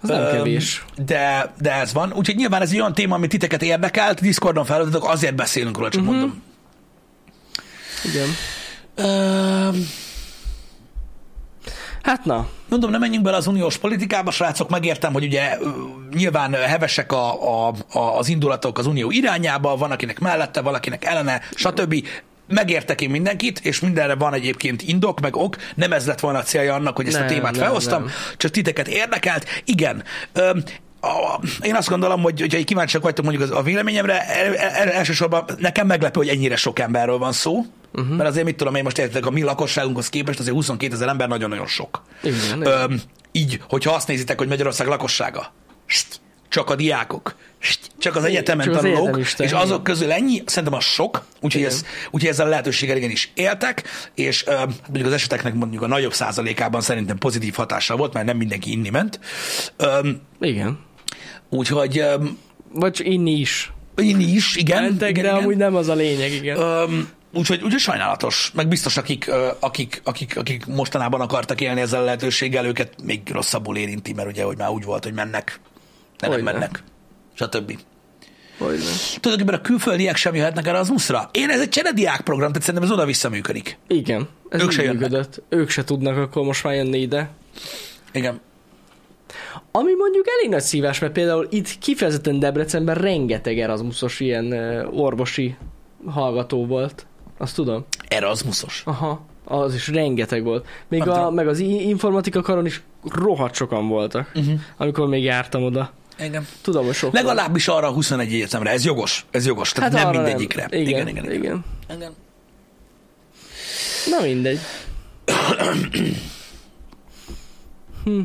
Az 0.00 0.08
nem 0.08 0.30
kevés. 0.30 0.84
De, 1.06 1.52
de 1.60 1.72
ez 1.72 1.92
van. 1.92 2.12
Úgyhogy 2.12 2.36
nyilván 2.36 2.62
ez 2.62 2.70
egy 2.70 2.80
olyan 2.80 2.94
téma, 2.94 3.14
ami 3.14 3.26
titeket 3.26 3.62
érdekelt, 3.62 4.20
Discordon 4.20 4.64
feladatok, 4.64 5.08
azért 5.08 5.34
beszélünk 5.34 5.76
róla, 5.76 5.90
csak 5.90 6.02
uh-huh. 6.02 6.16
mondom. 6.16 6.42
Igen. 8.04 8.28
Öm, 8.94 9.88
Hát 12.06 12.24
na, 12.24 12.46
Mondom, 12.68 12.90
nem 12.90 13.00
menjünk 13.00 13.24
bele 13.24 13.36
az 13.36 13.46
uniós 13.46 13.78
politikába, 13.78 14.30
srácok, 14.30 14.70
megértem, 14.70 15.12
hogy 15.12 15.24
ugye 15.24 15.58
nyilván 16.14 16.52
hevesek 16.52 17.12
a, 17.12 17.42
a, 17.68 17.74
a, 17.92 17.98
az 17.98 18.28
indulatok 18.28 18.78
az 18.78 18.86
unió 18.86 19.10
irányába, 19.10 19.76
van 19.76 19.90
akinek 19.90 20.18
mellette, 20.18 20.60
valakinek 20.60 21.04
ellene, 21.04 21.40
stb. 21.54 22.06
Megértek 22.48 23.00
én 23.00 23.10
mindenkit, 23.10 23.58
és 23.58 23.80
mindenre 23.80 24.14
van 24.14 24.34
egyébként 24.34 24.82
indok, 24.82 25.20
meg 25.20 25.36
ok. 25.36 25.56
Nem 25.74 25.92
ez 25.92 26.06
lett 26.06 26.20
volna 26.20 26.38
a 26.38 26.42
célja 26.42 26.74
annak, 26.74 26.96
hogy 26.96 27.06
ezt 27.06 27.16
a 27.16 27.18
Nem, 27.18 27.28
témát 27.28 27.52
nem, 27.52 27.60
felhoztam, 27.60 28.02
nem. 28.02 28.12
csak 28.36 28.50
titeket 28.50 28.88
érdekelt. 28.88 29.46
Igen, 29.64 30.02
öm, 30.32 30.62
a, 31.00 31.40
én 31.62 31.74
azt 31.74 31.88
gondolom, 31.88 32.22
hogy 32.22 32.40
hogyha 32.40 32.64
kíváncsiak 32.64 33.02
vagytok 33.02 33.24
mondjuk 33.24 33.52
a 33.52 33.62
véleményemre, 33.62 34.26
el, 34.28 34.56
el, 34.56 34.90
elsősorban 34.90 35.44
nekem 35.58 35.86
meglepő, 35.86 36.18
hogy 36.20 36.28
ennyire 36.28 36.56
sok 36.56 36.78
emberről 36.78 37.18
van 37.18 37.32
szó, 37.32 37.64
uh-huh. 37.96 38.16
mert 38.16 38.28
azért 38.28 38.44
mit 38.44 38.56
tudom 38.56 38.74
én 38.74 38.82
most 38.82 38.98
értek 38.98 39.26
a 39.26 39.30
mi 39.30 39.42
lakosságunkhoz 39.42 40.08
képest, 40.08 40.38
azért 40.38 40.54
22 40.54 40.94
ezer 40.94 41.08
ember 41.08 41.28
nagyon-nagyon 41.28 41.66
sok. 41.66 42.02
igen. 42.22 42.38
igen. 42.60 42.66
Öm, 42.66 43.00
így, 43.32 43.60
hogyha 43.68 43.94
azt 43.94 44.08
nézitek, 44.08 44.38
hogy 44.38 44.48
Magyarország 44.48 44.86
lakossága, 44.86 45.52
st, 45.86 46.20
csak 46.48 46.70
a 46.70 46.74
diákok, 46.74 47.34
csak 47.98 48.16
az 48.16 48.24
egyetemen 48.24 48.66
csak 48.66 48.74
az 48.74 48.80
tanulók, 48.80 49.02
egyetemisták, 49.02 49.46
és 49.46 49.52
igen. 49.52 49.64
azok 49.64 49.82
közül 49.82 50.12
ennyi, 50.12 50.42
szerintem 50.46 50.78
az 50.78 50.84
sok, 50.84 51.24
úgyhogy, 51.40 51.60
Igen. 51.60 51.72
ez, 51.72 51.84
úgyhogy 52.10 52.30
ezzel 52.30 52.46
a 52.46 52.48
lehetőséggel 52.48 52.96
igenis 52.96 53.30
éltek, 53.34 53.82
és 54.14 54.46
öm, 54.46 54.74
mondjuk 54.86 55.06
az 55.06 55.12
eseteknek 55.12 55.54
mondjuk 55.54 55.82
a 55.82 55.86
nagyobb 55.86 56.12
százalékában 56.12 56.80
szerintem 56.80 57.18
pozitív 57.18 57.54
hatása 57.54 57.96
volt, 57.96 58.12
mert 58.12 58.26
nem 58.26 58.36
mindenki 58.36 58.70
inni 58.70 58.90
ment. 58.90 59.20
Öm, 59.76 60.20
Igen. 60.40 60.78
úgyhogy 61.48 61.98
öm, 61.98 62.38
Vagy 62.72 63.00
inni 63.04 63.32
is. 63.32 63.72
inni 63.96 64.24
is, 64.24 64.56
igen. 64.56 64.82
Mentek, 64.82 65.10
igen, 65.10 65.22
de 65.22 65.28
igen. 65.30 65.42
amúgy 65.42 65.56
nem 65.56 65.74
az 65.74 65.88
a 65.88 65.94
lényeg, 65.94 66.32
igen. 66.32 66.58
Öm, 66.58 67.08
úgyhogy, 67.36 67.62
úgyhogy 67.62 67.80
sajnálatos, 67.80 68.50
meg 68.54 68.68
biztos, 68.68 68.96
akik, 68.96 69.30
akik, 69.60 70.00
akik, 70.04 70.36
akik 70.36 70.66
mostanában 70.66 71.20
akartak 71.20 71.60
élni 71.60 71.80
ezzel 71.80 72.00
a 72.00 72.04
lehetőséggel, 72.04 72.66
őket 72.66 73.02
még 73.02 73.20
rosszabbul 73.32 73.76
érinti, 73.76 74.12
mert 74.12 74.28
ugye, 74.28 74.42
hogy 74.42 74.56
már 74.56 74.70
úgy 74.70 74.84
volt, 74.84 75.04
hogy 75.04 75.12
mennek, 75.12 75.60
de 76.18 76.26
nem 76.28 76.30
Hogyne. 76.30 76.52
mennek, 76.52 76.82
stb. 77.34 77.78
Hogy 78.58 78.78
nem. 78.78 78.94
Tudod, 79.20 79.40
hogy 79.42 79.54
a 79.54 79.60
külföldiek 79.60 80.16
sem 80.16 80.34
jöhetnek 80.34 80.66
Erasmusra? 80.66 81.30
Én 81.32 81.50
ez 81.50 81.60
egy 81.60 81.68
cserediák 81.68 82.20
program, 82.20 82.48
tehát 82.48 82.62
szerintem 82.62 82.90
ez 82.90 82.94
oda-vissza 82.94 83.28
működik. 83.28 83.78
Igen. 83.86 84.28
Ez 84.48 84.62
Ők 84.62 84.70
se 84.70 84.92
működött. 84.92 85.42
Ők 85.48 85.70
se 85.70 85.84
tudnak 85.84 86.16
akkor 86.16 86.44
most 86.44 86.64
már 86.64 86.74
jönni 86.74 86.98
ide. 86.98 87.30
Igen. 88.12 88.40
Ami 89.70 89.92
mondjuk 89.94 90.26
elég 90.28 90.50
nagy 90.50 90.62
szívás, 90.62 90.98
mert 90.98 91.12
például 91.12 91.46
itt 91.50 91.78
kifejezetten 91.78 92.38
Debrecenben 92.38 92.94
rengeteg 92.94 93.58
Erasmusos 93.58 94.20
ilyen 94.20 94.52
orvosi 94.92 95.56
hallgató 96.06 96.66
volt. 96.66 97.06
Azt 97.38 97.54
tudom. 97.54 97.84
Erasmusos. 98.08 98.82
Aha. 98.86 99.20
Az 99.44 99.74
is 99.74 99.88
rengeteg 99.88 100.42
volt. 100.44 100.66
Még 100.88 101.00
Nem 101.00 101.08
a, 101.08 101.14
tudom. 101.14 101.34
meg 101.34 101.48
az 101.48 101.58
informatika 101.58 102.40
karon 102.42 102.66
is 102.66 102.82
rohadt 103.12 103.54
sokan 103.54 103.88
voltak, 103.88 104.30
Uh-huh. 104.34 104.60
amikor 104.76 105.08
még 105.08 105.22
jártam 105.22 105.64
oda. 105.64 105.90
Igen. 106.18 106.46
Tudom, 106.62 106.84
hogy 106.84 106.94
sok. 106.94 107.12
Legalábbis 107.12 107.68
arra 107.68 107.88
a 107.88 107.92
21 107.92 108.32
egyetemre. 108.34 108.70
Ez 108.70 108.84
jogos. 108.84 109.26
Ez 109.30 109.46
jogos. 109.46 109.72
Tehát 109.72 109.92
Hát 109.94 110.12
nem 110.12 110.22
mindegyikre. 110.22 110.66
Nem. 110.70 110.80
Igen, 110.80 110.90
igen, 110.90 111.08
igen. 111.08 111.24
igen. 111.24 111.64
igen. 111.88 111.96
igen. 111.96 112.12
Na 114.10 114.22
mindegy. 114.26 114.58
hm. 118.04 118.20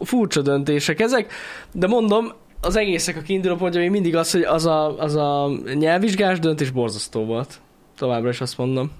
Furcsa 0.00 0.40
döntések 0.42 1.00
ezek, 1.00 1.32
de 1.72 1.86
mondom, 1.86 2.32
az 2.60 2.76
egészek 2.76 3.16
a 3.16 3.20
kiinduló 3.20 3.56
pontja 3.56 3.80
még 3.80 3.90
mindig 3.90 4.16
az, 4.16 4.30
hogy 4.32 4.42
az 4.42 4.66
a, 4.66 4.98
az 4.98 5.14
a 5.14 5.50
nyelvvizsgás 5.74 6.38
döntés 6.38 6.70
borzasztó 6.70 7.24
volt. 7.24 7.60
Továbbra 7.96 8.28
is 8.28 8.40
azt 8.40 8.58
mondom. 8.58 8.92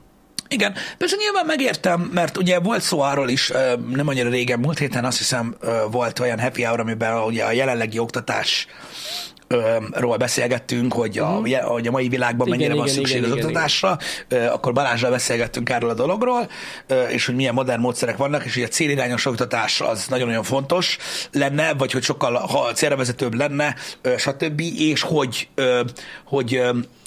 Igen, 0.49 0.75
persze 0.99 1.17
nyilván 1.17 1.47
megértem, 1.47 2.11
mert 2.15 2.37
ugye 2.37 2.59
volt 2.59 2.81
szó 2.81 3.01
arról 3.01 3.29
is, 3.29 3.53
nem 3.93 4.09
annyira 4.09 4.29
régen, 4.29 4.59
múlt 4.59 4.79
héten 4.79 5.05
azt 5.05 5.19
hiszem 5.19 5.57
volt 5.91 6.19
olyan 6.19 6.41
happy 6.41 6.63
hour, 6.63 6.81
amiben 6.81 7.23
ugye 7.23 7.45
a 7.45 7.53
jelenlegi 7.53 7.99
oktatás 7.99 8.67
ról 9.91 10.17
beszélgettünk, 10.17 10.93
hogy 10.93 11.19
a, 11.19 11.39
uh-huh. 11.39 11.57
hogy 11.57 11.87
a 11.87 11.91
mai 11.91 12.09
világban 12.09 12.47
Igen, 12.47 12.59
mennyire 12.59 12.77
van 12.77 12.87
igen, 12.87 12.97
szükség 12.97 13.17
igen, 13.17 13.31
az 13.31 13.37
igen, 13.37 13.49
oktatásra, 13.49 13.99
Ö, 14.29 14.47
akkor 14.47 14.73
Balázsral 14.73 15.11
beszélgettünk 15.11 15.71
erről 15.71 15.91
a 15.91 15.95
dologról, 15.95 16.49
és 17.09 17.27
hogy 17.27 17.35
milyen 17.35 17.55
modern 17.55 17.81
módszerek 17.81 18.17
vannak, 18.17 18.45
és 18.45 18.55
hogy 18.55 18.63
a 18.63 18.69
célirányos 18.69 19.27
oktatás 19.27 19.81
az 19.81 20.07
nagyon-nagyon 20.07 20.43
fontos 20.43 20.99
lenne, 21.33 21.75
vagy 21.75 21.93
hogy 21.93 22.03
sokkal 22.03 22.35
ha 22.35 22.73
célrevezetőbb 22.73 23.35
lenne, 23.35 23.75
stb., 24.17 24.61
és 24.61 25.03
hogy, 25.03 25.49
hogy 26.25 26.63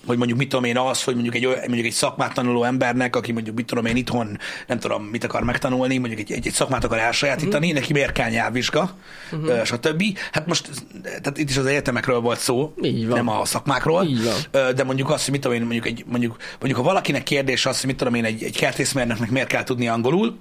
hogy 0.06 0.18
mondjuk 0.18 0.38
mit 0.40 0.50
tudom 0.50 0.66
én 0.66 0.78
az, 0.78 1.04
hogy 1.04 1.14
mondjuk 1.14 1.36
egy, 1.36 1.44
mondjuk 1.46 1.86
egy 1.86 1.92
szakmát 1.92 2.34
tanuló 2.34 2.64
embernek, 2.64 3.16
aki 3.16 3.32
mondjuk 3.32 3.56
mit 3.56 3.66
tudom 3.66 3.86
én 3.86 3.96
itthon, 3.96 4.40
nem 4.68 4.80
tudom, 4.80 5.04
mit 5.04 5.24
akar 5.24 5.44
megtanulni, 5.44 5.98
mondjuk 5.98 6.20
egy, 6.20 6.32
egy, 6.32 6.48
egy 6.48 6.54
szakmát 6.54 6.84
akar 6.84 6.98
elsajátítani, 6.98 7.66
uh-huh. 7.66 7.82
neki 7.82 7.94
miért 7.94 8.12
kell 8.12 8.30
nyelvvizsga, 8.30 8.92
uh-huh. 9.32 9.64
stb. 9.64 10.04
Hát 10.32 10.48
most, 10.48 10.70
tehát 11.02 11.38
itt 11.38 11.50
is 11.50 11.58
az 11.58 11.66
egyetemekről 11.66 12.20
volt 12.20 12.40
szó, 12.40 12.74
Így 12.82 13.08
van. 13.08 13.18
nem 13.18 13.30
a 13.30 13.46
szakmákról, 13.46 14.04
Így 14.04 14.24
van. 14.24 14.74
De 14.76 14.84
mondjuk 14.84 15.10
azt, 15.10 15.24
hogy 15.24 15.34
mit 15.34 15.42
tudom 15.42 15.58
én, 15.58 15.64
mondjuk, 15.64 15.86
egy, 15.86 16.04
mondjuk, 16.08 16.36
mondjuk 16.60 16.78
ha 16.78 16.84
valakinek 16.84 17.24
kérdés 17.24 17.66
az, 17.66 17.80
hogy 17.80 17.90
mit 17.90 17.98
tudom 17.98 18.14
én, 18.14 18.26
egy, 18.26 18.44
egy 18.44 18.58
kertészmérnöknek 18.58 19.30
miért 19.30 19.48
kell 19.48 19.64
tudni 19.64 19.88
angolul, 19.88 20.38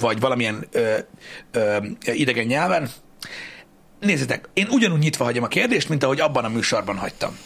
vagy 0.00 0.20
valamilyen 0.20 0.66
ö, 0.72 0.96
ö, 1.52 1.76
idegen 2.04 2.46
nyelven, 2.46 2.90
nézzétek, 4.00 4.48
én 4.52 4.66
ugyanúgy 4.70 4.98
nyitva 4.98 5.24
hagyom 5.24 5.44
a 5.44 5.48
kérdést, 5.48 5.88
mint 5.88 6.02
ahogy 6.02 6.20
abban 6.20 6.44
a 6.44 6.48
műsorban 6.48 6.96
hagytam. 6.96 7.38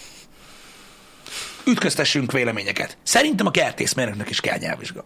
Ütköztessünk 1.71 2.33
véleményeket. 2.33 2.99
Szerintem 3.03 3.47
a 3.47 3.51
kertészmérnöknek 3.51 4.31
is 4.31 4.41
kell 4.41 4.59
nyelvvizsga. 4.59 5.05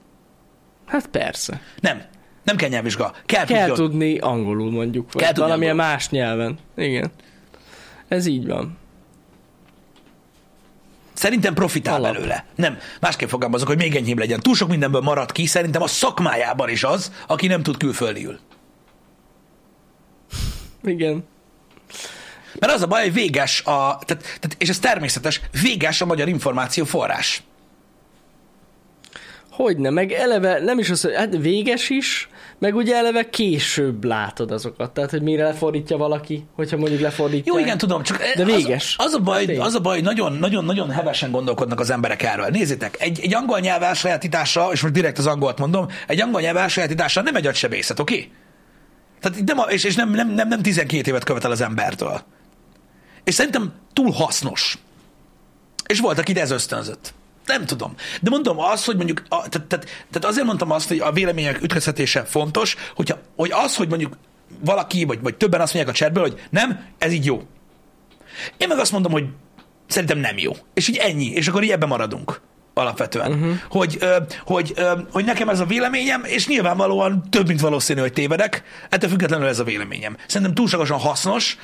Hát 0.86 1.06
persze. 1.06 1.60
Nem. 1.80 2.02
Nem 2.44 2.56
kell 2.56 2.68
nyelvvizsga. 2.68 3.14
Kell, 3.26 3.44
Kell 3.44 3.66
tudjon. 3.68 3.88
tudni 3.88 4.18
angolul 4.18 4.70
mondjuk, 4.70 5.12
vagy 5.12 5.22
Kell 5.22 5.32
valamilyen 5.32 5.72
angolul. 5.72 5.92
más 5.92 6.08
nyelven. 6.10 6.58
Igen. 6.76 7.10
Ez 8.08 8.26
így 8.26 8.46
van. 8.46 8.78
Szerintem 11.12 11.54
profitál 11.54 11.94
Alap. 11.94 12.12
belőle. 12.12 12.44
Nem, 12.54 12.78
másképp 13.00 13.28
fogalmazok, 13.28 13.68
hogy 13.68 13.76
még 13.76 13.96
enyhébb 13.96 14.18
legyen. 14.18 14.40
Túl 14.40 14.54
sok 14.54 14.68
mindenből 14.68 15.00
marad 15.00 15.32
ki, 15.32 15.46
szerintem 15.46 15.82
a 15.82 15.86
szakmájában 15.86 16.68
is 16.68 16.84
az, 16.84 17.12
aki 17.26 17.46
nem 17.46 17.62
tud 17.62 17.76
külföldiül. 17.76 18.38
Igen. 20.82 21.24
Mert 22.60 22.72
az 22.72 22.82
a 22.82 22.86
baj, 22.86 23.02
hogy 23.02 23.12
véges 23.12 23.60
a, 23.60 23.98
tehát, 24.04 24.22
tehát, 24.22 24.56
és 24.58 24.68
ez 24.68 24.78
természetes, 24.78 25.40
véges 25.62 26.00
a 26.00 26.06
magyar 26.06 26.28
információ 26.28 26.84
forrás. 26.84 27.42
Hogyne, 29.50 29.90
meg 29.90 30.12
eleve 30.12 30.60
nem 30.60 30.78
is 30.78 30.90
az, 30.90 31.02
hogy 31.02 31.14
hát 31.14 31.36
véges 31.36 31.90
is, 31.90 32.28
meg 32.58 32.74
ugye 32.74 32.96
eleve 32.96 33.30
később 33.30 34.04
látod 34.04 34.50
azokat. 34.50 34.90
Tehát, 34.94 35.10
hogy 35.10 35.22
mire 35.22 35.44
lefordítja 35.44 35.96
valaki, 35.96 36.44
hogyha 36.54 36.76
mondjuk 36.76 37.00
lefordítja. 37.00 37.52
Jó, 37.54 37.58
igen, 37.58 37.78
tudom, 37.78 38.02
csak 38.02 38.22
De 38.36 38.44
véges. 38.44 38.94
Az, 38.98 39.06
az 39.06 39.14
a 39.14 39.18
baj, 39.18 39.44
Tény. 39.44 39.60
az 39.60 39.74
a 39.74 39.80
baj, 39.80 40.00
nagyon, 40.00 40.32
nagyon, 40.32 40.64
nagyon 40.64 40.90
hevesen 40.90 41.30
gondolkodnak 41.30 41.80
az 41.80 41.90
emberek 41.90 42.22
erről. 42.22 42.46
Nézzétek, 42.46 42.96
egy, 43.00 43.20
egy 43.22 43.34
angol 43.34 43.58
nyelv 43.58 43.82
elsajátítása, 43.82 44.68
és 44.72 44.80
most 44.82 44.94
direkt 44.94 45.18
az 45.18 45.26
angolt 45.26 45.58
mondom, 45.58 45.86
egy 46.06 46.20
angol 46.20 46.40
nyelv 46.40 46.56
elsajátítása 46.56 47.22
nem 47.22 47.36
egy 47.36 47.46
agysebészet, 47.46 48.00
oké? 48.00 48.14
Okay? 48.14 48.30
Tehát 49.20 49.44
nem, 49.44 49.58
a- 49.58 49.70
és, 49.70 49.84
és 49.84 49.94
nem, 49.94 50.10
nem, 50.10 50.28
nem, 50.28 50.48
nem 50.48 50.62
12 50.62 51.10
évet 51.10 51.24
követel 51.24 51.50
az 51.50 51.60
embertől. 51.60 52.20
És 53.24 53.34
szerintem 53.34 53.72
túl 53.92 54.10
hasznos. 54.10 54.78
És 55.86 56.00
volt, 56.00 56.18
akit 56.18 56.38
ez 56.38 56.50
ösztönzött. 56.50 57.14
Nem 57.46 57.66
tudom. 57.66 57.94
De 58.20 58.30
mondom 58.30 58.58
azt, 58.58 58.84
hogy 58.84 58.96
mondjuk, 58.96 59.22
a, 59.28 59.48
tehát, 59.48 59.66
tehát, 59.68 59.84
tehát 59.84 60.24
azért 60.24 60.46
mondtam 60.46 60.70
azt, 60.70 60.88
hogy 60.88 60.98
a 60.98 61.12
vélemények 61.12 61.62
ütközhetése 61.62 62.24
fontos, 62.24 62.76
hogyha, 62.94 63.18
hogy 63.36 63.50
az, 63.52 63.76
hogy 63.76 63.88
mondjuk 63.88 64.16
valaki, 64.60 65.04
vagy, 65.04 65.20
vagy 65.20 65.36
többen 65.36 65.60
azt 65.60 65.74
mondják 65.74 65.94
a 65.94 65.98
chatből, 65.98 66.22
hogy 66.22 66.46
nem, 66.50 66.86
ez 66.98 67.12
így 67.12 67.24
jó. 67.24 67.42
Én 68.56 68.68
meg 68.68 68.78
azt 68.78 68.92
mondom, 68.92 69.12
hogy 69.12 69.24
szerintem 69.86 70.18
nem 70.18 70.38
jó. 70.38 70.52
És 70.74 70.88
így 70.88 70.96
ennyi. 70.96 71.26
És 71.26 71.48
akkor 71.48 71.62
így 71.62 71.70
ebben 71.70 71.88
maradunk 71.88 72.40
alapvetően. 72.74 73.32
Uh-huh. 73.32 73.52
Hogy, 73.68 73.96
ö, 74.00 74.16
hogy, 74.44 74.72
ö, 74.76 74.92
hogy 75.12 75.24
nekem 75.24 75.48
ez 75.48 75.60
a 75.60 75.64
véleményem, 75.64 76.24
és 76.24 76.46
nyilvánvalóan 76.46 77.24
több, 77.30 77.46
mint 77.46 77.60
valószínű, 77.60 78.00
hogy 78.00 78.12
tévedek, 78.12 78.62
ettől 78.90 79.10
függetlenül 79.10 79.46
ez 79.46 79.58
a 79.58 79.64
véleményem. 79.64 80.16
Szerintem 80.26 80.54
túlságosan 80.54 80.98
hasznos, 80.98 81.56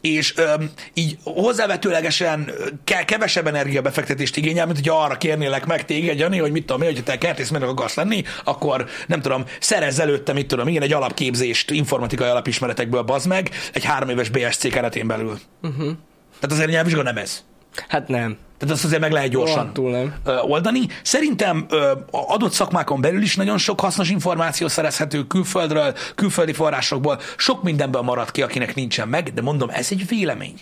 és 0.00 0.36
ö, 0.36 0.54
így 0.94 1.16
hozzávetőlegesen 1.24 2.50
ke- 2.84 3.04
kevesebb 3.04 3.46
energiabefektetést 3.46 4.36
igényel, 4.36 4.66
mint 4.66 4.78
hogyha 4.78 5.02
arra 5.02 5.16
kérnélek 5.16 5.66
meg 5.66 5.84
téged, 5.84 6.18
Jani, 6.18 6.38
hogy 6.38 6.52
mit 6.52 6.66
tudom 6.66 6.82
én, 6.82 6.88
hogyha 6.88 7.04
te 7.04 7.18
kertészmérnök 7.18 7.70
akarsz 7.70 7.94
lenni, 7.94 8.22
akkor 8.44 8.86
nem 9.06 9.20
tudom, 9.20 9.44
szerezz 9.60 9.98
előtte, 9.98 10.32
mit 10.32 10.46
tudom, 10.46 10.68
igen, 10.68 10.82
egy 10.82 10.92
alapképzést 10.92 11.70
informatikai 11.70 12.28
alapismeretekből 12.28 13.02
bazd 13.02 13.26
meg, 13.26 13.50
egy 13.72 13.84
három 13.84 14.08
éves 14.08 14.28
BSC 14.28 14.68
keretén 14.68 15.06
belül. 15.06 15.38
Uh-huh. 15.62 15.92
Tehát 16.40 16.56
azért 16.56 16.70
nyelvvizsga 16.70 17.02
nem 17.02 17.16
ez. 17.16 17.44
Hát 17.88 18.08
nem. 18.08 18.36
Tehát 18.58 18.74
azt 18.74 18.84
azért 18.84 19.00
meg 19.00 19.12
lehet 19.12 19.30
gyorsan 19.30 19.56
Rohadtul 19.56 19.90
nem. 19.90 20.14
oldani. 20.42 20.80
Szerintem 21.02 21.66
adott 22.10 22.52
szakmákon 22.52 23.00
belül 23.00 23.22
is 23.22 23.36
nagyon 23.36 23.58
sok 23.58 23.80
hasznos 23.80 24.10
információ 24.10 24.68
szerezhető 24.68 25.26
külföldről, 25.26 25.94
külföldi 26.14 26.52
forrásokból. 26.52 27.20
Sok 27.36 27.62
mindenből 27.62 28.02
marad 28.02 28.30
ki, 28.30 28.42
akinek 28.42 28.74
nincsen 28.74 29.08
meg, 29.08 29.34
de 29.34 29.42
mondom, 29.42 29.70
ez 29.70 29.88
egy 29.90 30.08
vélemény. 30.08 30.60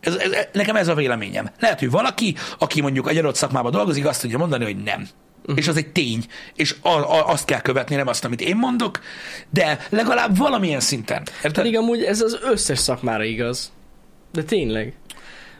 Ez, 0.00 0.14
ez, 0.14 0.30
nekem 0.52 0.76
ez 0.76 0.88
a 0.88 0.94
véleményem. 0.94 1.50
Lehet, 1.60 1.78
hogy 1.78 1.90
valaki, 1.90 2.34
aki 2.58 2.80
mondjuk 2.80 3.08
egy 3.10 3.18
adott 3.18 3.34
szakmában 3.34 3.72
dolgozik, 3.72 4.06
azt 4.06 4.20
tudja 4.20 4.38
mondani, 4.38 4.64
hogy 4.64 4.76
nem. 4.76 5.08
Uh-huh. 5.40 5.58
És 5.58 5.68
az 5.68 5.76
egy 5.76 5.92
tény. 5.92 6.24
És 6.54 6.74
a, 6.82 6.88
a, 6.88 7.28
azt 7.28 7.44
kell 7.44 7.60
követni, 7.60 7.96
nem 7.96 8.06
azt, 8.06 8.24
amit 8.24 8.40
én 8.40 8.56
mondok, 8.56 9.00
de 9.50 9.86
legalább 9.90 10.36
valamilyen 10.36 10.80
szinten. 10.80 11.22
Érted? 11.34 11.52
Pedig 11.52 11.76
amúgy 11.76 12.02
ez 12.02 12.20
az 12.20 12.38
összes 12.42 12.78
szakmára 12.78 13.24
igaz. 13.24 13.72
De 14.32 14.42
tényleg. 14.42 14.94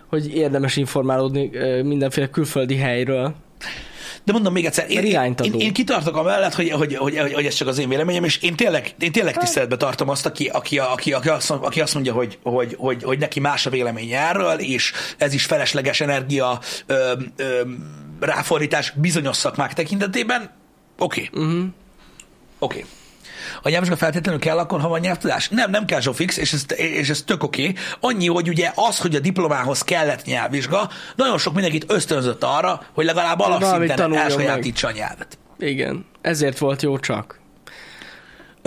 Hogy 0.09 0.35
érdemes 0.37 0.77
informálódni 0.77 1.51
mindenféle 1.83 2.31
külföldi 2.31 2.77
helyről. 2.77 3.35
De 4.25 4.33
mondom 4.33 4.53
még 4.53 4.65
egyszer, 4.65 4.91
én, 4.91 5.05
én, 5.05 5.35
én, 5.43 5.55
én 5.59 5.73
kitartok 5.73 6.17
amellett, 6.17 6.55
hogy, 6.55 6.71
hogy, 6.71 6.97
hogy, 6.97 7.19
hogy, 7.19 7.33
hogy 7.33 7.47
ez 7.47 7.55
csak 7.55 7.69
az 7.69 7.79
én 7.79 7.89
véleményem, 7.89 8.25
és 8.25 8.43
én 8.43 8.57
tényleg, 8.57 8.95
én 8.99 9.13
tényleg 9.13 9.37
tiszteletbe 9.37 9.77
tartom 9.77 10.09
azt, 10.09 10.27
aki, 10.27 10.47
aki, 10.47 10.79
aki, 10.79 11.13
aki, 11.13 11.29
azt, 11.29 11.51
aki 11.51 11.81
azt 11.81 11.95
mondja, 11.95 12.13
hogy, 12.13 12.39
hogy, 12.43 12.75
hogy, 12.79 13.03
hogy 13.03 13.19
neki 13.19 13.41
más 13.41 13.67
a 13.67 13.71
véleménye 13.71 14.29
erről, 14.29 14.59
és 14.59 14.93
ez 15.19 15.35
is 15.35 15.45
felesleges 15.45 16.01
energia 16.01 16.61
ö, 16.87 17.13
ö, 17.37 17.61
ráfordítás 18.21 18.93
bizonyos 18.97 19.37
szakmák 19.37 19.73
tekintetében. 19.73 20.51
Oké. 20.99 21.29
Okay. 21.33 21.45
Uh-huh. 21.45 21.65
Oké. 22.59 22.79
Okay. 22.79 22.91
A 23.63 23.69
nyelvvizsga 23.69 23.97
feltétlenül 23.97 24.41
kell 24.41 24.59
akkor, 24.59 24.81
ha 24.81 24.89
van 24.89 25.01
nyelvtudás? 25.01 25.49
Nem, 25.49 25.71
nem 25.71 25.85
kell 25.85 26.01
Zsófix, 26.01 26.37
és 26.37 26.53
ez, 26.53 26.65
és 26.77 27.09
ez 27.09 27.23
tök 27.23 27.43
oké. 27.43 27.63
Okay. 27.63 27.75
Annyi, 28.01 28.27
hogy 28.27 28.49
ugye 28.49 28.73
az, 28.75 28.99
hogy 28.99 29.15
a 29.15 29.21
diplomához 29.21 29.83
kellett 29.83 30.25
nyelvvizsga, 30.25 30.89
nagyon 31.17 31.39
sok 31.39 31.55
mindenkit 31.55 31.85
ösztönzött 31.89 32.45
arra, 32.45 32.83
hogy 32.95 33.05
legalább 33.05 33.41
alapszinten 33.41 34.17
elsajátítsa 34.17 34.89
a 34.89 34.93
nyelvet. 34.93 35.39
Igen. 35.59 36.05
Ezért 36.21 36.59
volt 36.59 36.83
jó 36.83 36.99
csak. 36.99 37.45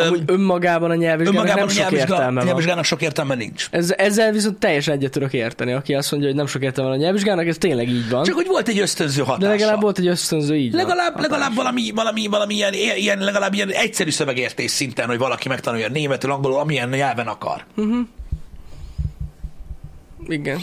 Amúgy 0.07 0.23
önmagában 0.25 0.91
a 0.91 0.95
nyelvvizsgának 0.95 1.47
Önmagában 1.47 1.59
nem 1.59 1.67
a 1.67 1.69
sok 1.69 1.79
nyelvvizsga, 1.79 2.13
értelme 2.13 2.35
van. 2.35 2.45
nyelvvizsgának 2.45 2.83
sok 2.83 3.01
értelme 3.01 3.35
nincs. 3.35 3.67
Ez, 3.71 3.93
ezzel 3.97 4.31
viszont 4.31 4.57
teljesen 4.57 4.93
egyet 4.93 5.11
tudok 5.11 5.33
érteni, 5.33 5.73
aki 5.73 5.93
azt 5.93 6.11
mondja, 6.11 6.29
hogy 6.29 6.37
nem 6.37 6.47
sok 6.47 6.63
értelme 6.63 6.89
van 6.89 6.99
a 6.99 7.01
nyelvvizsgának, 7.01 7.47
ez 7.47 7.57
tényleg 7.57 7.89
így 7.89 8.09
van. 8.09 8.23
Csak 8.23 8.35
hogy 8.35 8.47
volt 8.47 8.67
egy 8.67 8.79
ösztönző 8.79 9.21
hatása. 9.21 9.39
de 9.41 9.47
legalább 9.47 9.81
volt 9.81 9.97
egy 9.97 10.07
ösztönző 10.07 10.55
így 10.55 10.71
van. 10.71 10.81
Legalább, 10.81 11.13
Hatás. 11.13 11.29
legalább 11.29 11.55
valami, 11.55 11.91
valami, 11.95 12.27
valami 12.27 12.53
ilyen, 12.53 12.73
ilyen, 12.73 13.19
legalább 13.19 13.53
ilyen 13.53 13.69
egyszerű 13.69 14.09
szövegértés 14.09 14.71
szinten, 14.71 15.07
hogy 15.07 15.17
valaki 15.17 15.47
megtanulja 15.47 15.89
németül, 15.89 16.31
angolul, 16.31 16.59
amilyen 16.59 16.89
nyelven 16.89 17.27
akar. 17.27 17.65
Igen. 20.27 20.59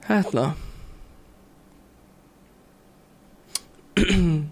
Hát 0.00 0.32
na. 0.32 0.56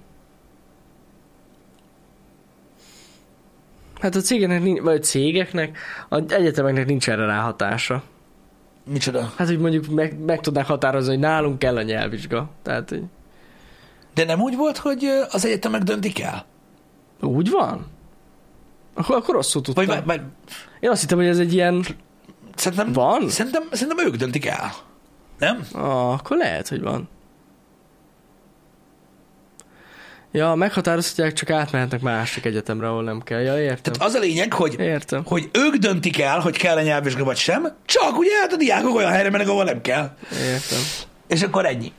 Hát 4.00 4.14
a 4.14 4.20
cégeknek, 4.20 4.82
vagy 4.82 4.94
a 4.96 4.98
cégeknek, 4.98 5.78
az 6.08 6.22
egyetemeknek 6.32 6.86
nincs 6.86 7.08
erre 7.10 7.24
ráhatása. 7.26 8.02
Micsoda? 8.84 9.32
Hát, 9.36 9.46
hogy 9.46 9.58
mondjuk 9.58 9.86
meg, 9.86 10.18
meg 10.18 10.40
tudnák 10.40 10.66
határozni, 10.66 11.10
hogy 11.10 11.18
nálunk 11.18 11.58
kell 11.58 11.76
a 11.76 11.82
nyelvvizsga. 11.82 12.50
Tehát, 12.62 12.88
hogy 12.88 13.02
De 14.14 14.24
nem 14.24 14.40
úgy 14.40 14.56
volt, 14.56 14.76
hogy 14.78 15.04
az 15.30 15.44
egyetemek 15.44 15.82
döntik 15.82 16.20
el? 16.20 16.44
úgy 17.20 17.50
van? 17.50 17.86
Akkor, 18.94 19.16
akkor 19.16 19.34
rosszul 19.34 19.62
tudtam. 19.62 19.86
Vagy, 19.86 20.04
vagy 20.04 20.20
Én 20.80 20.90
azt 20.90 21.00
hittem, 21.00 21.18
hogy 21.18 21.26
ez 21.26 21.38
egy 21.38 21.52
ilyen... 21.52 21.84
szerintem, 22.54 22.92
Van? 22.92 23.28
Szerintem, 23.28 23.62
szerintem 23.70 24.06
ők 24.06 24.16
döntik 24.16 24.46
el. 24.46 24.70
Nem? 25.38 25.66
Ah, 25.72 26.12
akkor 26.12 26.36
lehet, 26.36 26.68
hogy 26.68 26.80
van. 26.80 27.08
Ja, 30.32 30.54
meghatározhatják, 30.54 31.32
csak 31.32 31.50
átmehetnek 31.50 32.00
másik 32.00 32.44
egyetemre, 32.44 32.88
ahol 32.88 33.02
nem 33.02 33.20
kell. 33.20 33.40
Ja, 33.40 33.60
értem. 33.60 33.92
Tehát 33.92 34.08
az 34.08 34.14
a 34.14 34.18
lényeg, 34.18 34.52
hogy, 34.52 34.76
Értem. 34.78 35.22
hogy 35.24 35.48
ők 35.52 35.74
döntik 35.74 36.20
el, 36.20 36.38
hogy 36.40 36.56
kell 36.56 36.76
a 36.76 36.82
nyelvvizsga 36.82 37.24
vagy 37.24 37.36
sem, 37.36 37.76
csak 37.86 38.18
ugye 38.18 38.30
hát 38.40 38.52
a 38.52 38.56
diákok 38.56 38.94
olyan 38.94 39.10
helyre 39.10 39.30
mennek, 39.30 39.48
ahol 39.48 39.64
nem 39.64 39.80
kell. 39.80 40.16
Értem. 40.32 40.78
És 41.28 41.42
akkor 41.42 41.66
ennyi. 41.66 41.92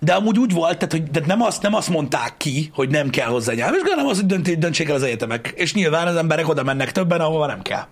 De 0.00 0.14
amúgy 0.14 0.38
úgy 0.38 0.52
volt, 0.52 0.78
tehát, 0.78 0.92
hogy 0.92 1.10
tehát 1.10 1.28
nem, 1.28 1.42
azt, 1.42 1.62
nem 1.62 1.74
azt 1.74 1.88
mondták 1.88 2.34
ki, 2.36 2.70
hogy 2.74 2.88
nem 2.88 3.10
kell 3.10 3.28
hozzá 3.28 3.52
nyelvvizsga, 3.52 3.90
hanem 3.90 4.06
az, 4.06 4.16
hogy 4.16 4.26
dönt, 4.26 4.58
döntsék 4.58 4.88
el 4.88 4.94
az 4.94 5.02
egyetemek. 5.02 5.52
És 5.56 5.74
nyilván 5.74 6.06
az 6.06 6.16
emberek 6.16 6.48
oda 6.48 6.62
mennek 6.62 6.92
többen, 6.92 7.20
ahova 7.20 7.46
nem 7.46 7.62
kell. 7.62 7.86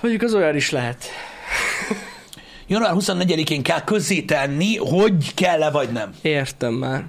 Mondjuk 0.00 0.22
az 0.22 0.34
olyan 0.34 0.56
is 0.56 0.70
lehet. 0.70 1.04
Január 2.66 2.92
24-én 2.94 3.62
kell 3.62 3.84
közzétenni, 3.84 4.76
hogy 4.76 5.34
kell-e 5.34 5.70
vagy 5.70 5.88
nem. 5.92 6.14
Értem 6.22 6.72
már. 6.72 7.04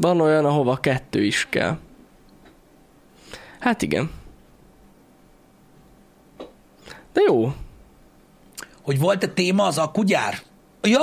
Van 0.00 0.20
olyan, 0.20 0.44
ahova 0.44 0.76
kettő 0.76 1.24
is 1.24 1.46
kell. 1.50 1.76
Hát 3.60 3.82
igen. 3.82 4.10
De 7.12 7.20
jó. 7.26 7.52
Hogy 8.82 8.98
volt-e 8.98 9.26
téma 9.26 9.64
az 9.66 9.78
akkugyár? 9.78 10.34
Ja, 10.82 10.98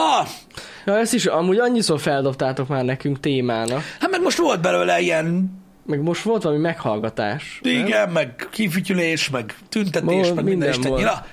Ja, 0.86 0.98
ezt 0.98 1.14
is 1.14 1.26
amúgy 1.26 1.58
annyiszor 1.58 2.00
feldobtátok 2.00 2.68
már 2.68 2.84
nekünk 2.86 3.20
témának. 3.20 3.82
hát 4.00 4.10
meg 4.12 4.22
most 4.22 4.38
volt 4.38 4.62
belőle 4.62 5.00
ilyen, 5.00 5.52
Meg 5.86 6.02
most 6.02 6.22
volt 6.22 6.44
valami 6.44 6.62
meghallgatás. 6.62 7.60
nem? 7.64 7.74
igen, 7.74 8.10
meg 8.10 8.48
kifütyülés, 8.52 9.30
meg 9.30 9.56
tüntetés, 9.70 10.08
Volt, 10.08 10.36
meg 10.36 10.44
minden 10.44 10.70
minden 10.70 10.70
isten. 10.70 10.92
volt. 10.92 11.24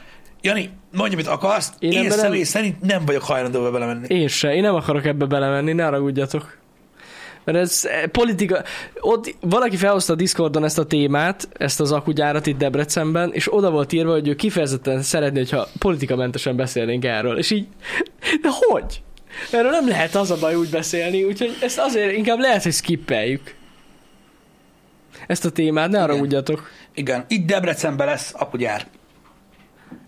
Jani, 0.40 0.70
mondj, 0.92 1.14
amit 1.14 1.26
akarsz, 1.26 1.72
Én 1.78 1.90
én, 1.90 1.98
ebben 1.98 2.08
nem- 2.08 2.18
személy 2.18 2.42
szerint 2.42 2.80
nem 2.80 3.04
vagyok 3.04 3.22
hajlandó 3.22 3.70
belemenni. 3.70 4.06
Én 4.14 4.28
se, 4.28 4.54
én 4.54 4.62
nem 4.62 4.74
akarok 4.74 5.04
ebbe 5.04 5.24
belemenni, 5.26 5.72
ne 5.72 5.84
haragudjatok. 5.84 6.56
Mert 7.44 7.58
ez 7.58 7.84
eh, 7.84 8.06
politika... 8.06 8.62
Ott 9.00 9.34
valaki 9.40 9.76
felhozta 9.76 10.12
a 10.12 10.16
Discordon 10.16 10.64
ezt 10.64 10.78
a 10.78 10.84
témát, 10.84 11.48
ezt 11.52 11.80
az 11.80 11.92
akugyárat 11.92 12.46
itt 12.46 12.58
Debrecenben, 12.58 13.32
és 13.32 13.54
oda 13.54 13.70
volt 13.70 13.92
írva, 13.92 14.12
hogy 14.12 14.28
ő 14.28 14.34
kifejezetten 14.34 15.02
szeretné, 15.02 15.38
hogyha 15.38 15.68
politikamentesen 15.78 16.56
beszélnénk 16.56 17.04
erről. 17.04 17.38
És 17.38 17.50
így, 17.50 17.66
de 18.42 18.48
hogy? 18.50 19.02
Erről 19.52 19.70
nem 19.70 19.88
lehet 19.88 20.14
az 20.14 20.30
a 20.30 20.36
baj 20.36 20.54
úgy 20.54 20.68
beszélni, 20.68 21.24
úgyhogy 21.24 21.56
ezt 21.60 21.78
azért 21.78 22.16
inkább 22.16 22.38
lehet, 22.38 22.62
hogy 22.62 22.72
skippeljük. 22.72 23.54
Ezt 25.26 25.44
a 25.44 25.50
témát, 25.50 25.90
ne 25.90 25.98
haragudjatok. 25.98 26.70
Igen, 26.94 27.24
itt 27.28 27.46
Debrecenben 27.46 28.06
lesz 28.06 28.32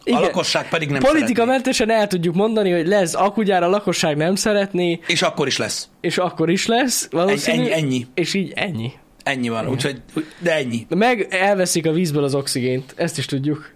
akkugyár. 0.07 0.21
A 0.21 0.25
Igen. 0.25 0.35
lakosság 0.35 0.69
pedig 0.69 0.89
nem 0.91 1.01
szeretné. 1.01 1.19
Politikamentesen 1.21 1.91
el 1.91 2.07
tudjuk 2.07 2.35
mondani, 2.35 2.71
hogy 2.71 2.87
lesz 2.87 3.15
akugyár, 3.15 3.63
a 3.63 3.69
lakosság 3.69 4.17
nem 4.17 4.35
szeretné, 4.35 5.01
És 5.07 5.23
akkor 5.23 5.47
is 5.47 5.57
lesz. 5.59 5.89
és 6.01 6.19
akkor 6.19 6.51
is 6.51 6.67
lesz, 6.67 7.09
valószínű. 7.11 7.59
Ennyi, 7.63 7.73
ennyi. 7.73 8.07
És 8.15 8.35
így 8.35 8.53
ennyi. 8.55 8.93
Ennyi 9.23 9.49
van, 9.49 9.69
úgyhogy, 9.69 10.01
de 10.39 10.55
ennyi. 10.55 10.87
Meg 10.89 11.27
elveszik 11.31 11.87
a 11.87 11.93
vízből 11.93 12.25
az 12.25 12.35
oxigént, 12.35 12.93
ezt 12.97 13.19
is 13.19 13.27
tudjuk. 13.27 13.75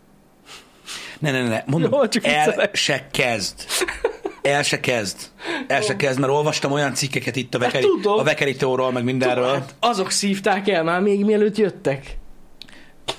Ne, 1.18 1.30
ne, 1.30 1.48
ne, 1.48 1.62
mondom, 1.66 1.92
Jó, 1.92 2.08
csak 2.08 2.26
el 2.26 2.44
viccelek. 2.44 2.74
se 2.74 3.06
kezd. 3.12 3.54
El 4.42 4.62
se 4.62 4.80
kezd. 4.80 5.16
El 5.66 5.80
se 5.80 5.96
kezd, 5.96 6.18
mert 6.18 6.32
olvastam 6.32 6.72
olyan 6.72 6.94
cikkeket 6.94 7.36
itt 7.36 7.54
a, 7.54 7.58
vekeri, 7.58 7.82
Hát 7.84 7.92
tudom. 7.92 8.18
a 8.18 8.22
vekerítóról, 8.22 8.92
meg 8.92 9.04
mindenről. 9.04 9.52
Hát 9.52 9.74
azok 9.80 10.10
szívták 10.10 10.68
el 10.68 10.82
már 10.82 11.00
még 11.00 11.24
mielőtt 11.24 11.56
jöttek. 11.56 12.16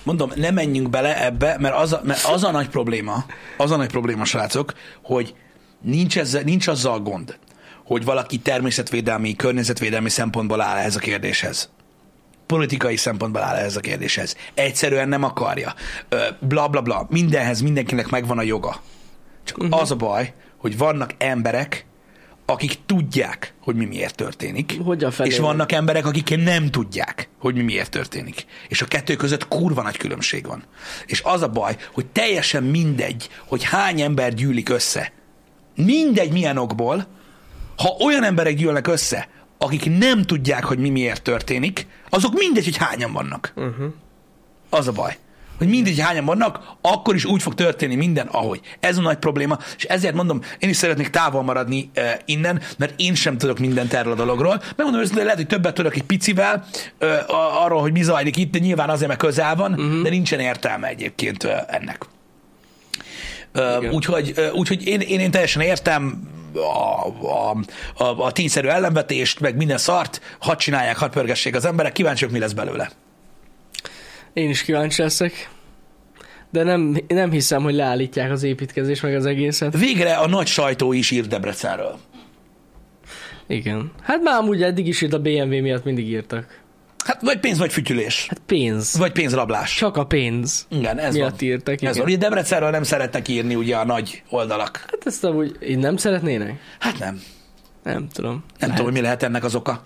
Mondom, 0.03 0.31
ne 0.35 0.51
menjünk 0.51 0.89
bele 0.89 1.25
ebbe, 1.25 1.57
mert 1.59 1.75
az 1.75 1.93
a, 1.93 2.01
mert 2.03 2.23
az 2.23 2.43
a 2.43 2.51
nagy 2.51 2.69
probléma, 2.69 3.25
az 3.57 3.71
a 3.71 3.75
nagy 3.75 3.87
probléma, 3.87 4.25
srácok, 4.25 4.73
hogy 5.03 5.35
nincs, 5.81 6.17
ezzel, 6.17 6.41
nincs 6.41 6.67
azzal 6.67 6.99
gond, 6.99 7.37
hogy 7.85 8.05
valaki 8.05 8.37
természetvédelmi, 8.37 9.35
környezetvédelmi 9.35 10.09
szempontból 10.09 10.61
áll 10.61 10.77
ehhez 10.77 10.95
a 10.95 10.99
kérdéshez. 10.99 11.69
Politikai 12.45 12.95
szempontból 12.95 13.41
áll 13.41 13.55
ehhez 13.55 13.75
a 13.75 13.79
kérdéshez. 13.79 14.35
Egyszerűen 14.53 15.09
nem 15.09 15.23
akarja. 15.23 15.73
Bla, 16.39 16.67
bla, 16.67 16.81
bla. 16.81 17.07
Mindenhez 17.09 17.61
mindenkinek 17.61 18.09
megvan 18.09 18.37
a 18.37 18.41
joga. 18.41 18.81
Csak 19.43 19.57
uh-huh. 19.57 19.81
az 19.81 19.91
a 19.91 19.95
baj, 19.95 20.33
hogy 20.57 20.77
vannak 20.77 21.13
emberek, 21.17 21.85
akik 22.51 22.77
tudják, 22.85 23.53
hogy 23.61 23.75
mi 23.75 23.85
miért 23.85 24.15
történik. 24.15 24.79
Hogyan 24.83 25.11
felé 25.11 25.29
És 25.29 25.37
van? 25.37 25.45
vannak 25.47 25.71
emberek, 25.71 26.05
akik 26.05 26.43
nem 26.43 26.69
tudják, 26.69 27.29
hogy 27.39 27.55
mi 27.55 27.61
miért 27.61 27.91
történik. 27.91 28.45
És 28.67 28.81
a 28.81 28.85
kettő 28.85 29.15
között 29.15 29.47
kurva 29.47 29.81
nagy 29.81 29.97
különbség 29.97 30.47
van. 30.47 30.63
És 31.05 31.21
az 31.23 31.41
a 31.41 31.47
baj, 31.47 31.75
hogy 31.93 32.05
teljesen 32.05 32.63
mindegy, 32.63 33.29
hogy 33.47 33.63
hány 33.63 34.01
ember 34.01 34.33
gyűlik 34.33 34.69
össze. 34.69 35.11
Mindegy 35.75 36.31
milyen 36.31 36.57
okból, 36.57 37.07
ha 37.77 37.95
olyan 37.99 38.23
emberek 38.23 38.55
gyűlnek 38.55 38.87
össze, 38.87 39.27
akik 39.57 39.97
nem 39.97 40.23
tudják, 40.23 40.63
hogy 40.63 40.79
mi 40.79 40.89
miért 40.89 41.21
történik, 41.23 41.87
azok 42.09 42.33
mindegy, 42.33 42.63
hogy 42.63 42.77
hányan 42.77 43.13
vannak. 43.13 43.53
Uh-huh. 43.55 43.93
Az 44.69 44.87
a 44.87 44.91
baj. 44.91 45.17
Hogy 45.61 45.69
mindegy, 45.69 45.99
hányan 45.99 46.25
vannak, 46.25 46.59
akkor 46.81 47.15
is 47.15 47.25
úgy 47.25 47.41
fog 47.41 47.53
történni 47.53 47.95
minden, 47.95 48.27
ahogy. 48.27 48.59
Ez 48.79 48.97
a 48.97 49.01
nagy 49.01 49.17
probléma, 49.17 49.57
és 49.77 49.83
ezért 49.83 50.13
mondom, 50.13 50.41
én 50.59 50.69
is 50.69 50.77
szeretnék 50.77 51.09
távol 51.09 51.43
maradni 51.43 51.89
uh, 51.95 52.03
innen, 52.25 52.61
mert 52.77 52.93
én 52.95 53.15
sem 53.15 53.37
tudok 53.37 53.59
mindent 53.59 53.93
erről 53.93 54.11
a 54.11 54.15
dologról. 54.15 54.61
Megmondom 54.75 55.01
őszintén, 55.01 55.23
lehet, 55.23 55.37
hogy 55.37 55.47
többet 55.47 55.73
tudok 55.73 55.95
egy 55.95 56.03
picivel 56.03 56.65
a- 57.27 57.63
arról, 57.63 57.81
hogy 57.81 57.91
mi 57.91 58.03
zajlik 58.03 58.37
itt, 58.37 58.51
de 58.51 58.59
nyilván 58.59 58.89
azért, 58.89 59.07
mert 59.07 59.19
közel 59.19 59.55
van, 59.55 59.71
uh-huh. 59.71 60.01
de 60.01 60.09
nincsen 60.09 60.39
értelme 60.39 60.87
egyébként 60.87 61.43
uh, 61.43 61.51
ennek. 61.67 62.05
Igen. 63.53 63.93
úgyhogy, 63.93 64.33
uh, 64.37 64.53
úgyhogy 64.53 64.87
én, 64.87 64.99
én, 64.99 65.19
én 65.19 65.31
teljesen 65.31 65.61
értem 65.61 66.29
a, 66.53 67.07
a, 67.27 67.57
a, 68.03 68.25
a 68.25 68.31
tényszerű 68.31 68.67
ellenvetést, 68.67 69.39
meg 69.39 69.55
minden 69.55 69.77
szart, 69.77 70.21
hadd 70.39 70.57
csinálják, 70.57 70.97
hadd 70.97 71.11
pörgessék 71.11 71.55
az 71.55 71.65
emberek, 71.65 71.91
kíváncsiak, 71.91 72.31
mi 72.31 72.39
lesz 72.39 72.51
belőle. 72.51 72.91
Én 74.33 74.49
is 74.49 74.63
kíváncsi 74.63 75.01
leszek. 75.01 75.49
De 76.49 76.63
nem, 76.63 76.97
nem 77.07 77.31
hiszem, 77.31 77.63
hogy 77.63 77.73
leállítják 77.73 78.31
az 78.31 78.43
építkezés 78.43 79.01
meg 79.01 79.15
az 79.15 79.25
egészet. 79.25 79.77
Végre 79.77 80.13
a 80.13 80.27
nagy 80.27 80.47
sajtó 80.47 80.93
is 80.93 81.11
ír 81.11 81.27
Debrecenről. 81.27 81.99
Igen. 83.47 83.91
Hát 84.01 84.21
már 84.21 84.37
amúgy 84.39 84.63
eddig 84.63 84.87
is 84.87 85.01
írt 85.01 85.13
a 85.13 85.19
BMW 85.19 85.61
miatt 85.61 85.83
mindig 85.83 86.07
írtak. 86.07 86.59
Hát 87.05 87.21
vagy 87.21 87.39
pénz, 87.39 87.57
vagy 87.57 87.71
fütyülés. 87.73 88.25
Hát 88.29 88.41
pénz. 88.45 88.97
Vagy 88.97 89.11
pénzrablás. 89.11 89.75
Csak 89.75 89.97
a 89.97 90.05
pénz 90.05 90.67
Igen, 90.69 90.97
ez 90.99 91.13
miatt 91.13 91.39
van. 91.39 91.49
írtak. 91.49 91.73
Ez 91.73 91.81
Igen. 91.81 91.93
van. 91.93 92.05
Ugye 92.05 92.17
Debrecenről 92.17 92.69
nem 92.69 92.83
szeretnek 92.83 93.27
írni 93.27 93.55
ugye 93.55 93.75
a 93.75 93.85
nagy 93.85 94.23
oldalak. 94.29 94.77
Hát 94.77 95.01
ezt 95.05 95.23
amúgy 95.23 95.57
így 95.67 95.77
nem 95.77 95.97
szeretnének? 95.97 96.59
Hát 96.79 96.99
nem. 96.99 97.21
Nem 97.83 98.07
tudom. 98.09 98.31
Nem 98.31 98.43
Lehet. 98.59 98.75
tudom, 98.75 98.85
hogy 98.85 98.93
mi 98.93 99.01
lehet 99.01 99.23
ennek 99.23 99.43
az 99.43 99.55
oka. 99.55 99.81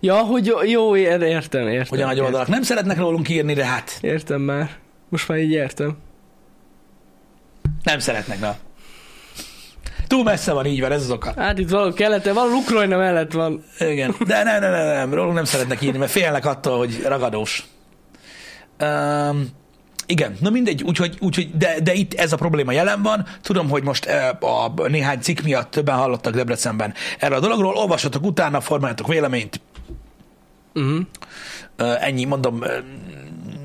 Ja, 0.00 0.16
hogy 0.16 0.46
jó, 0.46 0.62
jó 0.62 0.96
ér- 0.96 1.20
értem, 1.22 1.68
értem. 1.68 1.86
Hogy 1.88 2.00
a 2.00 2.06
nagy 2.06 2.20
oldalak 2.20 2.46
nem 2.48 2.62
szeretnek 2.62 2.98
rólunk 2.98 3.28
írni, 3.28 3.52
de 3.54 3.64
hát 3.64 3.98
Értem 4.00 4.40
már. 4.40 4.70
Most 5.08 5.28
már 5.28 5.38
így 5.38 5.50
értem. 5.50 5.96
nem 7.82 7.98
szeretnek, 7.98 8.40
na. 8.40 8.56
Túl 10.06 10.22
messze 10.22 10.52
van, 10.52 10.66
így 10.66 10.80
van, 10.80 10.92
ez 10.92 11.02
az 11.02 11.10
oka. 11.10 11.32
Hát 11.36 11.58
itt 11.58 11.70
valahol 11.70 11.92
kelete, 11.92 12.32
valahol 12.32 12.56
Ukrajna 12.56 12.96
mellett 12.96 13.32
van. 13.32 13.64
Igen. 13.78 14.14
De 14.26 14.42
nem, 14.42 14.60
nem, 14.60 14.70
nem, 14.70 14.86
nem, 14.86 15.14
rólunk 15.14 15.34
nem 15.34 15.44
szeretnek 15.44 15.82
írni, 15.82 15.98
mert 15.98 16.10
félnek 16.10 16.46
attól, 16.46 16.78
hogy 16.78 17.02
ragadós. 17.06 17.64
Um, 18.80 19.48
igen, 20.06 20.36
na 20.40 20.50
mindegy, 20.50 20.82
úgyhogy, 20.82 21.16
úgyhogy 21.20 21.56
de, 21.56 21.80
de 21.82 21.92
itt 21.92 22.14
ez 22.14 22.32
a 22.32 22.36
probléma 22.36 22.72
jelen 22.72 23.02
van. 23.02 23.26
Tudom, 23.42 23.68
hogy 23.68 23.82
most 23.82 24.06
a 24.40 24.88
néhány 24.88 25.20
cikk 25.20 25.40
miatt 25.40 25.70
többen 25.70 25.94
hallottak 25.96 26.34
Debrecenben 26.34 26.94
erről 27.18 27.36
a 27.36 27.40
dologról. 27.40 27.74
Olvassatok 27.76 28.24
utána, 28.24 28.60
formáljatok 28.60 29.06
véleményt. 29.08 29.60
Uh-huh. 30.74 31.06
Ennyi, 31.76 32.24
mondom, 32.24 32.64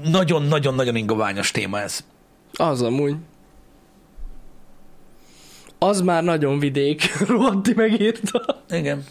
nagyon-nagyon-nagyon 0.04 0.96
ingoványos 0.96 1.52
téma 1.52 1.80
ez. 1.80 2.06
Az 2.54 2.82
amúgy. 2.82 3.16
Az 5.78 6.02
már 6.02 6.24
nagyon 6.24 6.60
vidék. 6.60 7.18
Rohanti 7.28 7.74
megírta. 7.74 8.64
Igen. 8.70 9.04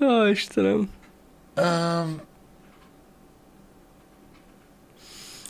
Ó, 0.00 0.24
Istenem. 0.26 0.90
Um, 1.56 2.20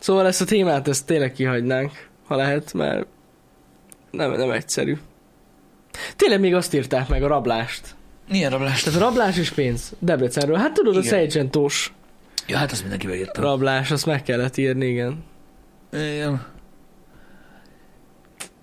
Szóval 0.07 0.27
ezt 0.27 0.41
a 0.41 0.45
témát, 0.45 0.89
ezt 0.89 1.07
tényleg 1.07 1.33
kihagynánk, 1.33 2.09
ha 2.27 2.37
lehet, 2.37 2.73
mert 2.73 3.07
nem, 4.11 4.31
nem 4.33 4.51
egyszerű. 4.51 4.97
Tényleg 6.17 6.41
még 6.41 6.55
azt 6.55 6.75
írták 6.75 7.09
meg, 7.09 7.23
a 7.23 7.27
rablást. 7.27 7.95
Milyen 8.29 8.51
rablás? 8.51 8.83
Tehát 8.83 9.01
a 9.01 9.05
rablás 9.05 9.37
és 9.39 9.51
pénz. 9.51 9.93
Debrecenről. 9.99 10.57
Hát 10.57 10.73
tudod, 10.73 10.97
a 10.97 10.99
Igen. 10.99 11.11
Szejcsentós 11.11 11.93
Ja, 12.47 12.57
hát 12.57 12.73
azt 12.73 12.81
mindenki 12.81 13.07
beírta. 13.07 13.41
rablás, 13.41 13.91
azt 13.91 14.07
meg 14.07 14.23
kellett 14.23 14.57
írni, 14.57 14.87
igen. 14.87 15.25
Igen. 15.93 16.47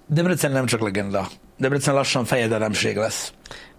Debrecen 0.08 0.52
nem 0.52 0.66
csak 0.66 0.82
legenda. 0.82 1.28
Debrecen 1.58 1.94
lassan 1.94 2.26
fejedelemség 2.26 2.96
lesz. 2.96 3.34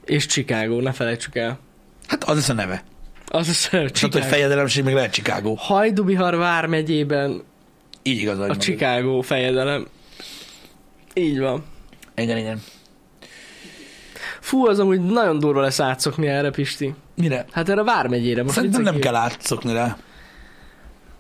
És 0.04 0.26
Chicago, 0.26 0.80
ne 0.80 0.92
felejtsük 0.92 1.36
el. 1.36 1.58
Hát 2.06 2.24
az 2.24 2.34
lesz 2.34 2.48
a 2.48 2.52
neve. 2.52 2.82
Az 3.26 3.68
a 3.72 3.88
Csak 3.90 4.12
hogy 4.12 4.24
fejedelemség 4.24 4.84
még 4.84 4.94
lehet 4.94 5.12
Chicago. 5.12 5.54
Hajdubihar 5.54 6.36
vármegyében 6.36 7.42
Így 8.02 8.20
igaz, 8.20 8.38
a. 8.38 8.56
Chicago 8.56 9.20
fejedelem. 9.20 9.86
Így 11.14 11.38
van. 11.38 11.64
Igen, 12.16 12.36
igen. 12.36 12.62
Fú, 14.44 14.66
az 14.66 14.78
amúgy 14.78 15.00
nagyon 15.00 15.38
durva 15.38 15.60
lesz 15.60 15.80
átszokni 15.80 16.26
erre, 16.26 16.50
Pisti. 16.50 16.94
Mire? 17.14 17.44
Hát 17.50 17.68
erre 17.68 17.80
a 17.80 17.84
vármegyére. 17.84 18.42
Most 18.42 18.54
Szerintem 18.54 18.82
nem 18.82 18.98
kell 18.98 19.14
átszokni 19.14 19.72
rá. 19.72 19.96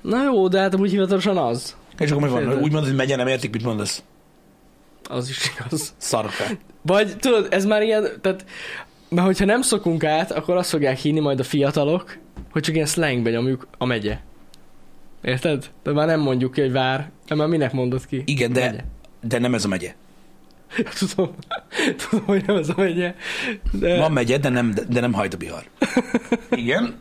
Na 0.00 0.22
jó, 0.24 0.48
de 0.48 0.60
hát 0.60 0.74
amúgy 0.74 0.90
hivatalosan 0.90 1.36
az. 1.36 1.76
És 1.98 2.10
akkor 2.10 2.22
mi 2.22 2.28
van? 2.28 2.52
Úgy 2.52 2.72
mondod, 2.72 2.84
hogy 2.84 2.94
megye 2.94 3.16
nem 3.16 3.26
értik, 3.26 3.52
mit 3.52 3.62
mondasz? 3.64 4.02
Az 5.08 5.28
is 5.28 5.50
igaz. 5.56 5.94
Szarka. 5.96 6.44
Vagy 6.82 7.16
tudod, 7.16 7.46
ez 7.50 7.64
már 7.64 7.82
ilyen, 7.82 8.06
tehát, 8.20 8.44
mert 9.08 9.26
hogyha 9.26 9.44
nem 9.44 9.62
szokunk 9.62 10.04
át, 10.04 10.32
akkor 10.32 10.56
azt 10.56 10.70
fogják 10.70 10.98
hinni 10.98 11.20
majd 11.20 11.40
a 11.40 11.44
fiatalok, 11.44 12.18
hogy 12.52 12.62
csak 12.62 12.74
ilyen 12.74 12.86
slangbe 12.86 13.30
nyomjuk 13.30 13.66
a 13.78 13.84
megye. 13.84 14.18
Érted? 15.22 15.70
De 15.82 15.92
már 15.92 16.06
nem 16.06 16.20
mondjuk 16.20 16.52
ki, 16.52 16.60
hogy 16.60 16.72
vár. 16.72 17.10
De 17.26 17.34
már 17.34 17.48
minek 17.48 17.72
mondod 17.72 18.06
ki? 18.06 18.22
Igen, 18.26 18.52
de, 18.52 18.64
Megye. 18.70 18.84
de 19.20 19.38
nem 19.38 19.54
ez 19.54 19.64
a 19.64 19.68
megye. 19.68 19.94
Tudom, 20.98 21.34
tudom, 21.96 22.24
hogy 22.24 22.44
nem 22.46 22.56
ez 22.56 22.68
a 22.68 22.74
megye. 22.76 23.14
De... 23.72 23.98
Van 23.98 24.12
megye, 24.12 24.38
de 24.38 24.48
nem, 24.48 24.74
de 24.88 25.00
nem 25.00 25.12
Hajdubihar. 25.12 25.64
Igen. 26.50 26.98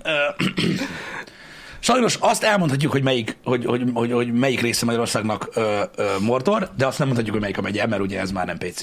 Sajnos 1.79 2.17
azt 2.19 2.43
elmondhatjuk, 2.43 2.91
hogy 2.91 3.03
melyik, 3.03 3.37
hogy, 3.43 3.65
hogy, 3.65 3.83
hogy, 3.93 4.11
hogy 4.11 4.33
melyik 4.33 4.61
része 4.61 4.85
Magyarországnak 4.85 5.49
ö, 5.53 5.83
ö, 5.95 6.05
Mordor, 6.19 6.69
de 6.77 6.85
azt 6.85 6.97
nem 6.97 7.07
mondhatjuk, 7.07 7.35
hogy 7.35 7.43
melyik 7.43 7.57
a 7.57 7.61
megye, 7.61 7.87
mert 7.87 8.01
ugye 8.01 8.19
ez 8.19 8.31
már 8.31 8.45
nem 8.45 8.57
PC. 8.57 8.81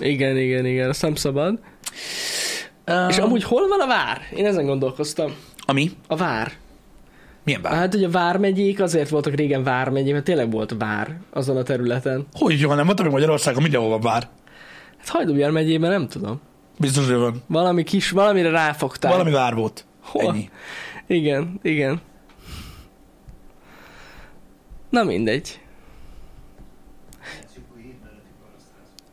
Igen, 0.00 0.36
igen, 0.36 0.66
igen, 0.66 0.88
azt 0.88 1.02
nem 1.02 1.14
szabad. 1.14 1.58
Uh, 2.86 3.08
És 3.08 3.18
amúgy 3.18 3.42
hol 3.42 3.68
van 3.68 3.80
a 3.80 3.86
vár? 3.86 4.20
Én 4.36 4.46
ezen 4.46 4.66
gondolkoztam. 4.66 5.34
Ami? 5.66 5.90
A 6.06 6.16
vár. 6.16 6.52
Milyen 7.48 7.62
bár? 7.62 7.72
Hát, 7.72 7.92
hogy 7.92 8.04
a 8.04 8.10
vármegyék 8.10 8.80
azért 8.80 9.08
voltak 9.08 9.34
régen 9.34 9.62
vármegyék, 9.62 10.12
mert 10.12 10.24
tényleg 10.24 10.50
volt 10.50 10.74
vár 10.78 11.16
azon 11.30 11.56
a 11.56 11.62
területen. 11.62 12.26
Hogy 12.32 12.64
van, 12.64 12.76
nem 12.76 12.84
mondtam, 12.84 13.06
hogy 13.06 13.14
Magyarországon 13.14 13.62
mindenhol 13.62 13.88
van 13.88 14.00
bár. 14.00 14.28
Hát 14.98 15.08
Hajdubjár 15.08 15.50
megyében 15.50 15.90
nem 15.90 16.08
tudom. 16.08 16.40
Biztos, 16.78 17.06
hogy 17.06 17.16
van. 17.16 17.42
Valami 17.46 17.82
kis, 17.84 18.10
valamire 18.10 18.50
ráfogták. 18.50 19.10
Valami 19.10 19.30
vár 19.30 19.54
volt. 19.54 19.84
Hol? 20.02 20.32
Ennyi. 20.32 20.50
Igen, 21.06 21.58
igen. 21.62 22.00
Na 24.90 25.02
mindegy. 25.02 25.60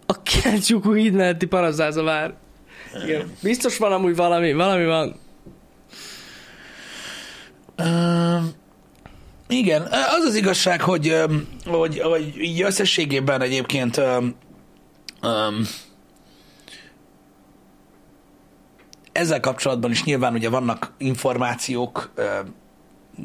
A 0.05 0.21
Kelcsukú 0.23 0.93
híd 0.93 1.13
melletti 1.13 1.45
parasztáz 1.45 1.95
a 1.95 2.03
vár. 2.03 2.33
Igen. 3.03 3.31
Biztos 3.43 3.77
van 3.77 3.91
amúgy 3.91 4.15
valami, 4.15 4.53
valami 4.53 4.85
van. 4.85 5.15
Uh, 7.77 8.43
igen, 9.47 9.81
az 9.91 10.23
az 10.27 10.35
igazság, 10.35 10.81
hogy, 10.81 11.15
hogy, 11.65 11.99
hogy 11.99 12.33
így 12.37 12.61
összességében 12.61 13.41
egyébként 13.41 13.97
um, 13.97 14.35
um, 15.21 15.67
ezzel 19.11 19.39
kapcsolatban 19.39 19.91
is 19.91 20.03
nyilván 20.03 20.33
ugye 20.33 20.49
vannak 20.49 20.93
információk, 20.97 22.11
öm, 22.15 22.55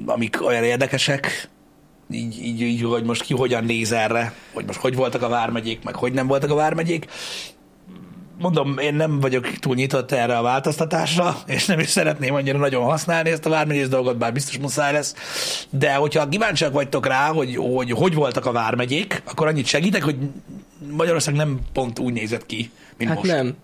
amik 0.07 0.45
olyan 0.45 0.65
érdekesek, 0.65 1.49
így, 2.11 2.45
így, 2.45 2.61
így, 2.61 2.83
hogy 2.83 3.05
most 3.05 3.23
ki 3.23 3.35
hogyan 3.35 3.65
néz 3.65 3.93
erre, 3.93 4.35
hogy 4.53 4.65
most 4.67 4.79
hogy 4.79 4.95
voltak 4.95 5.23
a 5.23 5.29
vármegyék, 5.29 5.85
meg 5.85 5.95
hogy 5.95 6.13
nem 6.13 6.27
voltak 6.27 6.51
a 6.51 6.55
vármegyék. 6.55 7.07
Mondom, 8.41 8.79
én 8.79 8.95
nem 8.95 9.21
vagyok 9.21 9.49
túl 9.49 9.75
nyitott 9.75 10.13
erre 10.13 10.37
a 10.37 10.43
változtatásra, 10.43 11.37
és 11.47 11.67
nem 11.67 11.79
is 11.79 11.89
szeretném 11.89 12.35
annyira 12.35 12.59
nagyon 12.59 12.83
használni 12.85 13.31
ezt 13.31 13.47
a 13.47 13.51
vármegyész 13.51 13.89
dolgot, 13.89 14.17
bár 14.19 14.33
biztos 14.33 14.59
muszáj 14.59 14.93
lesz. 14.93 15.15
De 15.71 15.95
hogyha 15.95 16.29
kíváncsiak 16.29 16.73
vagytok 16.73 17.07
rá, 17.07 17.29
hogy, 17.29 17.57
hogy 17.57 17.91
hogy 17.91 18.15
voltak 18.15 18.47
a 18.47 18.53
vármegyék, 18.53 19.23
akkor 19.25 19.47
annyit 19.47 19.67
segítek, 19.67 20.03
hogy 20.03 20.17
Magyarország 20.91 21.35
nem 21.35 21.59
pont 21.73 21.99
úgy 21.99 22.13
nézett 22.13 22.47
ki, 22.47 22.71
mint 22.97 23.11
Hát 23.11 23.19
most. 23.19 23.31
nem. 23.33 23.57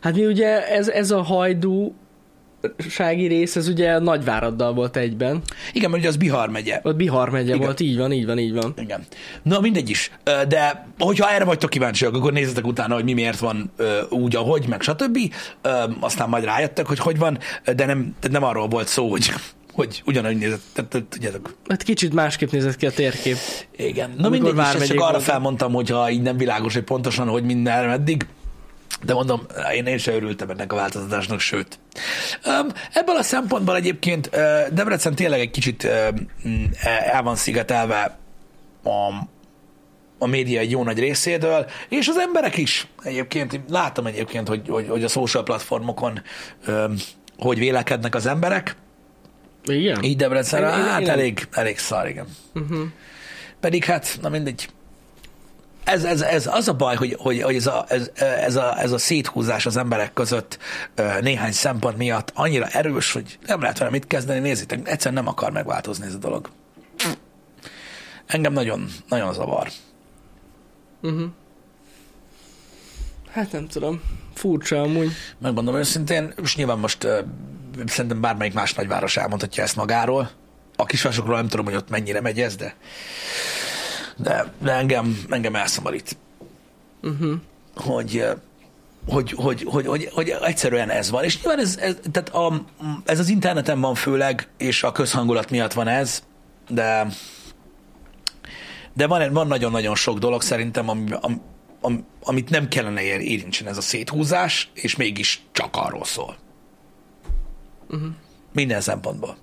Hát 0.00 0.14
mi 0.14 0.26
ugye 0.26 0.68
ez, 0.68 0.88
ez 0.88 1.10
a 1.10 1.22
hajdú 1.22 1.94
sági 2.88 3.26
rész, 3.26 3.56
ez 3.56 3.68
ugye 3.68 3.98
Nagyváraddal 3.98 4.72
volt 4.72 4.96
egyben. 4.96 5.42
Igen, 5.72 5.90
mert 5.90 6.02
ugye 6.02 6.10
az 6.10 6.16
Bihar 6.16 6.48
megye. 6.48 6.80
Ott 6.82 6.96
Bihar 6.96 7.30
megye 7.30 7.54
Igen. 7.54 7.58
volt, 7.58 7.80
így 7.80 7.96
van, 7.96 8.12
így 8.12 8.26
van, 8.26 8.38
így 8.38 8.52
van. 8.52 8.74
Igen. 8.76 9.06
Na, 9.42 9.60
mindegy 9.60 9.90
is. 9.90 10.10
De 10.24 10.88
hogyha 10.98 11.30
erre 11.30 11.44
vagytok 11.44 11.70
kíváncsiak, 11.70 12.14
akkor 12.14 12.32
nézzetek 12.32 12.66
utána, 12.66 12.94
hogy 12.94 13.04
mi 13.04 13.12
miért 13.12 13.38
van 13.38 13.72
úgy, 14.08 14.36
ahogy, 14.36 14.66
meg 14.68 14.82
stb. 14.82 15.18
Aztán 16.00 16.28
majd 16.28 16.44
rájöttek, 16.44 16.86
hogy 16.86 16.98
hogy 16.98 17.18
van, 17.18 17.38
de 17.76 17.86
nem, 17.86 18.14
nem 18.30 18.44
arról 18.44 18.68
volt 18.68 18.88
szó, 18.88 19.10
hogy, 19.10 19.32
hogy 19.72 20.02
ugyanúgy 20.06 20.36
nézett. 20.36 20.60
Tehát, 20.72 21.04
tudjátok. 21.08 21.54
Hát 21.68 21.82
kicsit 21.82 22.14
másképp 22.14 22.50
nézett 22.50 22.76
ki 22.76 22.86
a 22.86 22.90
térkép. 22.90 23.36
Igen. 23.76 24.14
Na 24.18 24.28
mindegy, 24.28 24.56
is, 24.56 24.60
ezt 24.62 24.86
csak 24.86 24.96
arra 24.96 25.10
voltak. 25.10 25.20
felmondtam, 25.20 25.72
hogyha 25.72 26.10
így 26.10 26.22
nem 26.22 26.36
világos, 26.36 26.74
hogy 26.74 26.82
pontosan, 26.82 27.28
hogy 27.28 27.44
minden 27.44 27.90
eddig. 27.90 28.26
De 29.02 29.14
mondom, 29.14 29.46
én, 29.74 29.86
én 29.86 29.98
sem 29.98 30.14
örültem 30.14 30.50
ennek 30.50 30.72
a 30.72 30.76
változtatásnak, 30.76 31.40
sőt. 31.40 31.78
Ebből 32.92 33.16
a 33.16 33.22
szempontból 33.22 33.76
egyébként 33.76 34.30
Debrecen 34.72 35.14
tényleg 35.14 35.40
egy 35.40 35.50
kicsit 35.50 35.84
uh, 35.84 36.08
el 37.12 37.22
van 37.22 37.36
szigetelve 37.36 38.18
a, 38.84 38.88
a 40.18 40.26
média 40.26 40.60
egy 40.60 40.70
jó 40.70 40.84
nagy 40.84 40.98
részéről, 40.98 41.66
és 41.88 42.08
az 42.08 42.18
emberek 42.18 42.56
is 42.56 42.86
egyébként. 43.02 43.52
Én 43.52 43.64
Látom 43.68 44.06
egyébként, 44.06 44.48
hogy, 44.48 44.68
hogy, 44.68 44.88
hogy 44.88 45.04
a 45.04 45.08
social 45.08 45.42
platformokon 45.42 46.22
hogy 47.38 47.58
vélekednek 47.58 48.14
az 48.14 48.26
emberek. 48.26 48.76
Igen? 49.64 50.02
Így 50.02 50.16
Debrecenre, 50.16 50.66
hát 50.66 51.08
elég, 51.08 51.48
elég 51.50 51.78
szar, 51.78 52.08
igen. 52.08 52.26
Uh-huh. 52.54 52.82
Pedig 53.60 53.84
hát, 53.84 54.18
na 54.20 54.28
mindegy. 54.28 54.68
Ez, 55.84 56.04
ez, 56.04 56.20
ez 56.20 56.46
az 56.46 56.68
a 56.68 56.74
baj, 56.74 56.96
hogy, 56.96 57.16
hogy, 57.18 57.42
hogy 57.42 57.54
ez, 57.54 57.66
a, 57.66 57.84
ez, 57.88 58.10
ez, 58.14 58.56
a, 58.56 58.80
ez 58.80 58.92
a 58.92 58.98
széthúzás 58.98 59.66
az 59.66 59.76
emberek 59.76 60.12
között 60.12 60.58
néhány 61.20 61.52
szempont 61.52 61.96
miatt 61.96 62.32
annyira 62.34 62.66
erős, 62.66 63.12
hogy 63.12 63.38
nem 63.46 63.60
lehet 63.60 63.78
vele 63.78 63.90
mit 63.90 64.06
kezdeni. 64.06 64.38
Nézzétek, 64.40 64.88
egyszerűen 64.88 65.22
nem 65.22 65.32
akar 65.32 65.52
megváltozni 65.52 66.06
ez 66.06 66.14
a 66.14 66.18
dolog. 66.18 66.50
Engem 68.26 68.52
nagyon, 68.52 68.88
nagyon 69.08 69.32
zavar. 69.32 69.68
Uh-huh. 71.02 71.30
Hát 73.30 73.52
nem 73.52 73.68
tudom. 73.68 74.02
Furcsa 74.34 74.80
amúgy. 74.80 75.12
Megmondom 75.38 75.74
őszintén, 75.74 76.32
és 76.42 76.56
nyilván 76.56 76.78
most 76.78 77.04
ö, 77.04 77.20
szerintem 77.86 78.20
bármelyik 78.20 78.54
más 78.54 78.74
nagyváros 78.74 79.16
elmondhatja 79.16 79.62
ezt 79.62 79.76
magáról. 79.76 80.30
A 80.76 80.84
kisvárosokról 80.84 81.36
nem 81.36 81.48
tudom, 81.48 81.64
hogy 81.64 81.74
ott 81.74 81.88
mennyire 81.88 82.20
megy 82.20 82.40
ez, 82.40 82.56
de, 82.56 82.74
de, 84.16 84.52
de 84.58 84.72
engem, 84.72 85.24
engem 85.28 85.54
elszomorít. 85.54 86.16
Uh-huh. 87.02 87.34
hogy, 87.74 88.16
eh, 88.16 88.32
hogy, 89.08 89.32
hogy, 89.36 89.62
hogy, 89.62 89.86
hogy, 89.86 90.08
hogy 90.12 90.28
egyszerűen 90.42 90.90
ez 90.90 91.10
van. 91.10 91.24
És 91.24 91.42
nyilván 91.42 91.64
ez, 91.64 91.76
ez, 91.76 91.96
tehát 92.12 92.28
a, 92.28 92.64
ez 93.04 93.18
az 93.18 93.28
interneten 93.28 93.80
van 93.80 93.94
főleg, 93.94 94.48
és 94.58 94.82
a 94.82 94.92
közhangulat 94.92 95.50
miatt 95.50 95.72
van 95.72 95.88
ez, 95.88 96.22
de 96.68 97.06
de 98.92 99.06
van, 99.06 99.32
van 99.32 99.46
nagyon-nagyon 99.46 99.94
sok 99.94 100.18
dolog 100.18 100.42
szerintem, 100.42 100.88
ami, 100.88 101.10
am, 101.20 101.42
am, 101.80 102.06
amit 102.22 102.50
nem 102.50 102.68
kellene 102.68 103.02
ér- 103.02 103.20
érintsen 103.20 103.66
ez 103.66 103.76
a 103.76 103.80
széthúzás, 103.80 104.70
és 104.74 104.96
mégis 104.96 105.42
csak 105.52 105.76
arról 105.76 106.04
szól. 106.04 106.36
Uh-huh. 107.88 108.10
Minden 108.52 108.80
szempontból. 108.80 109.36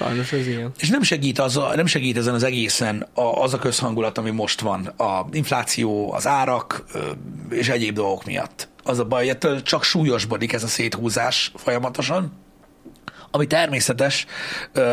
Sajnos 0.00 0.32
ez 0.32 0.46
ilyen. 0.46 0.72
És 0.78 0.88
nem 0.88 1.02
segít, 1.02 1.38
az 1.38 1.56
a, 1.56 1.72
nem 1.74 1.86
segít 1.86 2.16
ezen 2.16 2.34
az 2.34 2.42
egészen 2.42 3.06
a, 3.14 3.22
az 3.22 3.54
a 3.54 3.58
közhangulat, 3.58 4.18
ami 4.18 4.30
most 4.30 4.60
van. 4.60 4.86
A 4.86 5.26
infláció, 5.32 6.12
az 6.12 6.26
árak 6.26 6.84
és 7.50 7.68
egyéb 7.68 7.94
dolgok 7.94 8.24
miatt. 8.24 8.68
Az 8.82 8.98
a 8.98 9.04
baj, 9.04 9.36
hogy 9.40 9.62
csak 9.62 9.82
súlyosbodik 9.82 10.52
ez 10.52 10.62
a 10.62 10.66
széthúzás 10.66 11.52
folyamatosan, 11.54 12.32
ami 13.30 13.46
természetes, 13.46 14.26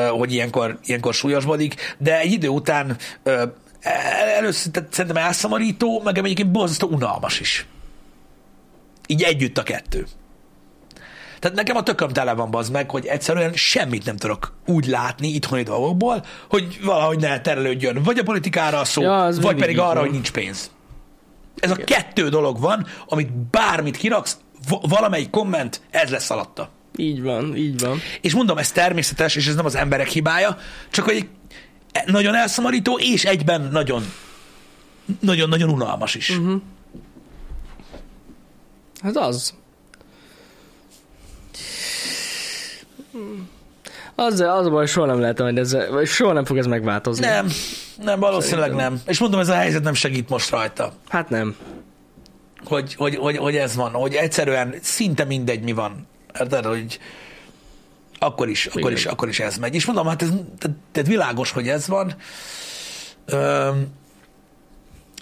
hogy 0.10 0.34
ilyenkor, 0.34 0.80
ilyenkor 0.86 1.14
súlyosbodik, 1.14 1.96
de 1.98 2.20
egy 2.20 2.32
idő 2.32 2.48
után 2.48 2.98
először 4.38 4.72
tehát 4.72 4.94
szerintem 4.94 5.24
elszomorító, 5.24 6.02
meg 6.04 6.18
egyébként 6.18 6.52
borzasztó 6.52 6.88
unalmas 6.88 7.40
is. 7.40 7.66
Így 9.08 9.24
együtt 9.24 9.58
a 9.58 9.64
kettő. 9.64 10.08
Tehát 11.40 11.58
nekem 11.58 11.76
a 11.76 11.84
tököm 11.84 12.10
tele 12.10 12.34
van 12.34 12.52
bazd 12.52 12.72
meg, 12.72 12.90
hogy 12.90 13.06
egyszerűen 13.06 13.54
semmit 13.54 14.06
nem 14.06 14.18
tudok 14.18 14.54
úgy 14.66 14.86
látni 14.88 15.28
itthoni 15.28 15.64
dolgokból, 15.64 16.26
hogy 16.50 16.80
valahogy 16.84 17.20
ne 17.20 17.42
terelődjön 17.42 18.04
vagy 18.04 18.18
a 18.18 18.24
politikára 18.24 18.80
a 18.80 18.86
szó, 18.86 19.02
Ja, 19.02 19.30
vagy 19.42 19.56
pedig 19.56 19.80
arra, 19.80 19.94
van. 19.94 20.04
hogy 20.04 20.12
nincs 20.12 20.32
pénz. 20.32 20.72
Ez 21.56 21.72
a 21.72 21.76
kettő 21.76 22.30
dolog 22.30 22.60
van, 22.60 22.88
amit 23.08 23.32
bármit 23.32 23.98
kiraksz, 23.98 24.38
va- 24.70 24.86
valamelyik 24.90 25.30
komment, 25.30 25.82
ez 25.90 26.10
lesz 26.10 26.30
alatta. 26.30 26.70
Így 26.96 27.22
van, 27.22 27.56
így 27.56 27.80
van. 27.80 28.00
És 28.22 28.34
mondom, 28.34 28.58
ez 28.58 28.72
természetes, 28.72 29.36
és 29.36 29.48
ez 29.48 29.56
nem 29.56 29.66
az 29.66 29.76
emberek 29.76 30.08
hibája, 30.08 30.58
csak 30.90 31.06
hogy 31.06 31.28
nagyon 32.06 32.36
elszomorító, 32.36 32.98
és 33.02 33.26
egyben 33.26 33.62
nagyon 33.72 34.04
nagyon-nagyon 35.20 35.70
unalmas 35.70 36.16
is. 36.16 36.30
Uh-huh. 36.30 36.62
Hát 39.02 39.16
az. 39.18 39.54
Az, 44.16 44.40
az 44.40 44.66
a 44.66 44.70
baj, 44.70 44.86
soha 44.86 45.06
nem 45.06 45.20
lehet 45.20 45.40
majd 45.40 45.58
ez, 45.58 45.78
vagy 45.92 46.08
soha 46.08 46.34
nem 46.34 46.46
fog 46.46 46.58
ez 46.58 46.66
megváltozni. 46.66 47.26
Nem, 47.26 47.48
nem, 48.04 48.20
valószínűleg 48.20 48.70
Szerintem. 48.70 48.94
nem. 48.94 49.02
És 49.06 49.20
mondom, 49.20 49.40
ez 49.40 49.50
a 49.50 49.54
helyzet 49.56 49.84
nem 49.84 49.94
segít 49.94 50.30
most 50.30 50.50
rajta. 50.50 50.94
Hát 51.08 51.30
nem. 51.30 51.56
hogy, 52.66 52.96
hogy, 52.96 53.16
hogy, 53.16 53.38
hogy 53.38 53.56
ez 53.56 53.76
van, 53.76 53.92
hogy 53.92 54.14
egyszerűen 54.14 54.76
szinte 54.82 55.24
mindegy, 55.24 55.64
mi 55.64 55.72
van. 55.72 56.08
Érted, 56.40 56.66
hogy 56.66 57.00
akkor 58.20 58.50
is, 58.50 58.66
akkor 58.66 58.92
is, 58.92 59.06
akkor 59.06 59.28
is 59.28 59.40
ez 59.40 59.58
megy. 59.58 59.76
És 59.76 59.86
mondom, 59.86 60.08
hát 60.08 60.22
ez 60.22 60.30
tehát 60.92 61.08
világos, 61.10 61.52
hogy 61.52 61.68
ez 61.68 61.88
van. 61.88 62.16
Öm, 63.26 63.88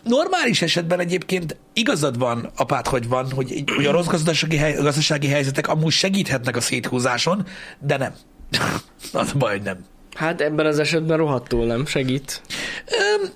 normális 0.06 0.62
esetben 0.62 1.00
egyébként 1.00 1.58
igazad 1.74 2.18
van, 2.18 2.52
apát, 2.56 2.88
hogy 2.88 3.08
van, 3.08 3.32
hogy, 3.32 3.64
hogy 3.76 3.86
a 3.86 3.92
rossz 3.92 4.08
gazdasági, 4.08 4.58
hely, 4.58 4.74
gazdasági 4.74 5.28
helyzetek 5.28 5.68
amúgy 5.68 5.92
segíthetnek 5.92 6.56
a 6.56 6.62
széthúzáson, 6.62 7.48
de 7.80 7.98
nem. 7.98 8.14
Az 9.14 9.32
a 9.34 9.38
baj, 9.38 9.52
hogy 9.52 9.62
nem. 9.62 9.78
Hát 10.16 10.42
ebben 10.42 10.66
az 10.66 10.80
esetben 10.80 11.18
rohadtul 11.18 11.66
nem 11.66 11.86
segít. 11.86 12.42
Öm, 12.86 13.30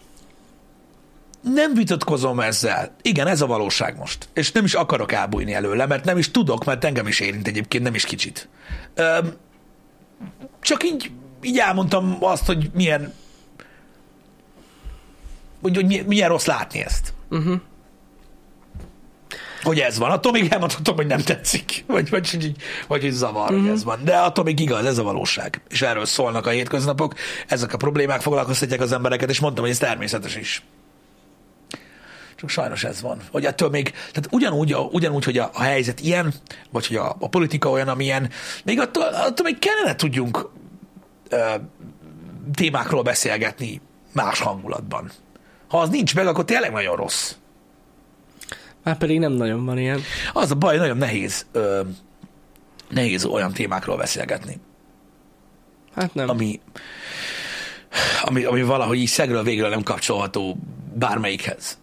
nem 1.53 1.73
vitatkozom 1.73 2.39
ezzel. 2.39 2.95
Igen, 3.01 3.27
ez 3.27 3.41
a 3.41 3.45
valóság 3.45 3.97
most. 3.97 4.29
És 4.33 4.51
nem 4.51 4.65
is 4.65 4.73
akarok 4.73 5.11
elbújni 5.11 5.53
előle, 5.53 5.85
mert 5.85 6.05
nem 6.05 6.17
is 6.17 6.31
tudok, 6.31 6.65
mert 6.65 6.83
engem 6.83 7.07
is 7.07 7.19
érint 7.19 7.47
egyébként, 7.47 7.83
nem 7.83 7.95
is 7.95 8.05
kicsit. 8.05 8.49
Öm, 8.95 9.33
csak 10.61 10.83
így, 10.83 11.11
így 11.41 11.57
elmondtam 11.57 12.17
azt, 12.19 12.45
hogy 12.45 12.69
milyen 12.73 13.13
hogy, 15.61 15.75
hogy 15.75 16.03
milyen 16.07 16.29
rossz 16.29 16.45
látni 16.45 16.79
ezt. 16.79 17.13
Uh-huh. 17.29 17.59
Hogy 19.63 19.79
ez 19.79 19.97
van. 19.97 20.11
Attól 20.11 20.31
még 20.31 20.51
elmondhatom, 20.51 20.95
hogy 20.95 21.07
nem 21.07 21.21
tetszik. 21.21 21.83
Vagy, 21.87 22.09
vagy, 22.09 22.29
vagy, 22.31 22.51
vagy 22.87 23.01
hogy 23.01 23.11
zavar, 23.11 23.43
uh-huh. 23.43 23.59
hogy 23.59 23.69
ez 23.69 23.83
van. 23.83 23.99
De 24.03 24.17
attól 24.17 24.43
még 24.43 24.59
igaz, 24.59 24.85
ez 24.85 24.97
a 24.97 25.03
valóság. 25.03 25.61
És 25.69 25.81
erről 25.81 26.05
szólnak 26.05 26.45
a 26.45 26.49
hétköznapok. 26.49 27.13
Ezek 27.47 27.73
a 27.73 27.77
problémák 27.77 28.21
foglalkoztatják 28.21 28.81
az 28.81 28.91
embereket, 28.91 29.29
és 29.29 29.39
mondtam, 29.39 29.63
hogy 29.63 29.73
ez 29.73 29.79
természetes 29.79 30.35
is. 30.35 30.63
Csak 32.35 32.49
sajnos 32.49 32.83
ez 32.83 33.01
van. 33.01 33.21
Hogy 33.31 33.45
ettől 33.45 33.69
még, 33.69 33.91
tehát 33.91 34.27
ugyanúgy, 34.31 34.75
ugyanúgy 34.91 35.23
hogy 35.23 35.37
a, 35.37 35.49
a 35.53 35.61
helyzet 35.61 35.99
ilyen, 35.99 36.33
vagy 36.71 36.87
hogy 36.87 36.97
a, 36.97 37.15
a 37.19 37.29
politika 37.29 37.69
olyan, 37.69 37.87
amilyen, 37.87 38.29
még 38.63 38.79
attól, 38.79 39.03
attól 39.03 39.45
még 39.45 39.59
kellene 39.59 39.95
tudjunk 39.95 40.49
ö, 41.29 41.55
témákról 42.53 43.01
beszélgetni 43.01 43.81
más 44.13 44.39
hangulatban. 44.39 45.11
Ha 45.69 45.79
az 45.79 45.89
nincs 45.89 46.15
meg, 46.15 46.27
akkor 46.27 46.45
tényleg 46.45 46.71
nagyon 46.71 46.95
rossz. 46.95 47.35
Már 48.83 48.97
pedig 48.97 49.19
nem 49.19 49.31
nagyon 49.31 49.65
van 49.65 49.77
ilyen. 49.77 50.01
Az 50.33 50.51
a 50.51 50.55
baj, 50.55 50.77
nagyon 50.77 50.97
nehéz, 50.97 51.45
ö, 51.51 51.81
nehéz 52.89 53.25
olyan 53.25 53.53
témákról 53.53 53.97
beszélgetni. 53.97 54.59
Hát 55.95 56.13
nem. 56.13 56.29
Ami, 56.29 56.59
ami, 58.21 58.43
ami 58.43 58.63
valahogy 58.63 58.97
így 58.97 59.07
szegről 59.07 59.43
végről 59.43 59.69
nem 59.69 59.83
kapcsolható 59.83 60.57
bármelyikhez. 60.93 61.77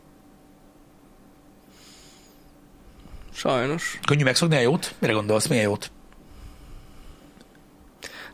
Sajnos. 3.33 3.99
Könnyű 4.07 4.25
megszokni 4.25 4.57
a 4.57 4.61
jót? 4.61 4.95
Mire 4.99 5.13
gondolsz, 5.13 5.47
milyen 5.47 5.65
jót? 5.65 5.91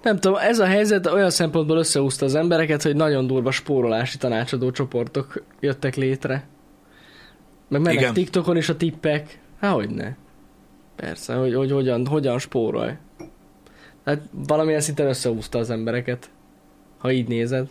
Nem 0.02 0.18
tudom, 0.18 0.38
ez 0.40 0.58
a 0.58 0.66
helyzet 0.66 1.06
olyan 1.06 1.30
szempontból 1.30 1.76
összehúzta 1.76 2.24
az 2.24 2.34
embereket, 2.34 2.82
hogy 2.82 2.96
nagyon 2.96 3.26
durva 3.26 3.50
spórolási 3.50 4.18
tanácsadó 4.18 4.70
csoportok 4.70 5.44
jöttek 5.60 5.96
létre. 5.96 6.46
Meg 7.68 7.80
mennek 7.80 8.00
Igen. 8.00 8.12
TikTokon 8.12 8.56
is 8.56 8.68
a 8.68 8.76
tippek. 8.76 9.38
Há, 9.60 9.70
hogy 9.70 9.90
ne. 9.90 10.14
Persze, 10.96 11.34
hogy, 11.34 11.54
hogy 11.54 11.70
hogyan, 11.70 12.06
hogyan 12.06 12.38
spórolj. 12.38 12.92
Hát 14.04 14.20
valamilyen 14.30 14.80
szinten 14.80 15.06
összehúzta 15.06 15.58
az 15.58 15.70
embereket. 15.70 16.30
Ha 16.98 17.12
így 17.12 17.28
nézed. 17.28 17.68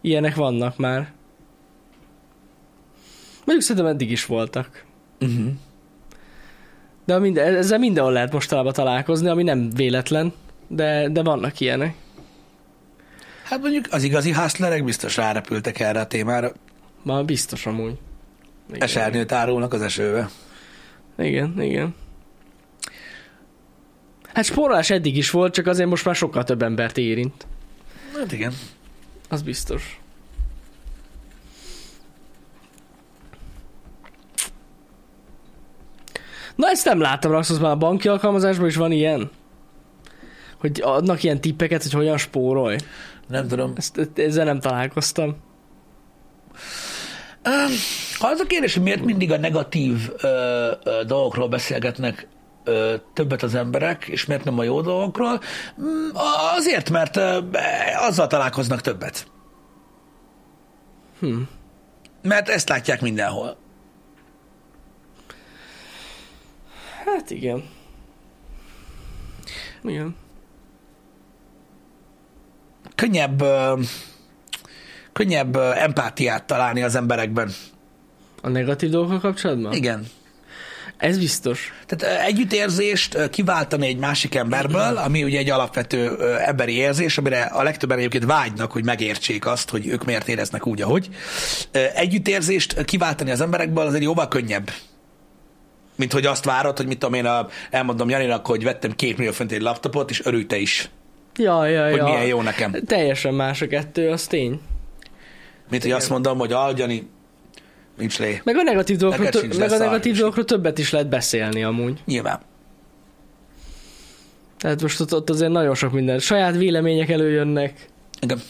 Ilyenek 0.00 0.34
vannak 0.34 0.76
már. 0.76 1.12
Mondjuk 3.44 3.68
szerintem 3.68 3.92
eddig 3.92 4.10
is 4.10 4.26
voltak. 4.26 4.84
Uh-huh. 5.20 5.52
De 7.04 7.18
minden, 7.18 7.54
ezzel 7.54 7.78
mindenhol 7.78 8.12
lehet 8.12 8.32
mostanában 8.32 8.72
találkozni, 8.72 9.28
ami 9.28 9.42
nem 9.42 9.70
véletlen, 9.70 10.32
de, 10.68 11.08
de 11.08 11.22
vannak 11.22 11.60
ilyenek. 11.60 11.94
Hát 13.44 13.60
mondjuk 13.60 13.84
az 13.90 14.02
igazi 14.02 14.32
házlerek 14.32 14.84
biztos 14.84 15.16
rárepültek 15.16 15.80
erre 15.80 16.00
a 16.00 16.06
témára. 16.06 16.52
Ma 17.02 17.22
biztos 17.22 17.66
amúgy. 17.66 17.98
Igen. 18.68 18.82
Esernyőt 18.82 19.32
árulnak 19.32 19.72
az 19.72 19.82
esőbe. 19.82 20.28
Igen, 21.18 21.62
igen. 21.62 21.94
Hát 24.34 24.44
spórolás 24.44 24.90
eddig 24.90 25.16
is 25.16 25.30
volt, 25.30 25.54
csak 25.54 25.66
azért 25.66 25.88
most 25.88 26.04
már 26.04 26.14
sokkal 26.14 26.44
több 26.44 26.62
embert 26.62 26.98
érint. 26.98 27.46
Hát 28.16 28.32
igen. 28.32 28.52
Az 29.28 29.42
biztos. 29.42 30.00
Na 36.54 36.68
ezt 36.68 36.84
nem 36.84 37.00
láttam, 37.00 37.30
Raxos, 37.30 37.58
már 37.58 37.70
a 37.70 37.76
banki 37.76 38.08
alkalmazásban 38.08 38.66
is 38.66 38.76
van 38.76 38.92
ilyen? 38.92 39.30
Hogy 40.58 40.80
adnak 40.84 41.22
ilyen 41.22 41.40
tippeket, 41.40 41.82
hogy 41.82 41.92
hogyan 41.92 42.18
spórolj. 42.18 42.76
Nem 43.28 43.48
tudom. 43.48 43.72
Ezt, 43.76 44.10
ezzel 44.14 44.44
nem 44.44 44.60
találkoztam. 44.60 45.36
Ha 48.18 48.26
az 48.28 48.40
a 48.40 48.46
kérdés, 48.46 48.74
hogy 48.74 48.82
miért 48.82 49.04
mindig 49.04 49.32
a 49.32 49.38
negatív 49.38 50.10
ö, 50.20 50.26
ö, 50.84 51.04
dolgokról 51.06 51.48
beszélgetnek 51.48 52.28
ö, 52.64 52.94
többet 53.12 53.42
az 53.42 53.54
emberek, 53.54 54.04
és 54.04 54.26
miért 54.26 54.44
nem 54.44 54.58
a 54.58 54.62
jó 54.62 54.80
dolgokról, 54.80 55.40
mm, 55.80 56.08
azért, 56.56 56.90
mert 56.90 57.16
ö, 57.16 57.38
azzal 57.96 58.26
találkoznak 58.26 58.80
többet. 58.80 59.26
Hm. 61.20 61.40
Mert 62.22 62.48
ezt 62.48 62.68
látják 62.68 63.00
mindenhol. 63.00 63.56
Hát 67.04 67.30
igen. 67.30 67.64
Igen. 69.82 70.16
Könnyebb, 72.98 73.44
könnyebb 75.12 75.56
empátiát 75.56 76.44
találni 76.44 76.82
az 76.82 76.94
emberekben. 76.94 77.50
A 78.42 78.48
negatív 78.48 78.90
dolgokkal 78.90 79.20
kapcsolatban? 79.20 79.72
Igen. 79.72 80.06
Ez 80.96 81.18
biztos. 81.18 81.72
Tehát 81.86 82.24
együttérzést 82.26 83.30
kiváltani 83.30 83.86
egy 83.86 83.96
másik 83.98 84.34
emberből, 84.34 84.96
ami 84.96 85.24
ugye 85.24 85.38
egy 85.38 85.50
alapvető 85.50 86.16
emberi 86.38 86.72
érzés, 86.72 87.18
amire 87.18 87.42
a 87.42 87.62
legtöbben 87.62 87.98
egyébként 87.98 88.24
vágynak, 88.24 88.72
hogy 88.72 88.84
megértsék 88.84 89.46
azt, 89.46 89.70
hogy 89.70 89.86
ők 89.86 90.04
miért 90.04 90.28
éreznek 90.28 90.66
úgy, 90.66 90.82
ahogy. 90.82 91.08
Együttérzést 91.94 92.84
kiváltani 92.84 93.30
az 93.30 93.40
emberekből 93.40 93.86
azért 93.86 94.02
jóval 94.02 94.28
könnyebb. 94.28 94.70
Mint 95.96 96.12
hogy 96.12 96.26
azt 96.26 96.44
várod, 96.44 96.76
hogy 96.76 96.86
mit 96.86 96.98
tudom 96.98 97.14
én, 97.14 97.26
a, 97.26 97.48
elmondom 97.70 98.08
Janinak, 98.08 98.46
hogy 98.46 98.64
vettem 98.64 98.92
két 98.92 99.16
millió 99.16 99.32
fent 99.32 99.52
egy 99.52 99.60
laptopot, 99.60 100.10
és 100.10 100.24
örült 100.24 100.48
te 100.48 100.56
is, 100.56 100.90
Ja, 101.38 101.66
ja, 101.66 101.88
hogy 101.88 101.96
ja. 101.96 102.04
milyen 102.04 102.26
jó 102.26 102.42
nekem. 102.42 102.72
Teljesen 102.86 103.34
más 103.34 103.62
a 103.62 103.66
kettő, 103.66 104.10
az 104.10 104.26
tény. 104.26 104.60
Mint 105.70 105.82
hogy 105.82 105.92
azt 105.92 106.10
mondom, 106.10 106.38
hogy 106.38 106.52
al, 106.52 106.74
Jani, 106.76 107.08
nincs 107.98 108.18
lé. 108.18 108.40
Meg 108.44 108.56
a 108.56 108.62
negatív 108.62 108.96
dolgokról, 108.96 109.28
tö- 109.28 109.58
meg 109.58 109.72
a 109.72 109.76
negatív 109.76 110.16
dolgokról 110.16 110.44
többet 110.44 110.78
is 110.78 110.90
lehet 110.90 111.08
beszélni 111.08 111.64
amúgy. 111.64 112.02
Nyilván. 112.04 112.40
Tehát 114.58 114.82
most 114.82 115.00
ott, 115.00 115.14
ott 115.14 115.30
azért 115.30 115.50
nagyon 115.50 115.74
sok 115.74 115.92
minden. 115.92 116.18
Saját 116.18 116.56
vélemények 116.56 117.10
előjönnek. 117.10 117.86
Igen. 118.20 118.40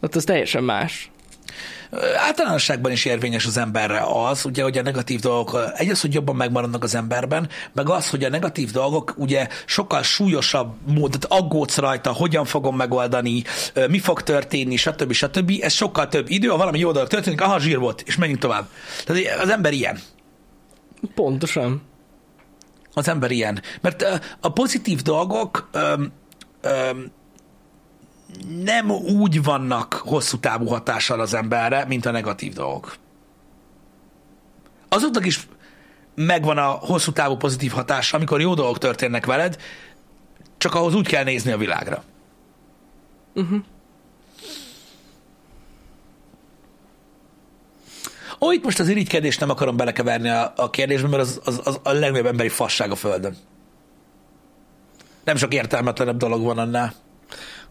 Ott 0.00 0.14
az 0.14 0.24
teljesen 0.24 0.64
más. 0.64 1.10
Általánosságban 2.16 2.92
is 2.92 3.04
érvényes 3.04 3.46
az 3.46 3.56
emberre 3.56 4.02
az, 4.06 4.44
ugye, 4.44 4.62
hogy 4.62 4.78
a 4.78 4.82
negatív 4.82 5.20
dolgok, 5.20 5.72
egy 5.74 5.88
az, 5.88 6.00
hogy 6.00 6.14
jobban 6.14 6.36
megmaradnak 6.36 6.82
az 6.82 6.94
emberben, 6.94 7.48
meg 7.72 7.88
az, 7.88 8.10
hogy 8.10 8.24
a 8.24 8.28
negatív 8.28 8.70
dolgok 8.70 9.14
ugye 9.16 9.48
sokkal 9.66 10.02
súlyosabb 10.02 10.74
módot 10.86 11.24
aggódsz 11.24 11.76
rajta, 11.76 12.12
hogyan 12.12 12.44
fogom 12.44 12.76
megoldani, 12.76 13.42
mi 13.88 13.98
fog 13.98 14.22
történni, 14.22 14.76
stb. 14.76 15.12
stb. 15.12 15.52
Ez 15.60 15.72
sokkal 15.72 16.08
több 16.08 16.30
idő, 16.30 16.48
ha 16.48 16.56
valami 16.56 16.78
jó 16.78 16.92
dolog 16.92 17.08
történik, 17.08 17.40
aha, 17.40 17.58
zsír 17.58 17.78
volt, 17.78 18.02
és 18.06 18.16
menjünk 18.16 18.40
tovább. 18.40 18.68
Tehát 19.04 19.40
az 19.40 19.48
ember 19.48 19.72
ilyen. 19.72 19.98
Pontosan. 21.14 21.82
Az 22.94 23.08
ember 23.08 23.30
ilyen. 23.30 23.62
Mert 23.80 24.22
a 24.40 24.52
pozitív 24.52 25.02
dolgok 25.02 25.68
öm, 25.72 26.12
öm, 26.60 27.12
nem 28.64 28.90
úgy 28.90 29.42
vannak 29.42 29.94
hosszú 29.94 30.38
távú 30.38 30.66
hatással 30.66 31.20
az 31.20 31.34
emberre, 31.34 31.84
mint 31.84 32.06
a 32.06 32.10
negatív 32.10 32.52
dolgok. 32.52 32.96
Azoknak 34.88 35.26
is 35.26 35.46
megvan 36.14 36.58
a 36.58 36.68
hosszú 36.68 37.12
távú 37.12 37.36
pozitív 37.36 37.72
hatás, 37.72 38.12
amikor 38.12 38.40
jó 38.40 38.54
dolgok 38.54 38.78
történnek 38.78 39.26
veled, 39.26 39.56
csak 40.58 40.74
ahhoz 40.74 40.94
úgy 40.94 41.06
kell 41.06 41.24
nézni 41.24 41.52
a 41.52 41.56
világra. 41.56 42.02
Uh-huh. 43.34 43.62
Ó, 48.40 48.52
itt 48.52 48.64
most 48.64 48.80
az 48.80 48.88
irigykedést 48.88 49.40
nem 49.40 49.50
akarom 49.50 49.76
belekeverni 49.76 50.28
a, 50.28 50.52
a 50.56 50.70
kérdésbe, 50.70 51.08
mert 51.08 51.22
az, 51.22 51.40
az, 51.44 51.60
az 51.64 51.80
a 51.82 51.92
legnagyobb 51.92 52.26
emberi 52.26 52.48
fasság 52.48 52.90
a 52.90 52.94
Földön. 52.94 53.36
Nem 55.24 55.36
sok 55.36 55.54
értelmetlenebb 55.54 56.16
dolog 56.16 56.42
van 56.42 56.58
annál. 56.58 56.94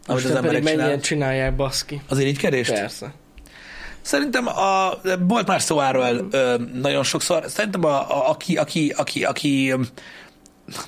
Amit 0.06 0.22
Most 0.22 0.24
az 0.24 0.36
emberek 0.36 0.62
mennyien 0.62 0.78
csinálnak. 0.78 1.04
csinálják, 1.04 1.56
baszki. 1.56 2.02
Az 2.08 2.18
irigykedést? 2.18 2.72
Persze. 2.72 3.14
Szerintem 4.00 4.46
a, 4.46 4.92
volt 5.28 5.46
már 5.46 5.62
szó 5.62 5.80
erről 5.80 6.26
ö, 6.30 6.56
nagyon 6.72 7.02
sokszor, 7.02 7.44
szerintem 7.46 7.84
a, 7.84 8.10
a, 8.10 8.30
aki, 8.30 8.56
aki, 8.56 8.94
aki, 8.96 9.24
aki 9.24 9.74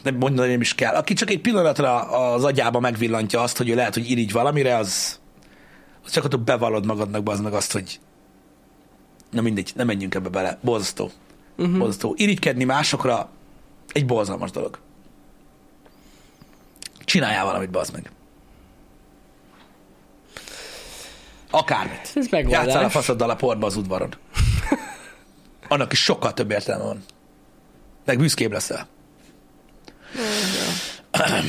nem 0.02 0.14
mondani 0.14 0.50
nem 0.50 0.60
is 0.60 0.74
kell, 0.74 0.94
aki 0.94 1.14
csak 1.14 1.30
egy 1.30 1.40
pillanatra 1.40 2.00
az 2.32 2.44
agyába 2.44 2.80
megvillantja 2.80 3.40
azt, 3.40 3.56
hogy 3.56 3.68
ő 3.68 3.74
lehet, 3.74 3.94
hogy 3.94 4.10
irigy 4.10 4.32
valamire, 4.32 4.76
az, 4.76 5.20
az 6.04 6.10
csak 6.10 6.24
ott 6.24 6.38
bevallod 6.38 6.86
magadnak 6.86 7.28
az 7.28 7.40
meg 7.40 7.52
azt, 7.52 7.72
hogy 7.72 8.00
na 9.30 9.40
mindegy, 9.40 9.72
nem 9.74 9.86
menjünk 9.86 10.14
ebbe 10.14 10.28
bele. 10.28 10.58
Borzasztó. 10.60 11.10
Uh-huh. 11.56 11.78
Borzasztó. 11.78 12.14
Irigykedni 12.16 12.64
másokra 12.64 13.28
egy 13.92 14.06
borzalmas 14.06 14.50
dolog. 14.50 14.78
Csináljál 17.04 17.44
valamit, 17.44 17.70
bazd 17.70 17.92
meg. 17.92 18.10
Akármit. 21.50 22.10
Ez 22.14 22.26
megoldás. 22.30 22.64
Játszál 22.64 22.84
a 22.84 22.90
faszoddal 22.90 23.30
a 23.30 23.36
portba 23.36 23.66
az 23.66 23.76
udvaron. 23.76 24.14
Annak 25.68 25.92
is 25.92 26.02
sokkal 26.02 26.32
több 26.32 26.50
értelme 26.50 26.84
van. 26.84 27.04
Meg 28.04 28.18
büszkébb 28.18 28.52
leszel. 28.52 28.88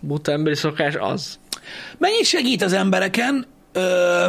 Buta 0.00 0.32
emberi 0.32 0.54
szokás 0.54 0.94
az. 0.94 1.38
Mennyit 1.98 2.24
segít 2.24 2.62
az 2.62 2.72
embereken 2.72 3.46
ö, 3.72 4.26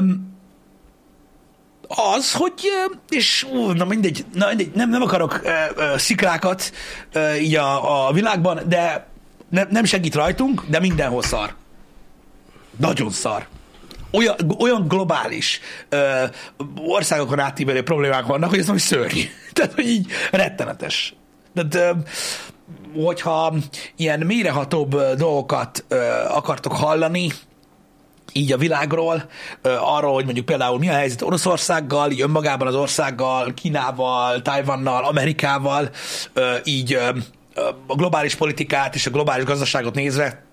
az, 1.87 2.33
hogy, 2.33 2.71
és 3.09 3.43
ú, 3.43 3.71
na 3.71 3.85
mindegy, 3.85 4.25
na 4.33 4.47
mindegy 4.47 4.71
nem, 4.73 4.89
nem 4.89 5.01
akarok 5.01 5.39
ö, 5.43 5.49
ö, 5.75 5.97
sziklákat 5.97 6.71
ö, 7.11 7.33
így 7.33 7.55
a, 7.55 8.07
a 8.07 8.11
világban, 8.11 8.59
de 8.67 9.07
ne, 9.49 9.63
nem 9.69 9.83
segít 9.83 10.15
rajtunk, 10.15 10.63
de 10.67 10.79
mindenhol 10.79 11.21
szar. 11.21 11.55
Nagyon 12.77 13.09
szar. 13.09 13.47
Olyan, 14.11 14.35
olyan 14.59 14.87
globális 14.87 15.59
ö, 15.89 16.23
országokon 16.75 17.39
átívelő 17.39 17.83
problémák 17.83 18.25
vannak, 18.25 18.49
hogy 18.49 18.59
ez 18.59 18.65
valami 18.65 18.83
szörnyű. 18.83 19.21
Tehát, 19.53 19.73
hogy 19.73 19.87
így 19.87 20.11
rettenetes. 20.31 21.15
Tehát, 21.53 21.75
ö, 21.75 21.99
hogyha 23.01 23.53
ilyen 23.95 24.19
mérehatóbb 24.19 25.01
dolgokat 25.17 25.85
ö, 25.87 25.97
akartok 26.29 26.73
hallani, 26.73 27.31
így 28.33 28.51
a 28.51 28.57
világról, 28.57 29.29
ö, 29.61 29.75
arról, 29.79 30.13
hogy 30.13 30.25
mondjuk 30.25 30.45
például 30.45 30.79
mi 30.79 30.89
a 30.89 30.93
helyzet 30.93 31.21
Oroszországgal, 31.21 32.11
így 32.11 32.21
önmagában 32.21 32.67
az 32.67 32.75
országgal, 32.75 33.53
Kínával, 33.53 34.41
Tajvannal, 34.41 35.03
Amerikával, 35.03 35.89
ö, 36.33 36.55
így 36.63 36.93
ö, 36.93 37.09
a 37.87 37.95
globális 37.95 38.35
politikát 38.35 38.95
és 38.95 39.05
a 39.05 39.09
globális 39.09 39.45
gazdaságot 39.45 39.95
nézve, 39.95 40.45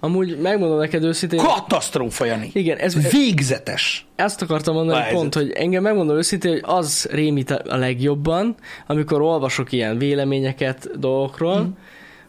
Amúgy 0.00 0.38
megmondom 0.38 0.78
neked 0.78 1.04
őszintén, 1.04 1.38
katasztrófa, 1.38 2.24
Jani. 2.24 2.50
igen, 2.52 2.76
ez, 2.76 3.10
Végzetes. 3.10 4.06
ezt 4.16 4.42
akartam 4.42 4.74
mondani 4.74 5.00
A 5.00 5.12
pont, 5.12 5.34
hogy 5.34 5.50
engem 5.50 5.82
megmondom 5.82 6.16
őszintén, 6.16 6.50
hogy 6.50 6.62
az 6.64 7.08
rémít 7.10 7.50
a 7.50 7.76
legjobban, 7.76 8.56
amikor 8.86 9.20
olvasok 9.20 9.72
ilyen 9.72 9.98
véleményeket 9.98 10.98
dolgokról, 10.98 11.60
mm. 11.60 11.68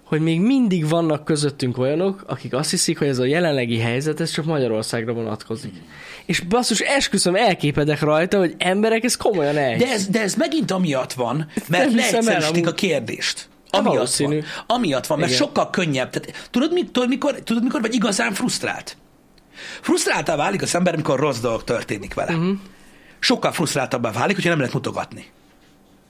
hogy 0.03 0.21
még 0.21 0.41
mindig 0.41 0.89
vannak 0.89 1.25
közöttünk 1.25 1.77
olyanok, 1.77 2.23
akik 2.27 2.53
azt 2.53 2.69
hiszik, 2.69 2.97
hogy 2.97 3.07
ez 3.07 3.19
a 3.19 3.25
jelenlegi 3.25 3.79
helyzet, 3.79 4.19
ez 4.19 4.31
csak 4.31 4.45
Magyarországra 4.45 5.13
vonatkozik. 5.13 5.73
És 6.25 6.39
basszus, 6.39 6.79
esküszöm, 6.79 7.35
elképedek 7.35 7.99
rajta, 7.99 8.37
hogy 8.37 8.55
emberek, 8.57 9.03
ez 9.03 9.15
komolyan 9.15 9.57
el. 9.57 9.77
De 9.77 9.87
ez, 9.91 10.07
de 10.07 10.21
ez 10.21 10.35
megint 10.35 10.71
amiatt 10.71 11.13
van, 11.13 11.47
mert 11.67 11.93
leegyszerűsítik 11.93 12.67
a 12.67 12.73
kérdést. 12.73 13.49
Amiatt 13.69 13.93
valószínű. 13.93 14.39
van. 14.39 14.77
Amiatt 14.77 15.07
van, 15.07 15.19
mert 15.19 15.31
Igen. 15.31 15.43
sokkal 15.43 15.69
könnyebb. 15.69 16.09
Tehát, 16.09 16.47
tudod, 16.51 16.73
mi, 16.73 16.85
tudod, 16.85 17.09
mikor, 17.09 17.33
tudod, 17.43 17.63
mikor 17.63 17.81
vagy 17.81 17.93
igazán 17.93 18.33
frusztrált? 18.33 18.97
Frusztráltá 19.81 20.35
válik 20.35 20.61
az 20.61 20.75
ember, 20.75 20.95
mikor 20.95 21.19
rossz 21.19 21.39
dolog 21.39 21.63
történik 21.63 22.13
vele. 22.13 22.33
Uh-huh. 22.33 22.57
Sokkal 23.19 23.51
frusztráltabbá 23.51 24.11
válik, 24.11 24.35
hogyha 24.35 24.49
nem 24.49 24.59
lehet 24.59 24.73
mutogatni. 24.73 25.25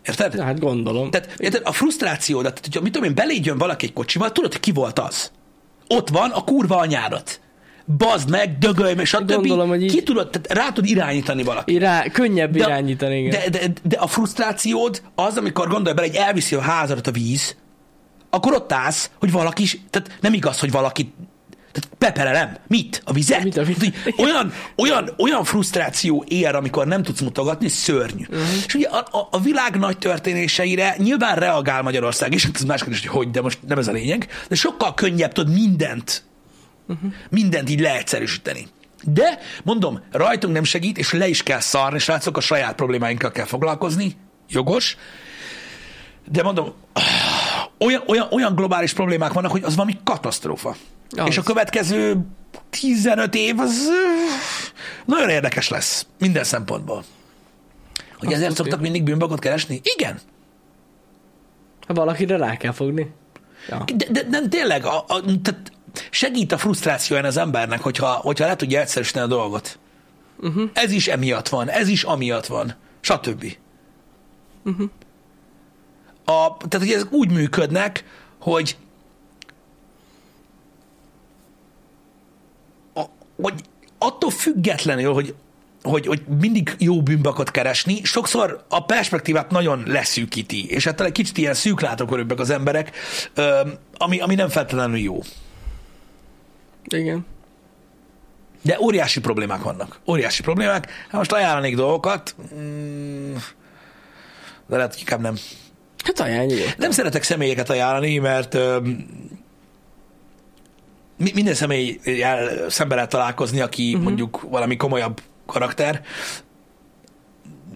Érted? 0.03 0.39
Hát 0.39 0.60
gondolom. 0.60 1.12
Tehát 1.12 1.34
érted, 1.38 1.62
a 1.66 1.72
frusztrációdat, 1.72 2.53
tehát, 2.53 2.66
hogyha 2.66 2.82
mit 2.82 2.91
tudom 2.91 3.07
én, 3.07 3.16
belégy 3.16 3.57
valaki 3.57 3.86
egy 3.86 3.93
kocsival, 3.93 4.32
tudod, 4.32 4.60
ki 4.60 4.72
volt 4.72 4.99
az. 4.99 5.32
Ott 5.88 6.10
van 6.10 6.32
a 6.32 6.43
kurva 6.43 6.78
anyádat. 6.78 7.39
Bazd 7.97 8.29
meg, 8.29 8.57
dögölj 8.57 8.93
meg, 8.93 9.05
stb. 9.05 9.31
Gondolom, 9.31 9.69
hogy 9.69 9.83
így- 9.83 9.91
Ki 9.91 10.03
tudod, 10.03 10.29
tehát 10.29 10.65
rá 10.65 10.71
tud 10.71 10.85
irányítani 10.85 11.43
valaki. 11.43 11.73
Irá, 11.73 12.03
könnyebb 12.03 12.51
De- 12.51 12.65
irányítani, 12.65 13.17
igen. 13.17 13.29
De, 13.29 13.49
de, 13.59 13.73
de 13.83 13.97
a 13.97 14.07
frusztrációd 14.07 15.01
az, 15.15 15.37
amikor 15.37 15.67
gondolj 15.67 15.95
bele, 15.95 16.07
hogy 16.07 16.15
elviszi 16.15 16.55
a 16.55 16.61
házadat 16.61 17.07
a 17.07 17.11
víz, 17.11 17.55
akkor 18.29 18.53
ott 18.53 18.71
állsz, 18.71 19.09
hogy 19.19 19.31
valaki 19.31 19.63
is, 19.63 19.79
tehát 19.89 20.17
nem 20.21 20.33
igaz, 20.33 20.59
hogy 20.59 20.71
valaki 20.71 21.13
tehát 21.71 21.89
peperelem. 21.97 22.57
Mit? 22.67 23.01
A 23.05 23.13
vizet? 23.13 23.43
Mit 23.43 23.57
a 23.57 23.63
vizet? 23.63 23.93
Olyan, 24.17 24.53
olyan, 24.77 25.09
olyan 25.17 25.43
frusztráció 25.43 26.25
ér, 26.27 26.55
amikor 26.55 26.87
nem 26.87 27.03
tudsz 27.03 27.19
mutogatni, 27.21 27.67
szörnyű. 27.67 28.25
Uh-huh. 28.29 28.47
És 28.65 28.73
ugye 28.73 28.87
a, 28.87 28.97
a, 28.97 29.27
a 29.31 29.39
világ 29.39 29.75
nagy 29.79 29.97
történéseire 29.97 30.95
nyilván 30.97 31.35
reagál 31.35 31.81
Magyarország, 31.81 32.33
és 32.33 32.47
ez 32.53 32.61
más 32.63 32.81
kérdés, 32.81 32.99
hogy 33.07 33.09
hogy, 33.09 33.31
de 33.31 33.41
most 33.41 33.59
nem 33.67 33.77
ez 33.77 33.87
a 33.87 33.91
lényeg, 33.91 34.27
de 34.47 34.55
sokkal 34.55 34.93
könnyebb 34.93 35.31
tudod 35.31 35.53
mindent, 35.53 36.23
uh-huh. 36.89 37.13
mindent 37.29 37.69
így 37.69 37.79
leegyszerűsíteni. 37.79 38.67
De, 39.03 39.39
mondom, 39.63 39.99
rajtunk 40.11 40.53
nem 40.53 40.63
segít, 40.63 40.97
és 40.97 41.13
le 41.13 41.27
is 41.27 41.43
kell 41.43 41.59
szarni, 41.59 41.99
srácok, 41.99 42.37
a 42.37 42.41
saját 42.41 42.75
problémáinkkal 42.75 43.31
kell 43.31 43.45
foglalkozni, 43.45 44.15
jogos, 44.49 44.97
de 46.31 46.43
mondom, 46.43 46.73
olyan, 47.79 48.03
olyan, 48.07 48.27
olyan 48.31 48.55
globális 48.55 48.93
problémák 48.93 49.33
vannak, 49.33 49.51
hogy 49.51 49.63
az 49.63 49.75
valami 49.75 49.97
katasztrófa. 50.03 50.75
Az. 51.09 51.27
És 51.27 51.37
a 51.37 51.43
következő 51.43 52.17
15 52.69 53.35
év 53.35 53.59
az 53.59 53.89
nagyon 55.05 55.29
érdekes 55.29 55.69
lesz 55.69 56.05
minden 56.19 56.43
szempontból. 56.43 57.03
Hogy 58.17 58.27
Azt 58.27 58.37
ezért 58.37 58.55
szoktak 58.55 58.81
mindig 58.81 59.03
bűnbakot 59.03 59.39
keresni? 59.39 59.81
Igen. 59.83 60.19
Ha 61.87 61.93
valakire 61.93 62.37
rá 62.37 62.57
kell 62.57 62.71
fogni. 62.71 63.11
Ja. 63.69 63.83
De, 63.95 64.05
de 64.11 64.25
nem 64.29 64.49
tényleg, 64.49 64.85
a, 64.85 65.05
a, 65.07 65.21
tehát 65.41 65.71
segít 66.09 66.51
a 66.51 66.57
frusztrációján 66.57 67.25
az 67.25 67.37
embernek, 67.37 67.81
hogyha, 67.81 68.11
hogyha 68.11 68.45
le 68.45 68.55
tudja 68.55 68.79
egyszerűsíteni 68.79 69.25
a 69.25 69.27
dolgot. 69.27 69.79
Uh-huh. 70.39 70.69
Ez 70.73 70.91
is 70.91 71.07
emiatt 71.07 71.49
van, 71.49 71.69
ez 71.69 71.87
is 71.87 72.03
amiatt 72.03 72.45
van, 72.45 72.75
stb. 72.99 73.57
Uh-huh. 74.63 74.89
A, 76.25 76.57
tehát, 76.67 76.87
hogy 76.87 76.91
ezek 76.91 77.11
úgy 77.11 77.31
működnek, 77.31 78.03
hogy 78.39 78.77
a, 82.93 83.03
hogy 83.41 83.53
attól 83.97 84.29
függetlenül, 84.29 85.13
hogy, 85.13 85.35
hogy, 85.81 86.05
hogy 86.05 86.21
mindig 86.39 86.75
jó 86.77 87.01
bűnbakot 87.01 87.51
keresni, 87.51 88.03
sokszor 88.03 88.65
a 88.69 88.85
perspektívát 88.85 89.51
nagyon 89.51 89.83
leszűkíti, 89.85 90.69
és 90.69 90.83
hát 90.83 91.01
egy 91.01 91.11
kicsit 91.11 91.37
ilyen 91.37 91.53
szűklátókörűbbek 91.53 92.39
az 92.39 92.49
emberek, 92.49 92.95
ami, 93.97 94.19
ami 94.19 94.35
nem 94.35 94.49
feltétlenül 94.49 94.97
jó. 94.97 95.19
Igen. 96.93 97.25
De 98.61 98.77
óriási 98.81 99.19
problémák 99.19 99.61
vannak. 99.61 99.99
Óriási 100.07 100.41
problémák. 100.41 100.91
Hát 101.01 101.11
most 101.11 101.31
ajánlanék 101.31 101.75
dolgokat, 101.75 102.35
mm, 102.55 103.35
de 104.67 104.75
lehet, 104.75 104.91
hogy 104.91 104.99
inkább 104.99 105.21
nem. 105.21 105.35
Hát 106.03 106.19
ajánl 106.19 106.45
nyugodtan. 106.45 106.73
Nem 106.77 106.91
szeretek 106.91 107.23
személyeket 107.23 107.69
ajánlani, 107.69 108.17
mert 108.17 108.57
minden 111.17 111.53
személy 111.53 111.99
szembe 112.67 112.95
lehet 112.95 113.09
találkozni, 113.09 113.59
aki 113.59 113.89
uh-huh. 113.89 114.03
mondjuk 114.03 114.41
valami 114.41 114.75
komolyabb 114.75 115.21
karakter, 115.45 116.01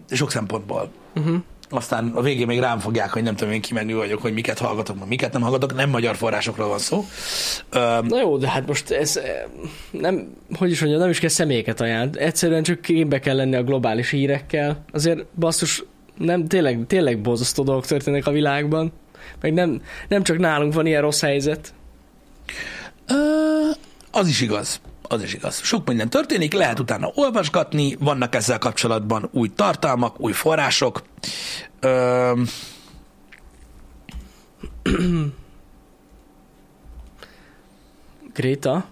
sok 0.10 0.32
szempontból. 0.32 0.92
Uh-huh. 1.16 1.36
Aztán 1.74 2.12
a 2.16 2.22
végén 2.22 2.48
még 2.48 2.60
rám 2.60 2.80
fogják, 2.80 3.10
hogy 3.10 3.24
nem 3.24 3.36
tudom 3.36 3.54
én 3.54 3.62
ki 3.62 3.74
menő 3.74 3.96
vagyok, 3.96 4.22
hogy 4.22 4.34
miket 4.34 4.60
hallgatok, 4.60 5.00
meg 5.00 5.08
miket 5.08 5.34
nem 5.34 5.42
hallgatok, 5.42 5.76
nem 5.76 5.90
magyar 5.90 6.16
forrásokról 6.16 6.68
van 6.68 6.78
szó. 6.78 7.06
Na 8.02 8.20
jó, 8.20 8.38
de 8.38 8.50
hát 8.50 8.68
most 8.68 8.92
ez 8.92 9.18
eh, 9.18 9.44
nem, 9.92 10.34
hogy 10.58 10.72
is 10.72 10.80
mondjam, 10.80 11.02
nem 11.02 11.10
is 11.10 11.20
kell 11.20 11.30
személyeket 11.30 11.82
ajánlani. 11.82 12.20
Egyszerűen 12.20 12.64
csak 12.64 12.82
képbe 12.82 13.20
kell 13.20 13.36
lenni 13.36 13.56
a 13.56 13.64
globális 13.64 14.10
hírekkel. 14.10 14.84
Azért 14.92 15.26
basszus, 15.40 15.84
nem, 16.18 16.48
tényleg, 16.48 16.80
tényleg 16.88 17.22
borzasztó 17.22 17.64
dolgok 17.64 17.86
történnek 17.86 18.28
a 18.28 18.32
világban. 18.32 18.92
Meg 19.42 19.54
nem, 19.54 19.82
nem 20.08 20.24
csak 20.24 20.38
nálunk 20.38 20.74
van 20.74 20.86
ilyen 20.86 21.02
rossz 21.02 21.22
helyzet. 21.22 21.74
Ö, 23.08 23.16
az 24.12 24.28
is 24.28 24.42
igaz. 24.42 24.82
Az 25.08 25.24
is 25.24 25.34
igaz. 25.34 25.62
Sok 25.64 25.88
minden 25.88 26.10
történik, 26.10 26.54
lehet 26.54 26.80
utána 26.80 27.12
olvasgatni, 27.16 27.96
vannak 28.00 28.36
ezzel 28.36 28.58
kapcsolatban 28.58 29.30
új 29.32 29.50
tartalmak, 29.56 30.20
új 30.20 30.32
források. 30.32 31.04
Ö, 31.80 32.32
Gréta? 38.34 38.86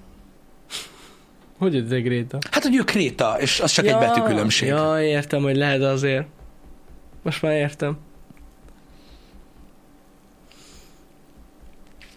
Hogy 1.57 1.73
jött 1.73 1.85
ide 1.85 1.99
Gréta? 1.99 2.37
hát, 2.51 2.63
hogy 2.63 2.75
ő 2.75 2.83
Kréta, 2.83 3.35
és 3.39 3.59
az 3.59 3.71
csak 3.71 3.85
egy 3.85 3.97
betűkülönbség. 3.97 4.67
Ja, 4.67 5.01
értem, 5.01 5.41
hogy 5.41 5.55
lehet 5.55 5.81
azért. 5.81 6.27
Most 7.21 7.41
már 7.41 7.53
értem. 7.53 7.97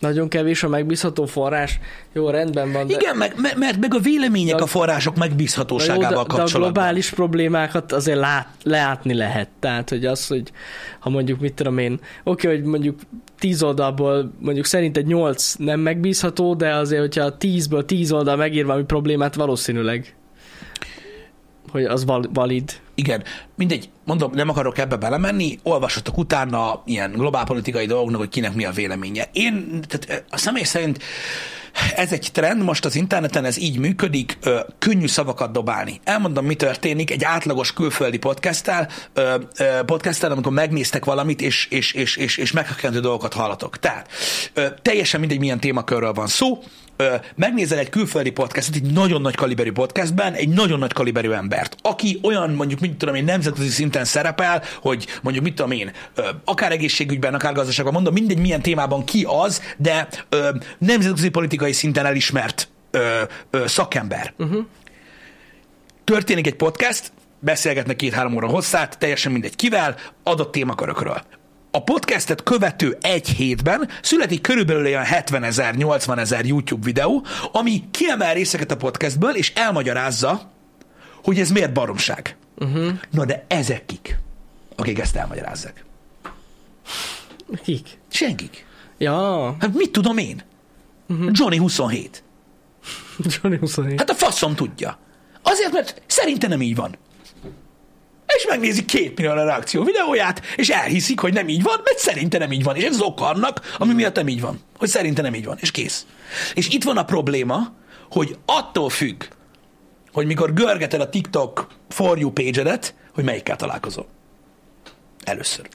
Nagyon 0.05 0.29
kevés 0.29 0.63
a 0.63 0.69
megbízható 0.69 1.25
forrás. 1.25 1.81
Jó, 2.13 2.29
rendben 2.31 2.73
van, 2.73 2.87
de... 2.87 2.95
Igen, 2.95 3.17
meg, 3.17 3.33
me- 3.37 3.57
mert 3.57 3.81
meg 3.81 3.95
a 3.95 3.99
vélemények 3.99 4.57
De- 4.57 4.63
a 4.63 4.67
források 4.67 5.17
Na 5.17 5.25
jó, 5.25 5.29
megbízhatóságával 5.29 6.09
de, 6.09 6.15
de 6.15 6.21
a 6.21 6.25
kapcsolatban. 6.25 6.73
globális 6.73 7.11
problémákat 7.11 7.93
azért 7.93 8.19
lát, 8.19 8.49
leátni 8.63 9.15
lehet. 9.15 9.49
Tehát, 9.61 9.89
hogy 9.89 10.07
az, 10.07 10.27
hogy 10.27 10.53
ha 10.99 11.11
mondjuk, 11.11 11.41
mit 11.41 11.55
tudom 11.55 11.79
én, 11.79 11.99
oké, 12.25 12.49
hogy 12.49 12.63
mondjuk 12.63 12.99
tíz 13.39 13.63
oldalból 13.63 14.33
mondjuk 14.39 14.65
szerinted 14.65 15.07
nyolc 15.07 15.55
nem 15.55 15.81
megbízható, 15.81 16.55
de 16.55 16.75
azért, 16.75 17.01
hogyha 17.01 17.37
tízből 17.37 17.85
tíz 17.85 18.13
oldal 18.13 18.37
megír 18.37 18.67
valami 18.67 18.85
problémát, 18.85 19.35
valószínűleg 19.35 20.15
hogy 21.71 21.85
az 21.85 22.05
val- 22.05 22.29
valid. 22.33 22.73
Igen, 22.95 23.23
mindegy, 23.57 23.89
mondom, 24.05 24.33
nem 24.35 24.49
akarok 24.49 24.79
ebbe 24.79 24.97
belemenni, 24.97 25.59
olvassatok 25.63 26.19
utána 26.19 26.83
ilyen 26.87 27.13
globálpolitikai 27.13 27.87
dolgoknak, 27.87 28.21
hogy 28.21 28.29
kinek 28.29 28.55
mi 28.55 28.65
a 28.65 28.71
véleménye. 28.71 29.29
Én, 29.33 29.81
tehát 29.89 30.25
a 30.31 30.37
személy 30.37 30.63
szerint 30.63 30.99
ez 31.97 32.13
egy 32.13 32.29
trend, 32.33 32.63
most 32.63 32.85
az 32.85 32.95
interneten 32.97 33.45
ez 33.45 33.59
így 33.59 33.79
működik, 33.79 34.39
ö, 34.43 34.61
könnyű 34.79 35.07
szavakat 35.07 35.53
dobálni. 35.53 36.01
Elmondom, 36.05 36.45
mi 36.45 36.55
történik 36.55 37.11
egy 37.11 37.25
átlagos 37.25 37.73
külföldi 37.73 38.19
podcasttel, 38.19 38.89
ö, 39.13 39.35
ö, 39.59 39.65
podcasttel 39.87 40.31
amikor 40.31 40.53
megnéztek 40.53 41.05
valamit, 41.05 41.41
és, 41.41 41.67
és, 41.71 41.93
és, 41.93 42.17
és, 42.17 42.37
és 42.37 42.53
meghökkentő 42.53 43.01
dolgokat 43.01 43.33
hallatok. 43.33 43.79
Tehát 43.79 44.09
ö, 44.55 44.67
teljesen 44.83 45.21
mindegy, 45.21 45.39
milyen 45.39 45.61
témakörről 45.61 46.13
van 46.13 46.27
szó, 46.27 46.63
ö, 46.97 47.15
megnézel 47.35 47.79
egy 47.79 47.89
külföldi 47.89 48.31
podcastot, 48.31 48.75
egy 48.75 48.93
nagyon 48.93 49.21
nagy 49.21 49.35
kaliberű 49.35 49.73
podcastben, 49.73 50.33
egy 50.33 50.49
nagyon 50.49 50.79
nagy 50.79 50.93
kaliberű 50.93 51.31
embert, 51.31 51.77
aki 51.83 52.19
olyan 52.23 52.51
mondjuk, 52.51 52.81
mit 52.89 52.97
tudom 52.97 53.15
én, 53.15 53.25
nemzetközi 53.25 53.69
szinten 53.69 54.05
szerepel, 54.05 54.63
hogy 54.81 55.07
mondjuk, 55.23 55.45
mit 55.45 55.55
tudom 55.55 55.71
én, 55.71 55.93
akár 56.45 56.73
egészségügyben, 56.73 57.35
akár 57.35 57.53
gazdaságban, 57.53 57.93
mondom, 57.95 58.13
mindegy 58.13 58.39
milyen 58.39 58.63
témában 58.63 59.05
ki 59.05 59.27
az, 59.29 59.63
de 59.77 60.09
nemzetközi 60.79 61.29
politikai 61.29 61.73
szinten 61.73 62.07
elismert 62.07 62.69
szakember. 63.65 64.33
Uh-huh. 64.39 64.65
Történik 66.05 66.47
egy 66.47 66.57
podcast, 66.57 67.13
beszélgetnek 67.39 67.97
két-három 67.97 68.35
óra 68.35 68.49
hosszát, 68.49 68.99
teljesen 68.99 69.33
mindegy 69.33 69.57
kivel, 69.57 69.97
adott 70.23 70.53
témakörökről 70.53 71.23
a 71.71 71.83
podcastet 71.83 72.43
követő 72.43 72.99
egy 73.01 73.29
hétben 73.29 73.89
születik 74.03 74.41
körülbelül 74.41 74.85
olyan 74.85 75.05
70 75.05 75.43
ezer, 75.43 75.75
80 75.75 76.19
ezer 76.19 76.45
YouTube 76.45 76.85
videó, 76.85 77.25
ami 77.53 77.83
kiemel 77.91 78.35
részeket 78.35 78.71
a 78.71 78.77
podcastből, 78.77 79.35
és 79.35 79.53
elmagyarázza, 79.55 80.51
hogy 81.23 81.39
ez 81.39 81.51
miért 81.51 81.73
baromság. 81.73 82.37
Uh-huh. 82.65 82.93
Na 83.11 83.25
de 83.25 83.45
ezek 83.49 83.87
kik, 83.87 84.19
akik 84.77 84.99
ezt 84.99 85.17
elmagyarázzák? 85.17 85.85
Kik? 87.65 87.99
Senkik. 88.09 88.67
Ja, 88.99 89.57
Hát 89.61 89.75
mit 89.75 89.91
tudom 89.91 90.19
én? 90.19 90.43
Uh-huh. 91.09 91.31
Johnny 91.33 91.57
27. 91.59 92.23
Johnny 93.43 93.59
27. 93.59 93.99
Hát 93.99 94.11
a 94.11 94.15
faszom 94.15 94.55
tudja. 94.55 94.99
Azért, 95.43 95.73
mert 95.73 96.03
szerintem 96.07 96.51
nem 96.51 96.63
így 96.63 96.77
van. 96.77 96.97
És 98.27 98.47
megnézik 98.49 98.85
két 98.85 99.17
millió 99.17 99.31
a 99.31 99.45
reakció 99.45 99.85
videóját, 99.85 100.43
és 100.57 100.69
elhiszik, 100.69 101.21
hogy 101.21 101.33
nem 101.33 101.49
így 101.49 101.63
van, 101.63 101.81
mert 101.85 101.99
szerinte 101.99 102.39
nem 102.39 102.53
így 102.53 102.63
van. 102.63 102.77
És 102.77 102.85
ez 102.85 102.95
az 102.95 103.01
ok 103.01 103.21
annak, 103.21 103.75
ami 103.79 103.93
miatt 103.93 104.17
nem 104.17 104.29
így 104.29 104.41
van. 104.41 104.61
Hogy 104.77 104.89
szerinte 104.89 105.23
nem 105.23 105.35
így 105.35 105.45
van. 105.45 105.57
És 105.61 105.71
kész. 105.71 106.07
És 106.55 106.69
itt 106.69 106.85
van 106.85 106.97
a 106.97 107.05
probléma, 107.05 107.73
hogy 108.11 108.37
attól 108.45 108.91
függ, 108.91 109.25
hogy 110.15 110.27
mikor 110.27 110.53
görgeted 110.53 111.01
a 111.01 111.09
TikTok 111.09 111.67
for 111.89 112.19
you 112.19 112.31
page-edet, 112.31 112.95
hogy 113.15 113.25
melyikkel 113.25 113.57
találkozol. 113.57 114.07
Először. 115.25 115.69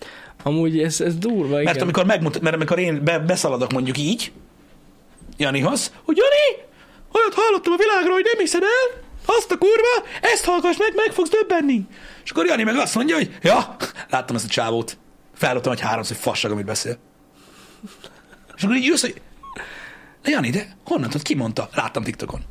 Amúgy 0.44 0.80
ez, 0.80 1.02
ez 1.02 1.16
durva, 1.16 1.62
igen. 1.62 1.64
Mert 1.64 1.82
amikor, 1.82 2.06
megmutat, 2.06 2.42
mert 2.42 2.56
amikor 2.56 2.80
én 2.80 3.04
be, 3.04 3.20
beszaladok 3.20 3.72
mondjuk 3.72 3.98
így, 3.98 4.32
Janihoz, 5.38 5.94
hogy 6.04 6.18
Jani, 6.18 6.68
olyat 7.14 7.34
hallottam 7.34 7.74
a 7.74 7.78
világról, 7.78 8.14
hogy 8.14 8.30
nem 8.32 8.40
hiszed 8.40 8.62
el, 8.62 9.04
azt 9.26 9.52
a 9.52 9.58
kurva, 9.58 10.08
ezt 10.22 10.46
hallgass 10.46 10.78
meg, 10.78 10.92
meg 10.96 11.12
fogsz 11.12 11.30
döbbenni. 11.30 11.88
És 12.24 12.32
akkor 12.32 12.46
Jani 12.46 12.64
meg 12.64 12.76
azt 12.76 12.96
mondja, 12.96 13.16
hogy 13.16 13.38
ja, 13.42 13.76
láttam 14.10 14.36
ezt 14.36 14.46
a 14.46 14.50
csávót. 14.50 14.98
Feldobtam 15.36 15.72
egy 15.72 15.80
háromszor, 15.80 16.16
hogy 16.16 16.26
fasság, 16.26 16.52
amit 16.52 16.66
beszél. 16.66 16.98
És 18.56 18.64
akkor 18.64 18.76
így 18.76 18.86
jössz, 18.86 19.02
hogy 19.02 19.22
de 20.22 20.30
Jani, 20.30 20.50
de 20.50 20.78
honnan 20.86 21.10
tudod, 21.10 21.26
ki 21.26 21.36
mondta? 21.36 21.70
Láttam 21.74 22.04
TikTokon. 22.04 22.42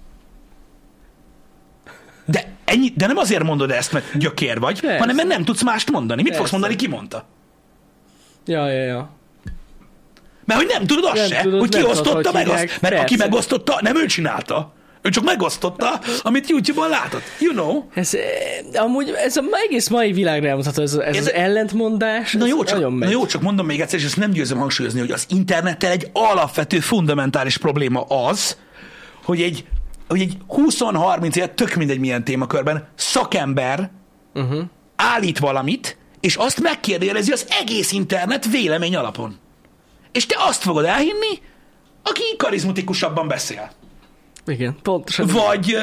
De, 2.69 2.75
ennyi, 2.75 2.93
de 2.97 3.07
nem 3.07 3.17
azért 3.17 3.43
mondod 3.43 3.71
ezt, 3.71 3.93
mert 3.93 4.19
gyökér 4.19 4.59
vagy, 4.59 4.81
Persze. 4.81 4.99
hanem 4.99 5.17
mert 5.17 5.29
nem 5.29 5.45
tudsz 5.45 5.63
mást 5.63 5.91
mondani. 5.91 6.23
Mit 6.23 6.37
fogsz 6.37 6.51
Persze. 6.51 6.57
mondani, 6.59 6.77
ki 6.89 6.89
mondta? 6.89 7.27
Ja, 8.47 8.71
ja, 8.71 8.83
ja. 8.85 9.11
Mert 10.45 10.61
hogy 10.61 10.69
nem 10.73 10.87
tudod 10.87 11.05
azt 11.05 11.15
Nem 11.15 11.27
se, 11.29 11.41
tudod, 11.43 11.61
hogy 11.61 11.69
ki 11.69 11.77
nem 11.77 11.87
tudod, 11.87 11.99
osztotta 12.07 12.31
hogy 12.31 12.47
meg 12.47 12.49
azt. 12.49 12.81
Mert 12.81 12.95
aki 12.95 13.17
Persze. 13.17 13.25
megosztotta, 13.25 13.79
nem 13.83 13.97
ő 13.97 14.07
csinálta. 14.07 14.73
Ő 15.03 15.11
csak 15.11 15.25
megosztotta, 15.25 16.01
amit 16.23 16.49
YouTube-on 16.49 16.89
látott. 16.89 17.23
You 17.41 17.53
know? 17.53 17.85
Ez, 17.95 18.15
eh, 18.15 18.83
amúgy 18.83 19.11
ez 19.11 19.37
a 19.37 19.43
egész 19.67 19.89
mai 19.89 20.13
világra 20.13 20.47
elmondható, 20.49 20.83
ez, 20.83 20.95
ez, 20.95 21.17
Ez- 21.17 21.27
az 21.27 21.33
ellentmondás, 21.33 22.33
Na 22.33 22.47
jó, 22.47 22.65
csak, 22.65 22.99
na 22.99 23.09
jó, 23.09 23.27
csak 23.27 23.43
mondom 23.43 23.67
még 23.67 23.81
egyszer, 23.81 23.99
és 23.99 24.05
ezt 24.05 24.17
nem 24.17 24.31
győzöm 24.31 24.59
hangsúlyozni, 24.59 25.01
hogy 25.01 25.11
az 25.11 25.27
internettel 25.29 25.91
egy 25.91 26.11
alapvető, 26.13 26.81
fundamentális 26.81 27.57
probléma 27.57 28.01
az, 28.01 28.57
hogy 29.25 29.41
egy, 29.43 29.65
hogy 30.09 30.21
egy 30.21 30.37
20-30 30.49 31.37
év, 31.37 31.47
tök 31.55 31.75
mindegy 31.75 31.99
milyen 31.99 32.25
témakörben, 32.25 32.89
szakember 32.95 33.91
Uh-huh. 34.35 34.63
állít 34.97 35.39
valamit, 35.39 35.97
és 36.21 36.37
azt 36.37 36.61
megkérdőjelezi 36.61 37.33
az 37.33 37.47
egész 37.61 37.93
internet 37.93 38.51
vélemény 38.51 38.97
alapon. 38.97 39.37
És 40.13 40.27
te 40.27 40.37
azt 40.39 40.63
fogod 40.63 40.85
elhinni, 40.85 41.43
aki 42.03 42.23
karizmatikusabban 42.37 43.29
beszél. 43.29 43.71
Igen, 44.47 44.77
pontosan. 44.83 45.27
Vagy 45.27 45.77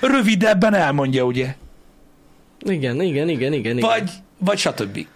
rövidebben 0.00 0.74
elmondja, 0.74 1.24
ugye? 1.24 1.54
Igen, 2.58 3.00
igen, 3.00 3.28
igen, 3.28 3.52
igen. 3.52 3.78
igen. 3.78 3.88
Vagy, 3.88 4.10
vagy 4.38 4.58
stb. 4.58 5.06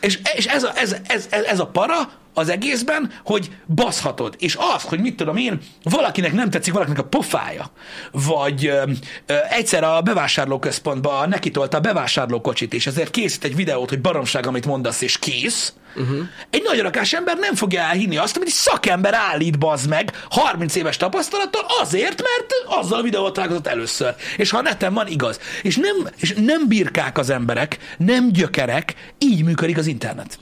És, 0.00 0.18
és 0.36 0.46
ez, 0.46 0.62
a, 0.62 0.72
ez, 0.76 0.96
ez, 1.06 1.26
ez, 1.30 1.44
ez 1.44 1.60
a 1.60 1.66
para 1.66 2.10
az 2.34 2.48
egészben, 2.48 3.12
hogy 3.24 3.50
baszhatod. 3.74 4.34
És 4.38 4.56
az, 4.74 4.82
hogy 4.82 5.00
mit 5.00 5.16
tudom 5.16 5.36
én, 5.36 5.58
valakinek 5.82 6.32
nem 6.32 6.50
tetszik 6.50 6.72
valakinek 6.72 6.98
a 6.98 7.04
pofája, 7.04 7.70
vagy 8.10 8.66
ö, 8.66 8.82
ö, 9.26 9.34
egyszer 9.50 9.84
a 9.84 10.00
bevásárlóközpontba 10.00 11.26
neki 11.26 11.50
tolta 11.50 11.76
a 11.76 11.80
bevásárlókocsit, 11.80 12.74
és 12.74 12.86
ezért 12.86 13.10
készít 13.10 13.44
egy 13.44 13.56
videót, 13.56 13.88
hogy 13.88 14.00
baromság, 14.00 14.46
amit 14.46 14.66
mondasz, 14.66 15.00
és 15.00 15.18
kész. 15.18 15.72
Uh-huh. 15.96 16.18
Egy 16.50 16.62
nagy 16.62 16.80
rakás 16.80 17.12
ember 17.12 17.36
nem 17.38 17.54
fogja 17.54 17.80
elhinni 17.80 18.16
azt, 18.16 18.36
amit 18.36 18.48
egy 18.48 18.54
szakember 18.54 19.14
állít, 19.14 19.58
bazd 19.58 19.88
meg, 19.88 20.12
30 20.30 20.74
éves 20.74 20.96
tapasztalattal, 20.96 21.64
azért, 21.80 22.22
mert 22.22 22.78
azzal 22.80 22.98
a 22.98 23.02
videóval 23.02 23.32
találkozott 23.32 23.66
először. 23.66 24.14
És 24.36 24.50
ha 24.50 24.58
a 24.58 24.62
neten 24.62 24.94
van, 24.94 25.06
igaz. 25.06 25.40
És 25.62 25.76
nem, 25.76 26.08
és 26.16 26.34
nem 26.36 26.68
birkák 26.68 27.18
az 27.18 27.30
emberek, 27.30 27.78
nem 27.98 28.32
gyökerek, 28.32 28.94
így 29.18 29.44
működik 29.44 29.78
az 29.78 29.86
internet. 29.86 30.38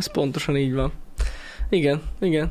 Ez 0.00 0.06
pontosan 0.06 0.56
így 0.56 0.74
van. 0.74 0.92
Igen, 1.68 2.02
igen. 2.20 2.50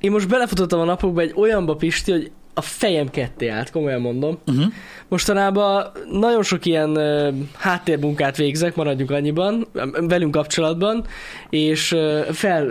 Én 0.00 0.10
most 0.10 0.28
belefutottam 0.28 0.80
a 0.80 0.84
napokba 0.84 1.20
egy 1.20 1.32
olyanba, 1.36 1.76
Pisti, 1.76 2.10
hogy 2.10 2.30
a 2.54 2.60
fejem 2.60 3.10
ketté 3.10 3.48
állt, 3.48 3.70
komolyan 3.70 4.00
mondom. 4.00 4.38
Uh-huh. 4.46 4.64
Mostanában 5.08 5.86
nagyon 6.10 6.42
sok 6.42 6.64
ilyen 6.64 6.96
ö, 6.96 7.30
háttérmunkát 7.56 8.36
végzek, 8.36 8.74
maradjunk 8.74 9.10
annyiban, 9.10 9.66
velünk 10.00 10.30
kapcsolatban, 10.30 11.06
és 11.50 11.92
ö, 11.92 12.22
fel, 12.32 12.68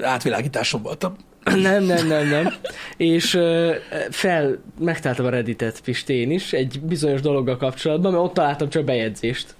Átvilágításon 0.00 0.82
voltam. 0.82 1.16
nem, 1.44 1.84
nem, 1.84 2.06
nem, 2.06 2.28
nem. 2.28 2.54
És 2.96 3.34
ö, 3.34 3.74
fel, 4.10 4.58
megtaláltam 4.80 5.26
a 5.26 5.30
Redditet, 5.30 5.80
Pisti, 5.80 6.12
én 6.12 6.30
is, 6.30 6.52
egy 6.52 6.80
bizonyos 6.80 7.20
dologgal 7.20 7.56
kapcsolatban, 7.56 8.12
mert 8.12 8.24
ott 8.24 8.34
találtam 8.34 8.68
csak 8.68 8.84
bejegyzést. 8.84 9.55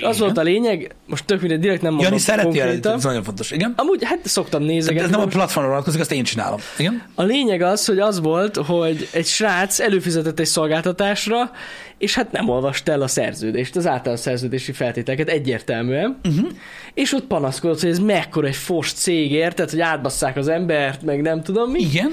Az 0.00 0.18
volt 0.18 0.38
a 0.38 0.42
lényeg, 0.42 0.94
most 1.06 1.24
tök 1.24 1.40
mindegy, 1.40 1.60
direkt 1.60 1.82
nem 1.82 1.92
mondom 1.92 2.10
Jani 2.12 2.22
szereti 2.22 2.58
konkrétan. 2.58 2.94
ez 2.94 3.04
nagyon 3.04 3.22
fontos. 3.22 3.50
Igen? 3.50 3.74
Amúgy, 3.76 4.04
hát 4.04 4.18
szoktam 4.22 4.62
nézegetni. 4.62 5.04
ez 5.04 5.10
nem 5.10 5.20
a 5.20 5.26
platformra 5.26 5.70
vonatkozik, 5.70 6.00
azt 6.00 6.12
én 6.12 6.24
csinálom. 6.24 6.58
Igen? 6.78 7.02
A 7.14 7.22
lényeg 7.22 7.62
az, 7.62 7.84
hogy 7.84 7.98
az 7.98 8.20
volt, 8.20 8.56
hogy 8.56 9.08
egy 9.12 9.26
srác 9.26 9.80
előfizetett 9.80 10.38
egy 10.38 10.46
szolgáltatásra, 10.46 11.50
és 11.98 12.14
hát 12.14 12.32
nem 12.32 12.48
olvasta 12.48 12.92
el 12.92 13.02
a 13.02 13.08
szerződést, 13.08 13.76
az 13.76 13.86
általános 13.86 14.20
szerződési 14.20 14.72
feltételeket 14.72 15.28
egyértelműen, 15.28 16.18
uh-huh. 16.24 16.48
és 16.94 17.12
ott 17.12 17.24
panaszkodott, 17.24 17.80
hogy 17.80 17.90
ez 17.90 17.98
mekkora 17.98 18.46
egy 18.46 18.56
fos 18.56 18.92
cég, 18.92 19.32
érted, 19.32 19.70
hogy 19.70 19.80
átbasszák 19.80 20.36
az 20.36 20.48
embert, 20.48 21.02
meg 21.02 21.22
nem 21.22 21.42
tudom 21.42 21.70
mi. 21.70 21.80
Igen. 21.80 22.10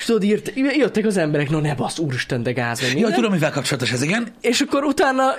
És 0.00 0.06
tudod, 0.06 0.22
írt, 0.22 0.52
jöttek 0.54 1.06
az 1.06 1.16
emberek, 1.16 1.50
no 1.50 1.58
ne 1.58 1.74
bassz, 1.74 1.98
úristen, 1.98 2.42
de 2.42 2.52
gáz, 2.52 2.94
meg 2.94 3.14
tudom, 3.14 3.32
mivel 3.32 3.50
kapcsolatos 3.50 3.92
ez, 3.92 4.02
igen. 4.02 4.28
És 4.40 4.60
akkor 4.60 4.84
utána 4.84 5.34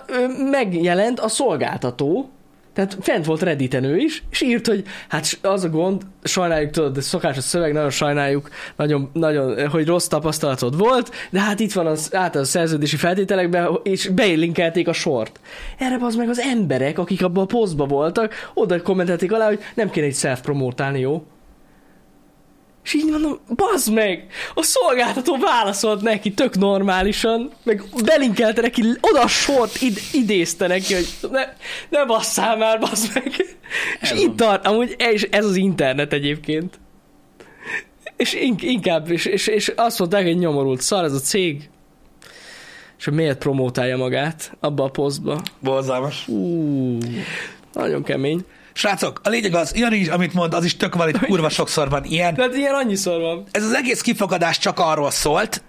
megjelent 0.52 1.20
a 1.20 1.28
szolgáltató, 1.28 2.30
tehát 2.74 2.98
fent 3.02 3.26
volt 3.26 3.42
Redditen 3.42 3.84
ő 3.84 3.98
is, 3.98 4.24
és 4.32 4.42
írt, 4.42 4.68
hogy 4.68 4.84
hát 5.10 5.40
az 5.42 5.64
a 5.64 5.70
gond, 5.70 6.02
sajnáljuk, 6.24 6.72
tudod, 6.72 6.98
ez 6.98 7.06
szokásos 7.06 7.44
szöveg, 7.44 7.74
nagyon 7.74 7.90
sajnáljuk, 7.90 8.50
nagyon, 8.76 9.10
nagyon, 9.14 9.70
hogy 9.70 9.86
rossz 9.86 10.08
tapasztalatod 10.08 10.78
volt, 10.78 11.12
de 11.30 11.40
hát 11.40 11.60
itt 11.60 11.74
van 11.74 11.88
az 11.88 12.16
általános 12.16 12.50
szerződési 12.50 12.96
feltételekben, 12.96 13.80
és 13.84 14.08
belinkelték 14.08 14.88
a 14.88 14.94
sort. 14.94 15.40
Erre 15.78 15.98
az 16.02 16.16
meg 16.16 16.30
az 16.30 16.40
emberek, 16.40 17.00
akik 17.00 17.24
abban 17.24 17.44
a 17.44 17.48
posztban 17.48 17.88
voltak, 17.88 18.52
oda 18.54 18.82
kommentelték 18.82 19.32
alá, 19.32 19.48
hogy 19.48 19.60
nem 19.74 19.90
kéne 19.90 20.06
egy 20.06 20.16
self-promotálni, 20.16 21.00
jó? 21.00 21.26
És 22.84 22.94
így 22.94 23.06
mondom, 23.12 23.40
bazd 23.56 23.94
meg! 23.94 24.26
A 24.54 24.64
szolgáltató 24.64 25.38
válaszolt 25.38 26.02
neki 26.02 26.32
tök 26.34 26.56
normálisan, 26.58 27.52
meg 27.64 27.84
belinkelte 28.06 28.62
neki, 28.62 28.84
oda 29.02 29.28
sort 29.28 29.82
id- 29.82 30.02
idézte 30.14 30.68
neki, 30.68 30.94
hogy 30.94 31.08
ne, 31.32 31.42
ne 31.90 32.06
basszál 32.06 32.58
már, 32.58 32.80
bazd 32.80 33.12
meg! 33.14 33.26
És 34.02 34.12
Ez 34.12 34.20
itt 34.20 34.26
van. 34.28 34.36
tart, 34.36 34.66
amúgy 34.68 34.96
ez, 34.98 35.24
ez 35.30 35.46
az 35.46 35.56
internet 35.56 36.14
egyébként. 36.14 36.80
És 38.18 38.34
ink- 38.34 38.64
inkább, 38.64 39.12
és, 39.12 39.26
és, 39.26 39.48
és 39.48 39.68
azt 39.76 40.00
mondták, 40.00 40.24
hogy 40.26 40.38
nyomorult 40.38 40.82
szar 40.82 41.04
ez 41.04 41.14
a 41.14 41.20
cég. 41.20 41.70
És 42.98 43.06
hogy 43.06 43.14
miért 43.14 43.38
promótálja 43.38 43.98
magát 43.98 44.52
abba 44.60 44.84
a 44.84 44.90
posztba. 44.90 45.42
Borzalmas. 45.60 46.28
Nagyon 47.74 48.04
kemény. 48.04 48.46
Srácok, 48.82 49.22
a 49.24 49.30
lényeg 49.30 49.56
az, 49.56 49.76
Jani 49.76 49.98
is, 49.98 50.08
amit 50.08 50.34
mond, 50.34 50.54
az 50.54 50.66
is 50.66 50.78
tök 50.78 50.96
valid, 50.96 51.18
kurva 51.18 51.50
sokszor 51.50 51.90
van 51.90 52.04
ilyen. 52.04 52.36
Tehát 52.36 52.56
ilyen 52.56 52.74
annyiszor 52.74 53.22
van. 53.22 53.46
Ez 53.52 53.64
az 53.64 53.74
egész 53.74 54.02
kifogadás 54.02 54.58
csak 54.58 54.80
arról 54.80 55.12
szólt, 55.12 55.64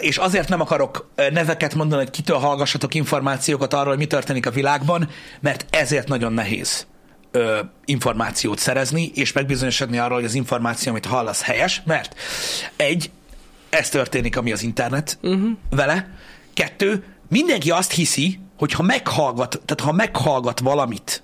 és 0.00 0.16
azért 0.16 0.48
nem 0.48 0.60
akarok 0.60 1.10
neveket 1.32 1.74
mondani, 1.74 2.02
hogy 2.02 2.10
kitől 2.10 2.36
hallgassatok 2.36 2.94
információkat 2.94 3.74
arról, 3.74 3.88
hogy 3.88 3.98
mi 3.98 4.06
történik 4.06 4.46
a 4.46 4.50
világban, 4.50 5.08
mert 5.40 5.66
ezért 5.70 6.08
nagyon 6.08 6.32
nehéz 6.32 6.86
ö, 7.30 7.60
információt 7.84 8.58
szerezni, 8.58 9.10
és 9.14 9.32
megbizonyosodni 9.32 9.98
arról, 9.98 10.16
hogy 10.16 10.24
az 10.24 10.34
információ, 10.34 10.90
amit 10.90 11.06
hallasz, 11.06 11.42
helyes, 11.42 11.82
mert 11.84 12.14
egy, 12.76 13.10
ez 13.70 13.88
történik, 13.88 14.36
ami 14.36 14.52
az 14.52 14.62
internet 14.62 15.18
uh-huh. 15.22 15.50
vele, 15.70 16.08
kettő, 16.54 17.04
mindenki 17.28 17.70
azt 17.70 17.92
hiszi, 17.92 18.40
hogy 18.58 18.72
ha 18.72 18.82
meghallgat, 18.82 19.60
tehát 19.64 19.80
ha 19.84 19.92
meghallgat 19.92 20.60
valamit, 20.60 21.22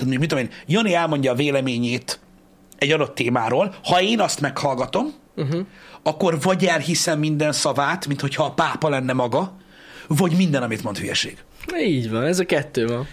mondjuk, 0.00 0.20
mit 0.20 0.28
tudom 0.28 0.44
én, 0.44 0.50
Jani 0.66 0.94
elmondja 0.94 1.32
a 1.32 1.34
véleményét 1.34 2.20
egy 2.78 2.92
adott 2.92 3.14
témáról, 3.14 3.74
ha 3.84 4.00
én 4.00 4.20
azt 4.20 4.40
meghallgatom, 4.40 5.14
uh-huh. 5.36 5.66
akkor 6.02 6.40
vagy 6.40 6.64
elhiszem 6.64 7.18
minden 7.18 7.52
szavát, 7.52 8.06
mint 8.06 8.20
hogyha 8.20 8.44
a 8.44 8.52
pápa 8.52 8.88
lenne 8.88 9.12
maga, 9.12 9.56
vagy 10.06 10.36
minden, 10.36 10.62
amit 10.62 10.82
mond 10.82 10.98
hülyeség. 10.98 11.38
Így 11.78 12.10
van, 12.10 12.22
ez 12.22 12.38
a 12.38 12.44
kettő 12.44 12.86
van. 12.86 13.08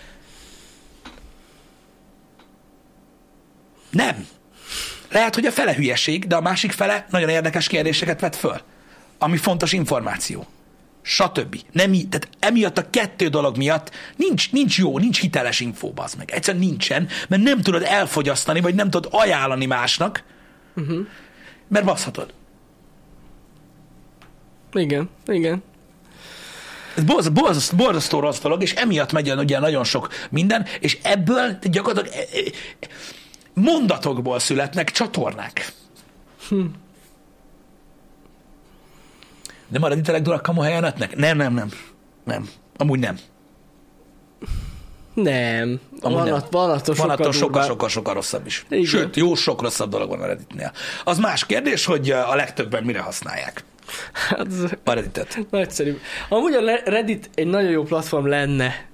Nem. 3.90 4.28
Lehet, 5.12 5.36
hogy 5.36 5.46
a 5.46 5.52
fele 5.52 5.76
hülyeség, 5.76 6.28
de 6.28 6.36
a 6.36 6.42
másik 6.42 6.72
fele 6.72 7.06
nagyon 7.10 7.30
érdekes 7.30 7.68
kérdéseket 7.68 8.20
vet 8.20 8.36
föl, 8.36 8.62
ami 9.18 9.38
fontos 9.38 9.74
információ. 9.74 10.46
Stb. 11.06 11.62
Nem, 11.72 11.94
í- 11.94 12.10
tehát 12.10 12.30
emiatt 12.40 12.78
a 12.78 12.90
kettő 12.90 13.28
dolog 13.28 13.58
miatt 13.58 13.92
nincs, 14.16 14.52
nincs 14.52 14.78
jó, 14.78 15.00
nincs 15.00 15.20
hiteles 15.20 15.60
infó, 15.60 15.94
az 15.96 16.14
meg. 16.14 16.32
Egyszerűen 16.32 16.64
nincsen, 16.64 17.08
mert 17.28 17.44
nem 17.44 17.62
tudod 17.62 17.84
elfogyasztani, 17.84 18.62
vagy 18.62 18.76
nem 18.76 18.90
tudod 18.90 19.12
ajánlani 19.14 19.66
másnak, 19.66 20.24
uh-huh. 20.76 21.08
mert 21.68 21.86
baszhatod. 21.86 22.34
Igen, 24.74 25.10
igen. 25.26 25.64
Ez 26.96 27.04
borz, 27.04 27.30
borz, 27.30 27.72
borzasztó 27.72 28.20
rossz 28.20 28.40
dolog, 28.40 28.62
és 28.62 28.74
emiatt 28.74 29.12
megy 29.12 29.32
ugye 29.32 29.60
nagyon 29.60 29.84
sok 29.84 30.10
minden, 30.30 30.66
és 30.80 30.98
ebből 31.04 31.58
gyakorlatilag 31.62 32.18
e- 32.18 32.38
e- 32.38 32.88
mondatokból 33.54 34.40
születnek 34.40 34.92
csatornák. 34.92 35.74
Hm. 36.50 36.66
Nem 39.74 39.82
maradítelek 39.82 40.22
dolog 40.22 40.42
kamuhelyenetnek? 40.42 41.16
Nem, 41.16 41.38
nem, 41.38 41.54
nem. 41.54 41.70
Nem. 42.24 42.50
Amúgy 42.78 43.00
nem. 43.00 43.18
Nem. 45.14 45.80
Amúgy 46.02 46.18
van, 46.18 46.26
nem. 46.26 46.34
Att, 46.34 46.52
van 46.52 46.70
attól 46.70 46.96
sokkal, 46.96 47.32
sokkal, 47.32 47.32
durvább. 47.32 47.64
sokkal, 47.66 47.90
sokkal 47.90 48.14
rosszabb 48.14 48.46
is. 48.46 48.66
Igen. 48.70 48.86
Sőt, 48.86 49.16
jó 49.16 49.36
sok 49.36 49.62
rosszabb 49.62 49.90
dolog 49.90 50.10
van 50.10 50.22
a 50.22 50.26
Redditnél. 50.26 50.72
Az 51.04 51.18
más 51.18 51.46
kérdés, 51.46 51.86
hogy 51.86 52.12
a 52.12 52.36
legtöbben 52.36 52.84
mire 52.84 53.00
használják 53.00 53.64
Hát 54.14 54.48
a 54.84 54.94
Redditet. 54.94 55.40
nagyszerű. 55.50 56.00
Amúgy 56.30 56.54
a 56.54 56.62
Reddit 56.86 57.30
egy 57.36 57.48
nagyon 57.48 57.70
jó 57.70 57.84
platform 57.84 58.26
lenne, 58.26 58.86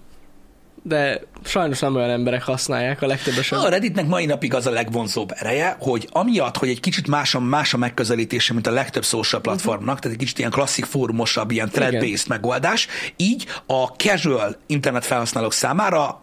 de 0.83 1.21
sajnos 1.43 1.79
nem 1.79 1.95
olyan 1.95 2.09
emberek 2.09 2.43
használják 2.43 3.01
a 3.01 3.07
legtöbbesen. 3.07 3.59
A 3.59 3.69
Redditnek 3.69 4.07
mai 4.07 4.25
napig 4.25 4.53
az 4.53 4.65
a 4.65 4.71
legvonzóbb 4.71 5.31
ereje, 5.35 5.75
hogy 5.79 6.07
amiatt, 6.11 6.57
hogy 6.57 6.69
egy 6.69 6.79
kicsit 6.79 7.07
más 7.07 7.35
a, 7.35 7.39
más 7.39 7.73
a 7.73 7.77
megközelítése, 7.77 8.53
mint 8.53 8.67
a 8.67 8.71
legtöbb 8.71 9.03
social 9.03 9.41
platformnak, 9.41 9.99
tehát 9.99 10.17
egy 10.17 10.23
kicsit 10.23 10.39
ilyen 10.39 10.51
klasszik 10.51 10.85
fórumosabb, 10.85 11.51
ilyen 11.51 11.69
thread-based 11.69 12.27
megoldás, 12.27 12.87
így 13.15 13.45
a 13.65 13.85
casual 13.85 14.55
internet 14.67 15.05
felhasználók 15.05 15.53
számára 15.53 16.21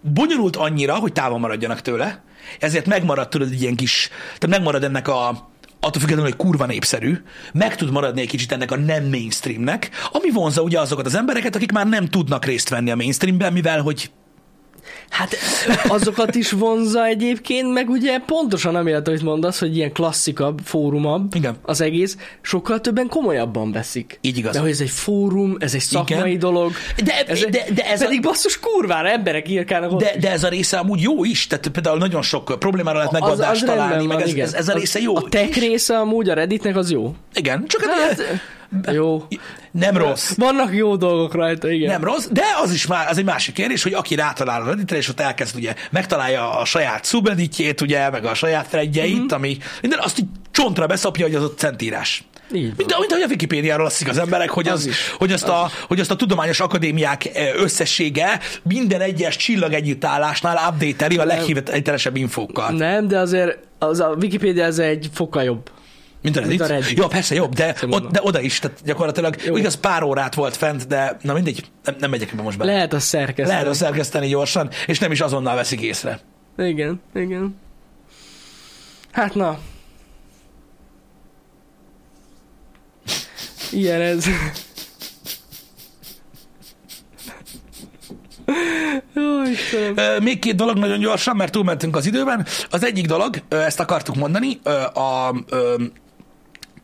bonyolult 0.00 0.56
annyira, 0.56 0.94
hogy 0.94 1.12
távol 1.12 1.38
maradjanak 1.38 1.80
tőle, 1.80 2.22
ezért 2.60 2.86
megmarad 2.86 3.28
tudod 3.28 3.52
egy 3.52 3.62
ilyen 3.62 3.76
kis, 3.76 4.08
tehát 4.38 4.56
megmarad 4.56 4.84
ennek 4.84 5.08
a 5.08 5.48
attól 5.86 6.00
függetlenül, 6.00 6.30
hogy 6.30 6.46
kurva 6.46 6.66
népszerű, 6.66 7.22
meg 7.52 7.76
tud 7.76 7.90
maradni 7.90 8.20
egy 8.20 8.28
kicsit 8.28 8.52
ennek 8.52 8.70
a 8.70 8.76
nem 8.76 9.04
mainstreamnek, 9.04 9.90
ami 10.12 10.30
vonza 10.30 10.62
ugye 10.62 10.80
azokat 10.80 11.06
az 11.06 11.14
embereket, 11.14 11.54
akik 11.54 11.72
már 11.72 11.86
nem 11.86 12.06
tudnak 12.06 12.44
részt 12.44 12.68
venni 12.68 12.90
a 12.90 12.96
mainstreamben, 12.96 13.52
mivel 13.52 13.80
hogy 13.80 14.10
Hát 15.08 15.36
azokat 15.88 16.34
is 16.34 16.50
vonza 16.50 17.04
egyébként, 17.06 17.72
meg 17.72 17.88
ugye 17.90 18.18
pontosan 18.18 18.74
amiatt, 18.76 19.08
amit 19.08 19.22
mondasz, 19.22 19.58
hogy 19.58 19.76
ilyen 19.76 19.92
klasszikabb, 19.92 20.60
fórumabb 20.64 21.34
Igen. 21.34 21.56
az 21.62 21.80
egész, 21.80 22.16
sokkal 22.40 22.80
többen 22.80 23.08
komolyabban 23.08 23.72
veszik. 23.72 24.18
Így 24.20 24.36
igaz. 24.38 24.52
De 24.52 24.60
hogy 24.60 24.70
ez 24.70 24.80
egy 24.80 24.90
fórum, 24.90 25.56
ez 25.58 25.74
egy 25.74 25.80
szakmai 25.80 26.28
Igen. 26.28 26.38
dolog. 26.38 26.72
De- 27.04 27.24
ez 27.26 27.40
de- 27.40 27.64
de 27.74 27.82
ez 27.90 28.00
a- 28.00 28.04
pedig 28.04 28.22
basszus 28.22 28.58
kurvára 28.60 29.08
emberek 29.08 29.48
írkálnak. 29.48 30.00
De, 30.00 30.14
de 30.20 30.30
ez 30.30 30.44
a 30.44 30.48
része 30.48 30.78
amúgy 30.78 31.00
jó 31.00 31.24
is, 31.24 31.46
tehát 31.46 31.68
például 31.68 31.98
nagyon 31.98 32.22
sok 32.22 32.56
problémára 32.58 32.96
lehet 32.96 33.12
megoldást 33.12 33.64
találni, 33.64 33.94
rendben 33.94 34.06
meg 34.06 34.16
van, 34.16 34.26
ez, 34.26 34.32
igen. 34.32 34.46
ez, 34.46 34.52
ez 34.54 34.68
a 34.68 34.74
része 34.74 35.00
jó. 35.00 35.16
A 35.16 35.28
tech 35.28 35.48
is. 35.48 35.56
része 35.58 35.98
amúgy 35.98 36.28
a 36.28 36.34
Redditnek 36.34 36.76
az 36.76 36.90
jó. 36.90 37.14
Igen, 37.34 37.64
csak 37.66 37.82
hát, 37.84 38.08
Hát, 38.08 38.22
jó. 38.92 39.26
nem 39.70 39.96
rossz. 39.96 40.34
Vannak 40.36 40.74
jó 40.74 40.96
dolgok 40.96 41.34
rajta, 41.34 41.70
igen. 41.70 41.90
Nem 41.90 42.04
rossz, 42.04 42.26
de 42.30 42.44
az 42.62 42.72
is 42.72 42.86
már, 42.86 43.08
az 43.08 43.18
egy 43.18 43.24
másik 43.24 43.54
kérdés, 43.54 43.82
hogy 43.82 43.92
aki 43.92 44.14
rátalál 44.14 44.62
a 44.62 44.64
Redditre, 44.64 44.96
és 44.96 45.08
ott 45.08 45.20
elkezd 45.20 45.56
ugye, 45.56 45.74
megtalálja 45.90 46.58
a 46.58 46.64
saját 46.64 47.04
subredditjét, 47.04 47.80
ugye, 47.80 48.10
meg 48.10 48.24
a 48.24 48.34
saját 48.34 48.68
threadjeit, 48.68 49.16
mm-hmm. 49.16 49.26
ami 49.30 49.58
minden, 49.80 49.98
azt 50.02 50.18
így 50.18 50.26
csontra 50.50 50.86
beszapja, 50.86 51.24
hogy 51.24 51.34
az 51.34 51.42
ott 51.42 51.60
van. 51.60 52.00
Mint, 52.50 52.76
mint 52.76 52.92
ahogy 52.92 53.22
a 53.22 53.26
Wikipédiáról 53.28 53.86
asszik 53.86 54.08
az 54.08 54.18
emberek, 54.18 54.50
hogy, 54.50 54.68
az, 54.68 54.80
Az 54.80 54.86
is. 54.86 55.10
hogy, 55.18 55.32
azt 55.32 55.48
a, 55.48 55.70
hogy 55.86 56.00
azt 56.00 56.10
a 56.10 56.16
tudományos 56.16 56.60
akadémiák 56.60 57.26
eh, 57.26 57.52
összessége 57.56 58.40
minden 58.62 59.00
egyes 59.00 59.36
csillag 59.36 59.72
együttállásnál 59.72 60.72
update 60.72 61.22
a 61.22 61.24
leghitelesebb 61.24 62.16
infókkal. 62.16 62.70
Nem, 62.70 63.08
de 63.08 63.18
azért 63.18 63.58
az 63.78 64.00
a 64.00 64.14
Wikipedia 64.20 64.64
ez 64.64 64.78
egy 64.78 65.10
fokkal 65.12 65.42
jobb. 65.42 65.70
Mint 66.26 66.36
a 66.36 66.40
Reddit? 66.40 66.58
Mint 66.58 66.70
a 66.70 66.74
Reddit. 66.74 66.98
Jó, 66.98 67.06
persze 67.06 67.34
jobb, 67.34 67.54
de, 67.54 67.74
ott, 67.90 68.10
de 68.10 68.20
oda 68.22 68.40
is, 68.40 68.58
tehát 68.58 68.80
gyakorlatilag 68.84 69.36
Jó. 69.44 69.56
igaz 69.56 69.74
pár 69.74 70.02
órát 70.02 70.34
volt 70.34 70.56
fent, 70.56 70.86
de 70.86 71.16
na 71.22 71.32
mindegy, 71.32 71.64
nem, 71.84 71.96
nem 71.98 72.10
megyek 72.10 72.32
ebbe 72.32 72.42
most 72.42 72.58
bele. 72.58 72.72
Lehet 72.72 72.92
azt 72.92 73.06
szerkeszteni. 73.06 73.48
Lehet 73.48 73.66
azt 73.66 73.80
szerkeszteni 73.80 74.28
gyorsan, 74.28 74.70
és 74.86 74.98
nem 74.98 75.12
is 75.12 75.20
azonnal 75.20 75.54
veszik 75.54 75.80
észre. 75.80 76.20
Igen, 76.58 77.00
igen. 77.14 77.56
Hát 79.12 79.34
na. 79.34 79.58
Ilyen 83.70 84.00
ez. 84.00 84.26
Jó, 89.14 89.42
Istenem. 89.42 90.22
Még 90.22 90.38
két 90.38 90.54
dolog 90.54 90.76
nagyon 90.76 90.98
gyorsan, 90.98 91.36
mert 91.36 91.52
túlmentünk 91.52 91.96
az 91.96 92.06
időben. 92.06 92.46
Az 92.70 92.84
egyik 92.84 93.06
dolog, 93.06 93.36
ezt 93.48 93.80
akartuk 93.80 94.14
mondani, 94.14 94.60
a 94.94 95.34
ö, 95.48 95.74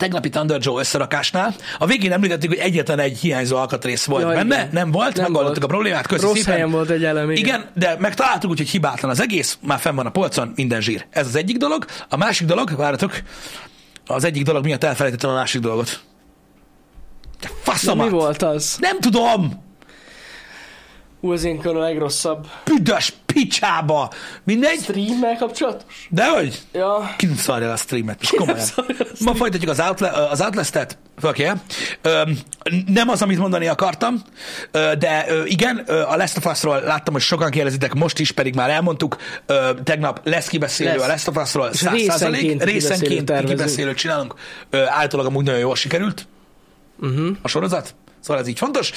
tegnapi 0.02 0.28
Thunder 0.28 0.58
Joe 0.60 0.80
összerakásnál. 0.80 1.54
A 1.78 1.86
végén 1.86 2.12
említettük, 2.12 2.50
hogy 2.50 2.58
egyetlen 2.58 2.98
egy 2.98 3.18
hiányzó 3.18 3.56
alkatrész 3.56 4.04
volt 4.04 4.22
Ja, 4.22 4.28
benne, 4.28 4.54
igen. 4.54 4.68
nem 4.72 4.90
volt, 4.90 5.16
Nem 5.16 5.24
megoldottuk 5.24 5.64
a 5.64 5.66
problémát, 5.66 6.06
köszi 6.06 6.24
Rossz 6.24 6.36
szépen. 6.36 6.52
helyen 6.52 6.70
volt 6.70 6.90
egy 6.90 7.04
elem, 7.04 7.30
igen. 7.30 7.44
Igen, 7.44 7.64
de 7.74 7.96
megtaláltuk, 7.98 8.50
úgyhogy 8.50 8.68
hibátlan 8.68 9.10
az 9.10 9.20
egész, 9.20 9.58
már 9.60 9.78
fenn 9.78 9.94
van 9.94 10.06
a 10.06 10.10
polcon, 10.10 10.52
minden 10.56 10.80
zsír. 10.80 11.06
Ez 11.10 11.26
az 11.26 11.36
egyik 11.36 11.56
dolog. 11.56 11.84
A 12.08 12.16
másik 12.16 12.46
dolog, 12.46 12.76
várjatok, 12.76 13.12
az 14.06 14.24
egyik 14.24 14.42
dolog 14.44 14.64
miatt 14.64 14.84
elfelejtettem 14.84 15.30
a 15.30 15.34
másik 15.34 15.60
dolgot. 15.60 16.00
De 17.40 17.48
Na, 17.48 17.54
faszomat! 17.72 18.10
mi 18.10 18.12
volt 18.12 18.42
az? 18.42 18.76
Nem 18.80 19.00
tudom! 19.00 19.62
Ú, 21.24 21.32
az 21.32 21.44
én 21.44 21.58
a 21.58 21.72
legrosszabb. 21.72 22.46
Büdös 22.64 23.12
picsába! 23.26 24.10
Mindegy? 24.44 24.78
Streammel 24.82 25.36
kapcsolatos? 25.36 26.06
Dehogy? 26.10 26.62
Ja. 26.72 27.14
Ki 27.16 27.26
nem 27.26 27.36
szarja 27.36 27.72
a 27.72 27.76
streamet, 27.76 28.18
most 28.18 28.34
komolyan. 28.36 28.66
Ma 29.20 29.34
folytatjuk 29.34 29.70
az, 29.70 29.80
outle, 29.80 30.08
az 30.08 30.40
Outlast-et, 30.40 30.98
okay. 31.22 31.50
Nem 32.86 33.08
az, 33.08 33.22
amit 33.22 33.38
mondani 33.38 33.66
akartam, 33.66 34.22
de 34.98 35.26
igen, 35.44 35.76
a 35.86 36.16
Last 36.16 36.36
of 36.36 36.44
Us-ról 36.46 36.80
láttam, 36.80 37.12
hogy 37.12 37.22
sokan 37.22 37.50
kérdezitek, 37.50 37.94
most 37.94 38.18
is 38.18 38.30
pedig 38.32 38.54
már 38.54 38.70
elmondtuk, 38.70 39.16
tegnap 39.84 40.20
lesz 40.24 40.46
kibeszélő 40.48 40.96
Lesz. 40.96 41.04
a 41.04 41.06
Last 41.06 41.28
of 41.28 41.36
Us-ról, 41.36 41.68
És 41.72 41.78
100 41.78 42.22
részenként 42.22 42.64
kibeszélőt 42.64 43.40
részenként 43.60 43.96
csinálunk, 43.96 44.34
általában 44.70 45.32
amúgy 45.32 45.44
nagyon 45.44 45.60
jól 45.60 45.76
sikerült 45.76 46.26
Uh-huh. 47.00 47.36
a 47.42 47.48
sorozat, 47.48 47.94
szóval 48.20 48.42
ez 48.42 48.48
így 48.48 48.58
fontos. 48.58 48.92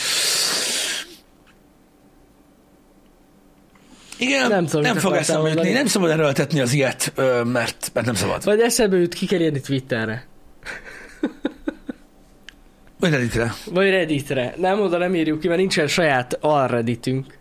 Igen, 4.18 4.50
Nem 4.50 4.66
tudom, 4.66 4.82
nem 4.82 4.98
fog 4.98 5.14
eszembe 5.14 5.50
jutni, 5.50 5.72
nem 5.72 5.86
szabad 5.86 6.10
erőltetni 6.10 6.60
az 6.60 6.74
ilyet, 6.74 7.14
mert, 7.44 7.92
mert 7.94 8.06
nem 8.06 8.16
szabad. 8.16 8.44
Vagy 8.44 8.60
eszembe 8.60 8.98
jut, 8.98 9.14
ki 9.14 9.26
kell 9.26 9.40
írni 9.40 9.62
Twitterre. 9.62 10.28
Vagy 13.00 13.12
Redditre. 13.12 13.54
Vagy 13.74 13.90
Redditre. 13.90 14.54
Nem, 14.58 14.82
oda 14.82 14.98
nem 14.98 15.16
írjuk 15.16 15.40
ki, 15.40 15.48
mert 15.48 15.60
nincsen 15.60 15.88
saját 15.88 16.38
alredditünk. 16.42 17.38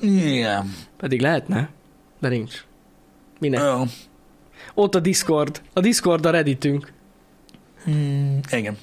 Igen. 0.00 0.74
Pedig 0.96 1.20
lehetne, 1.20 1.68
de 2.20 2.28
nincs. 2.28 2.64
Minek? 3.40 3.60
Jó. 3.60 3.82
Ott 4.74 4.94
a 4.94 5.00
Discord. 5.00 5.62
A 5.72 5.80
Discord 5.80 6.26
a 6.26 6.30
redditünk. 6.30 6.92
Mm, 7.90 8.38
igen. 8.50 8.76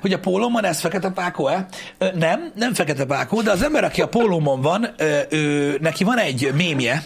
Hogy 0.00 0.12
a 0.12 0.18
pólómon 0.18 0.64
ez 0.64 0.80
fekete 0.80 1.10
pákó-e? 1.10 1.66
Ö, 1.98 2.06
Nem, 2.14 2.52
nem 2.54 2.74
fekete 2.74 3.04
pákó, 3.04 3.40
de 3.42 3.50
az 3.50 3.62
ember, 3.62 3.84
aki 3.84 4.02
a 4.02 4.08
pólómon 4.08 4.60
van, 4.60 4.94
ő, 5.30 5.76
neki 5.80 6.04
van 6.04 6.18
egy 6.18 6.52
mémje, 6.54 7.04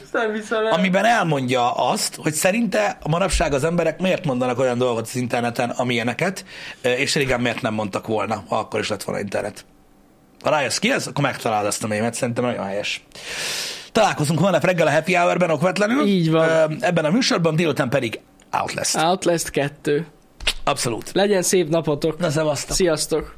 amiben 0.70 1.04
elmondja 1.04 1.72
azt, 1.72 2.18
hogy 2.22 2.32
szerinte 2.32 2.98
a 3.02 3.08
manapság 3.08 3.52
az 3.52 3.64
emberek 3.64 4.00
miért 4.00 4.24
mondanak 4.24 4.58
olyan 4.58 4.78
dolgot 4.78 5.02
az 5.02 5.16
interneten, 5.16 5.70
amilyeneket, 5.70 6.44
és 6.82 7.14
régen 7.14 7.40
miért 7.40 7.62
nem 7.62 7.74
mondtak 7.74 8.06
volna, 8.06 8.44
ha 8.48 8.58
akkor 8.58 8.80
is 8.80 8.88
lett 8.88 9.02
volna 9.02 9.20
internet. 9.20 9.64
Ha 10.42 10.50
rájössz 10.50 10.78
ki 10.78 10.90
ez, 10.92 11.06
akkor 11.06 11.24
megtalálod 11.24 11.66
ezt 11.66 11.84
a 11.84 11.86
mémet, 11.86 12.14
szerintem 12.14 12.44
nagyon 12.44 12.64
helyes. 12.64 13.04
Találkozunk 13.92 14.38
holnap 14.38 14.64
reggel 14.64 14.86
a 14.86 14.90
Happy 14.90 15.14
Hour-ben 15.14 15.50
okvetlenül. 15.50 16.06
Így 16.06 16.30
van. 16.30 16.76
Ebben 16.80 17.04
a 17.04 17.10
műsorban 17.10 17.56
délután 17.56 17.88
pedig 17.88 18.20
Outlast. 18.60 18.96
Outlast 18.96 19.50
2. 19.50 20.06
Abszolút. 20.64 21.10
Legyen 21.12 21.42
szép 21.42 21.68
napotok. 21.68 22.18
Na, 22.18 22.30
szevasztok. 22.30 22.76
Sziasztok. 22.76 23.37